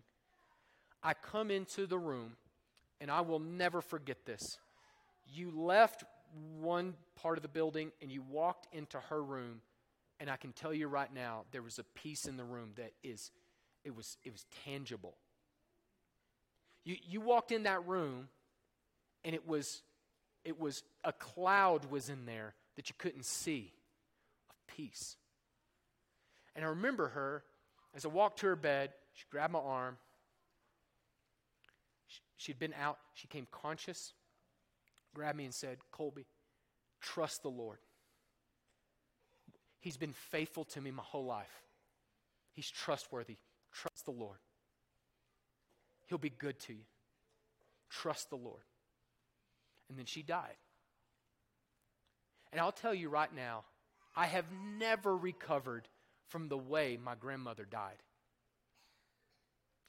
I 1.01 1.13
come 1.13 1.49
into 1.49 1.88
the 1.88 1.97
room, 1.97 2.36
and 2.99 3.09
I 3.09 3.22
will 3.22 3.39
never 3.39 3.82
forget 3.82 4.26
this. 4.26 4.57
You 5.34 5.51
left 5.51 6.03
one 6.59 6.95
part 7.15 7.38
of 7.38 7.41
the 7.41 7.47
building 7.47 7.91
and 8.01 8.11
you 8.11 8.21
walked 8.21 8.67
into 8.73 8.99
her 8.99 9.21
room, 9.21 9.61
and 10.19 10.29
I 10.29 10.38
can 10.38 10.51
tell 10.51 10.73
you 10.73 10.88
right 10.88 11.13
now, 11.13 11.45
there 11.51 11.61
was 11.61 11.79
a 11.79 11.83
peace 11.83 12.25
in 12.25 12.38
the 12.38 12.43
room 12.43 12.71
that 12.75 12.91
is, 13.03 13.31
it 13.83 13.95
was, 13.95 14.17
it 14.23 14.31
was 14.31 14.45
tangible. 14.65 15.15
You, 16.83 16.95
you 17.07 17.21
walked 17.21 17.51
in 17.51 17.63
that 17.63 17.85
room, 17.85 18.29
and 19.23 19.35
it 19.35 19.47
was, 19.47 19.81
it 20.45 20.59
was, 20.59 20.83
a 21.03 21.11
cloud 21.11 21.91
was 21.91 22.09
in 22.09 22.25
there 22.25 22.53
that 22.77 22.89
you 22.89 22.95
couldn't 22.97 23.25
see 23.25 23.73
of 24.49 24.55
peace. 24.75 25.17
And 26.55 26.65
I 26.65 26.69
remember 26.69 27.09
her, 27.09 27.43
as 27.95 28.05
I 28.05 28.07
walked 28.07 28.39
to 28.39 28.47
her 28.47 28.55
bed, 28.55 28.91
she 29.13 29.25
grabbed 29.29 29.53
my 29.53 29.59
arm. 29.59 29.97
she'd 32.38 32.59
been 32.59 32.73
out. 32.79 32.97
She 33.13 33.27
came 33.27 33.47
conscious, 33.51 34.13
grabbed 35.14 35.38
me, 35.38 35.45
and 35.45 35.53
said, 35.53 35.78
Colby, 35.91 36.26
trust 37.01 37.43
the 37.43 37.49
Lord. 37.49 37.80
He's 39.80 39.97
been 39.97 40.14
faithful 40.14 40.66
to 40.66 40.82
me 40.82 40.91
my 40.91 41.03
whole 41.03 41.26
life. 41.26 41.64
He's 42.53 42.70
trustworthy. 42.70 43.38
Trust 43.72 44.05
the 44.05 44.12
Lord. 44.12 44.39
He'll 46.08 46.18
be 46.18 46.30
good 46.30 46.60
to 46.62 46.74
you. 46.74 46.86
Trust 47.89 48.30
the 48.30 48.36
Lord. 48.36 48.64
And 49.89 49.97
then 49.97 50.05
she 50.05 50.24
died. 50.24 50.55
And 52.51 52.60
I'll 52.60 52.72
tell 52.72 52.93
you 52.93 53.10
right 53.10 53.34
now, 53.34 53.64
I 54.16 54.26
have 54.26 54.45
never 54.80 55.16
recovered 55.16 55.88
from 56.30 56.49
the 56.49 56.58
way 56.58 56.97
my 57.01 57.16
grandmother 57.16 57.66
died. 57.70 57.97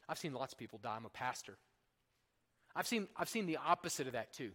I've 0.08 0.18
seen 0.18 0.34
lots 0.34 0.52
of 0.52 0.58
people 0.58 0.78
die. 0.82 0.96
I'm 0.96 1.06
a 1.06 1.10
pastor. 1.10 1.56
I've 2.74 2.86
seen, 2.86 3.08
I've 3.16 3.28
seen 3.28 3.46
the 3.46 3.56
opposite 3.56 4.06
of 4.06 4.12
that 4.12 4.32
too. 4.32 4.50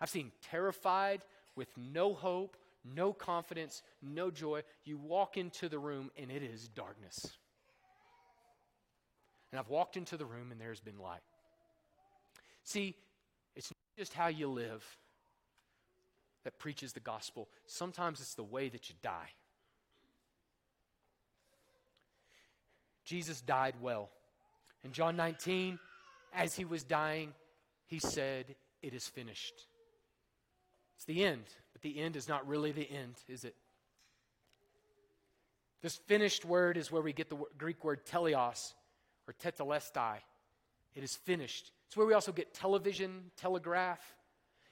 I've 0.00 0.10
seen 0.10 0.32
terrified, 0.50 1.22
with 1.58 1.68
no 1.76 2.14
hope, 2.14 2.56
no 2.84 3.12
confidence, 3.12 3.82
no 4.00 4.30
joy. 4.30 4.62
You 4.84 4.96
walk 4.96 5.36
into 5.36 5.68
the 5.68 5.78
room 5.78 6.10
and 6.16 6.30
it 6.30 6.42
is 6.42 6.68
darkness. 6.68 7.36
And 9.50 9.58
I've 9.58 9.68
walked 9.68 9.96
into 9.96 10.16
the 10.16 10.24
room 10.24 10.52
and 10.52 10.60
there's 10.60 10.80
been 10.80 10.98
light. 10.98 11.20
See, 12.62 12.94
it's 13.56 13.70
not 13.70 13.98
just 13.98 14.12
how 14.12 14.28
you 14.28 14.48
live 14.48 14.84
that 16.44 16.58
preaches 16.58 16.92
the 16.92 17.00
gospel, 17.00 17.48
sometimes 17.66 18.20
it's 18.20 18.34
the 18.34 18.44
way 18.44 18.68
that 18.68 18.88
you 18.88 18.94
die. 19.02 19.30
Jesus 23.04 23.40
died 23.40 23.74
well. 23.82 24.10
In 24.84 24.92
John 24.92 25.16
19, 25.16 25.78
as 26.32 26.54
he 26.54 26.64
was 26.64 26.84
dying, 26.84 27.32
he 27.86 27.98
said, 27.98 28.54
It 28.82 28.94
is 28.94 29.08
finished. 29.08 29.66
It's 30.98 31.04
the 31.04 31.24
end, 31.24 31.44
but 31.72 31.82
the 31.82 32.00
end 32.00 32.16
is 32.16 32.28
not 32.28 32.48
really 32.48 32.72
the 32.72 32.90
end, 32.90 33.14
is 33.28 33.44
it? 33.44 33.54
This 35.80 35.94
finished 35.94 36.44
word 36.44 36.76
is 36.76 36.90
where 36.90 37.00
we 37.00 37.12
get 37.12 37.30
the 37.30 37.38
Greek 37.56 37.84
word 37.84 38.04
teleos 38.04 38.74
or 39.28 39.34
tetelestai. 39.34 40.16
It 40.96 41.04
is 41.04 41.14
finished. 41.14 41.70
It's 41.86 41.96
where 41.96 42.04
we 42.04 42.14
also 42.14 42.32
get 42.32 42.52
television, 42.52 43.30
telegraph. 43.36 44.00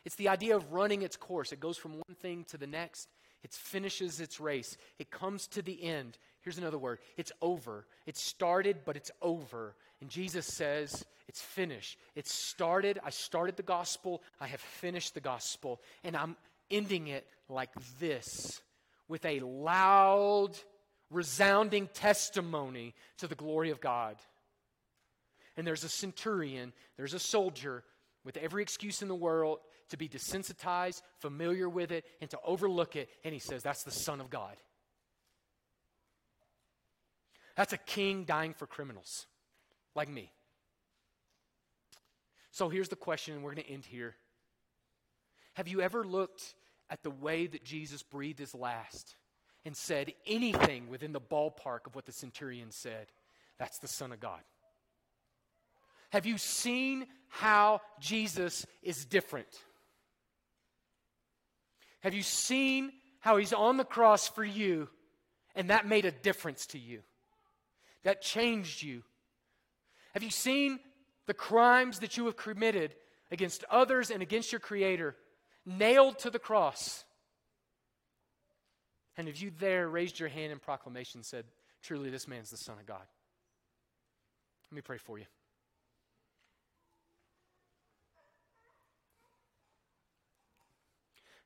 It's 0.05 0.17
the 0.17 0.29
idea 0.29 0.57
of 0.57 0.73
running 0.73 1.03
its 1.03 1.17
course. 1.17 1.53
It 1.53 1.61
goes 1.61 1.77
from 1.77 1.93
one 1.93 2.17
thing 2.21 2.45
to 2.49 2.59
the 2.59 2.67
next. 2.67 3.09
It 3.45 3.53
finishes 3.53 4.19
its 4.19 4.41
race. 4.41 4.77
It 4.99 5.13
comes 5.13 5.47
to 5.49 5.63
the 5.63 5.81
end. 5.81 6.19
Here's 6.47 6.59
another 6.59 6.79
word 6.79 7.01
it's 7.17 7.33
over. 7.43 7.85
It 8.07 8.17
started, 8.17 8.77
but 8.85 8.97
it's 8.97 9.11
over. 9.21 9.75
And 10.01 10.09
Jesus 10.09 10.47
says, 10.47 11.05
It's 11.27 11.43
finished. 11.43 11.99
It 12.15 12.29
started. 12.29 13.01
I 13.05 13.11
started 13.11 13.57
the 13.57 13.65
gospel. 13.65 14.23
I 14.41 14.47
have 14.47 14.61
finished 14.61 15.15
the 15.15 15.21
gospel. 15.21 15.81
And 16.05 16.17
I'm 16.17 16.37
ending 16.71 17.09
it 17.09 17.27
like 17.49 17.71
this 17.99 18.63
with 19.09 19.25
a 19.25 19.41
loud, 19.41 20.53
resounding 21.11 21.89
testimony 21.89 22.95
to 23.19 23.27
the 23.27 23.35
glory 23.35 23.73
of 23.73 23.81
God. 23.81 24.15
And 25.57 25.67
there's 25.67 25.83
a 25.83 25.89
centurion, 25.89 26.73
there's 26.97 27.15
a 27.15 27.19
soldier 27.19 27.83
with 28.25 28.37
every 28.37 28.63
excuse 28.63 29.03
in 29.03 29.09
the 29.09 29.17
world 29.17 29.59
to 29.89 29.97
be 29.97 30.09
desensitized, 30.09 31.03
familiar 31.19 31.69
with 31.69 31.91
it, 31.91 32.05
and 32.21 32.31
to 32.31 32.39
overlook 32.45 32.95
it. 32.95 33.09
And 33.25 33.35
he 33.35 33.41
says, 33.41 33.65
That's 33.65 33.83
the 33.83 33.91
Son 33.91 34.21
of 34.21 34.31
God. 34.31 34.55
That's 37.57 37.73
a 37.73 37.79
king 37.79 38.25
dying 38.25 38.55
for 38.55 38.67
criminals 38.67 39.27
like 39.95 40.09
me. 40.09 40.31
So 42.53 42.69
here's 42.69 42.89
the 42.89 42.97
question, 42.97 43.35
and 43.35 43.43
we're 43.43 43.55
going 43.55 43.65
to 43.65 43.73
end 43.73 43.85
here. 43.85 44.15
Have 45.55 45.69
you 45.69 45.81
ever 45.81 46.05
looked 46.05 46.55
at 46.91 47.03
the 47.03 47.11
way 47.11 47.47
that 47.47 47.65
Jesus 47.65 48.03
breathed 48.03 48.39
his 48.39 48.55
last 48.55 49.17
and 49.65 49.77
said 49.77 50.13
anything 50.27 50.89
within 50.89 51.13
the 51.13 51.21
ballpark 51.21 51.87
of 51.87 51.95
what 51.95 52.07
the 52.07 52.13
centurion 52.13 52.71
said? 52.71 53.07
That's 53.59 53.79
the 53.79 53.89
Son 53.89 54.13
of 54.13 54.21
God. 54.21 54.41
Have 56.11 56.27
you 56.27 56.39
seen 56.39 57.07
how 57.29 57.81
Jesus 58.01 58.67
is 58.83 59.05
different? 59.05 59.49
Have 62.01 62.15
you 62.15 62.23
seen 62.23 62.93
how 63.21 63.39
he's 63.39 63.53
on 63.53 63.77
the 63.77 63.85
cross 63.85 64.29
for 64.29 64.45
you 64.45 64.89
and 65.55 65.71
that 65.71 65.87
made 65.87 66.05
a 66.05 66.11
difference 66.11 66.67
to 66.69 66.79
you? 66.79 67.01
That 68.07 68.23
changed 68.23 68.85
you? 68.85 69.03
Have 70.15 70.23
you 70.23 70.31
seen 70.31 70.79
the 71.27 71.35
crimes 71.35 71.99
that 71.99 72.17
you 72.17 72.27
have 72.27 72.37
committed 72.37 72.95
against 73.33 73.65
others 73.69 74.13
and 74.13 74.23
against 74.23 74.53
your 74.53 74.61
Creator 74.61 75.17
nailed 75.65 76.21
to 76.21 76.31
the 76.31 76.39
cross? 76.39 77.05
And 79.17 79.27
have 79.27 79.39
you 79.39 79.51
there 79.59 79.89
raised 79.89 80.21
your 80.21 80.29
hand 80.29 80.53
in 80.53 80.61
proclamation 80.61 81.19
and 81.19 81.27
said, 81.27 81.47
Truly, 81.83 82.09
this 82.09 82.29
man's 82.29 82.49
the 82.49 82.57
Son 82.57 82.79
of 82.79 82.87
God? 82.87 83.03
Let 84.71 84.77
me 84.77 84.83
pray 84.83 84.99
for 84.99 85.19
you. 85.19 85.27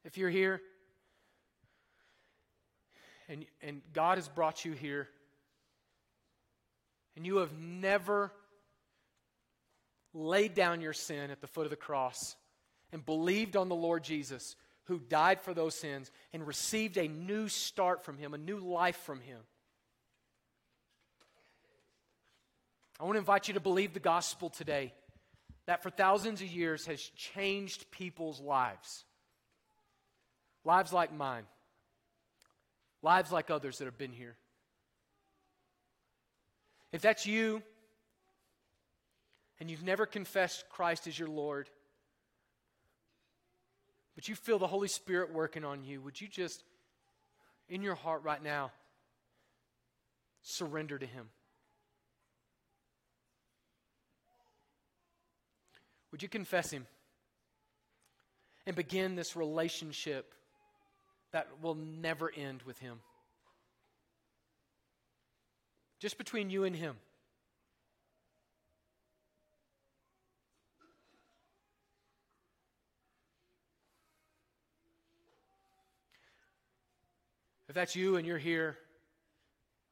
If 0.05 0.19
you're 0.19 0.29
here 0.29 0.61
and, 3.31 3.47
and 3.63 3.81
God 3.95 4.19
has 4.19 4.29
brought 4.29 4.67
you 4.67 4.73
here 4.73 5.09
and 7.17 7.27
you 7.27 7.39
have 7.39 7.57
never 7.59 8.33
laid 10.13 10.55
down 10.55 10.81
your 10.81 10.93
sin 10.93 11.31
at 11.31 11.41
the 11.41 11.47
foot 11.47 11.65
of 11.65 11.71
the 11.71 11.77
cross 11.77 12.37
and 12.93 13.05
believed 13.05 13.57
on 13.57 13.69
the 13.69 13.75
Lord 13.75 14.03
Jesus, 14.03 14.57
who 14.85 14.99
died 14.99 15.41
for 15.41 15.55
those 15.55 15.75
sins 15.75 16.11
and 16.33 16.47
received 16.47 16.97
a 16.97 17.07
new 17.07 17.49
start 17.49 18.05
from 18.05 18.19
Him, 18.19 18.35
a 18.35 18.39
new 18.39 18.59
life 18.59 18.97
from 18.97 19.21
Him. 19.21 19.39
I 22.99 23.05
want 23.05 23.15
to 23.15 23.21
invite 23.21 23.49
you 23.49 23.55
to 23.55 23.61
believe 23.61 23.95
the 23.95 24.01
gospel 24.01 24.51
today 24.51 24.93
that 25.67 25.83
for 25.83 25.91
thousands 25.91 26.43
of 26.43 26.49
years 26.49 26.87
has 26.87 27.01
changed 27.01 27.91
people's 27.91 28.41
lives. 28.41 29.05
Lives 30.65 30.93
like 30.93 31.15
mine, 31.15 31.45
lives 33.03 33.33
like 33.33 33.51
others 33.51 33.79
that 33.79 33.87
have 33.87 33.97
been 33.97 34.13
here. 34.13 34.37
If 36.93 37.03
that's 37.03 37.27
you 37.27 37.63
and 39.59 39.71
you've 39.71 39.85
never 39.85 40.07
confessed 40.07 40.65
Christ 40.71 41.07
as 41.07 41.19
your 41.19 41.29
Lord, 41.29 41.69
but 44.15 44.29
you 44.29 44.35
feel 44.35 44.59
the 44.59 44.67
Holy 44.67 44.89
Spirit 44.89 45.33
working 45.33 45.65
on 45.65 45.85
you, 45.85 46.01
would 46.01 46.21
you 46.21 46.29
just, 46.29 46.65
in 47.69 47.83
your 47.83 47.95
heart 47.95 48.23
right 48.25 48.43
now, 48.43 48.73
surrender 50.43 50.99
to 50.99 51.07
Him? 51.07 51.29
Would 56.11 56.23
you 56.23 56.29
confess 56.29 56.71
Him 56.71 56.87
and 58.67 58.75
begin 58.75 59.15
this 59.15 59.37
relationship 59.37 60.35
that 61.33 61.47
will 61.63 61.77
never 61.77 62.33
end 62.35 62.63
with 62.63 62.79
Him? 62.79 63.01
Just 66.01 66.17
between 66.17 66.49
you 66.49 66.65
and 66.65 66.75
Him. 66.75 66.97
If 77.69 77.75
that's 77.75 77.95
you 77.95 78.17
and 78.17 78.27
you're 78.27 78.39
here, 78.39 78.77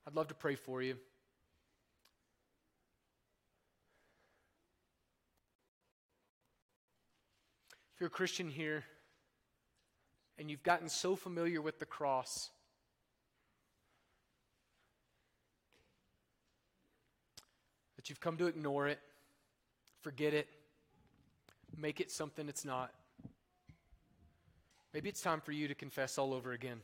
I'd 0.05 0.17
love 0.17 0.29
to 0.29 0.35
pray 0.35 0.57
for 0.57 0.83
you. 0.83 0.97
If 7.95 8.01
you're 8.01 8.09
a 8.09 8.11
Christian 8.11 8.49
here 8.49 8.85
and 10.39 10.51
you've 10.51 10.63
gotten 10.63 10.89
so 10.89 11.15
familiar 11.15 11.61
with 11.61 11.79
the 11.79 11.87
cross, 11.87 12.51
you've 18.09 18.21
come 18.21 18.37
to 18.39 18.47
ignore 18.47 18.89
it, 18.89 18.99
forget 20.01 20.35
it, 20.35 20.49
make 21.77 22.01
it 22.01 22.11
something 22.11 22.49
it's 22.49 22.65
not. 22.65 22.93
Maybe 24.95 25.09
it's 25.09 25.21
time 25.21 25.41
for 25.41 25.53
you 25.53 25.69
to 25.69 25.75
confess 25.75 26.19
all 26.19 26.33
over 26.33 26.53
again 26.53 26.81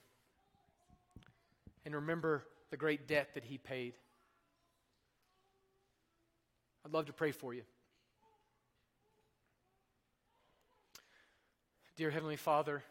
and 1.84 1.94
remember 1.94 2.44
the 2.70 2.76
great 2.76 3.08
debt 3.08 3.34
that 3.34 3.44
He 3.44 3.58
paid. 3.58 3.94
I'd 6.84 6.92
love 6.92 7.06
to 7.06 7.12
pray 7.12 7.32
for 7.32 7.54
you. 7.54 7.62
Dear 11.96 12.10
Heavenly 12.10 12.36
Father, 12.36 12.82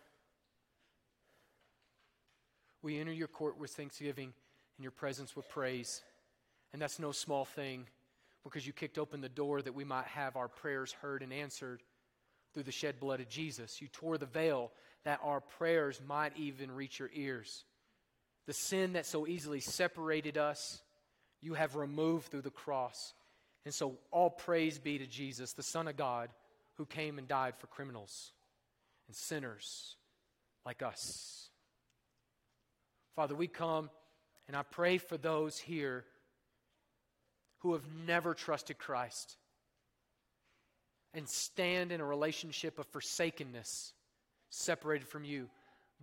we 2.82 3.00
enter 3.00 3.12
your 3.12 3.28
court 3.28 3.60
with 3.60 3.72
thanksgiving 3.72 4.34
and 4.78 4.84
your 4.84 4.92
presence 4.92 5.36
with 5.36 5.48
praise. 5.50 6.02
And 6.72 6.82
that's 6.82 7.00
no 7.00 7.12
small 7.12 7.46
thing. 7.46 7.86
Because 8.44 8.66
you 8.68 8.74
kicked 8.74 8.98
open 8.98 9.22
the 9.22 9.30
door 9.30 9.62
that 9.62 9.76
we 9.76 9.84
might 9.84 10.08
have 10.08 10.36
our 10.36 10.48
prayers 10.48 10.92
heard 10.92 11.24
and 11.24 11.32
answered 11.32 11.82
through 12.54 12.64
the 12.64 12.72
shed 12.72 13.00
blood 13.00 13.20
of 13.20 13.30
Jesus. 13.30 13.82
You 13.82 13.88
tore 13.88 14.18
the 14.18 14.26
veil 14.26 14.72
that 15.06 15.20
our 15.24 15.42
prayers 15.42 16.02
might 16.06 16.38
even 16.38 16.72
reach 16.72 17.00
your 17.00 17.10
ears. 17.14 17.66
The 18.46 18.54
sin 18.54 18.94
that 18.94 19.06
so 19.06 19.26
easily 19.28 19.60
separated 19.60 20.38
us, 20.38 20.82
you 21.42 21.54
have 21.54 21.76
removed 21.76 22.28
through 22.28 22.42
the 22.42 22.50
cross. 22.50 23.14
And 23.66 23.74
so, 23.74 23.98
all 24.12 24.30
praise 24.30 24.78
be 24.78 24.98
to 24.98 25.08
Jesus, 25.08 25.54
the 25.54 25.64
Son 25.64 25.88
of 25.88 25.96
God, 25.96 26.30
who 26.76 26.86
came 26.86 27.18
and 27.18 27.28
died 27.28 27.56
for 27.58 27.68
criminals 27.68 28.32
and 29.08 29.16
sinners 29.16 29.96
like 30.66 30.82
us. 30.82 31.50
Father, 33.16 33.36
we 33.36 33.48
come 33.48 33.90
and 34.48 34.58
I 34.58 34.64
pray 34.64 34.98
for 34.98 35.18
those 35.18 35.58
here 35.58 36.06
who 37.64 37.74
have 37.74 37.84
never 38.06 38.34
trusted 38.34 38.78
Christ 38.78 39.38
and 41.14 41.28
stand 41.28 41.94
in 41.94 42.02
a 42.02 42.06
relationship 42.06 42.78
of 42.78 42.86
forsakenness, 42.88 43.94
separated 44.50 45.08
from 45.08 45.24
you. 45.24 45.48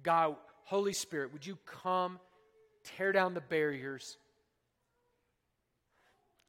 God, 0.03 0.37
Holy 0.65 0.95
Spirit, 0.95 1.33
would 1.35 1.47
you 1.47 1.59
come, 1.67 2.19
tear 2.97 3.13
down 3.13 3.35
the 3.35 3.43
barriers, 3.43 4.17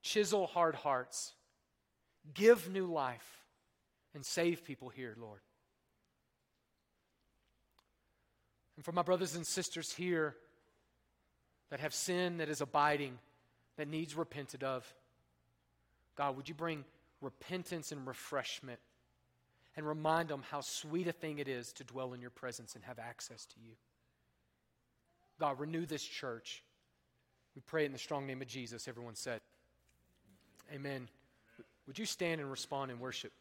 chisel 0.02 0.48
hard 0.48 0.76
hearts, 0.76 1.34
give 2.34 2.72
new 2.72 2.86
life, 2.86 3.44
and 4.14 4.26
save 4.26 4.64
people 4.64 4.88
here, 4.88 5.16
Lord. 5.20 5.42
And 8.78 8.86
for 8.86 8.94
my 8.94 9.02
brothers 9.02 9.36
and 9.36 9.46
sisters 9.46 9.92
here 9.92 10.36
that 11.70 11.82
have 11.82 11.94
sin 11.94 12.38
that 12.38 12.50
is 12.50 12.62
abiding, 12.62 13.18
that 13.78 13.90
needs 13.90 14.16
repented 14.16 14.64
of, 14.64 14.92
God, 16.22 16.38
would 16.38 16.48
you 16.48 16.54
bring 16.54 16.86
repentance 17.20 17.92
and 17.92 18.06
refreshment 18.06 18.80
and 19.76 19.88
remind 19.88 20.30
them 20.30 20.44
how 20.52 20.62
sweet 20.62 21.08
a 21.08 21.12
thing 21.12 21.40
it 21.40 21.48
is 21.48 21.74
to 21.74 21.84
dwell 21.84 22.14
in 22.14 22.22
your 22.22 22.30
presence 22.30 22.76
and 22.76 22.84
have 22.84 23.00
access 23.00 23.48
to 23.48 23.56
you? 23.60 23.72
God, 25.40 25.60
renew 25.60 25.88
this 25.88 26.04
church. 26.04 26.62
We 27.56 27.64
pray 27.66 27.86
in 27.86 27.92
the 27.92 27.98
strong 27.98 28.28
name 28.28 28.40
of 28.40 28.48
Jesus. 28.48 28.88
Everyone 28.88 29.16
said, 29.16 29.42
Amen. 30.72 31.10
Would 31.88 31.98
you 31.98 32.06
stand 32.06 32.40
and 32.40 32.52
respond 32.52 32.92
in 32.92 33.00
worship? 33.00 33.32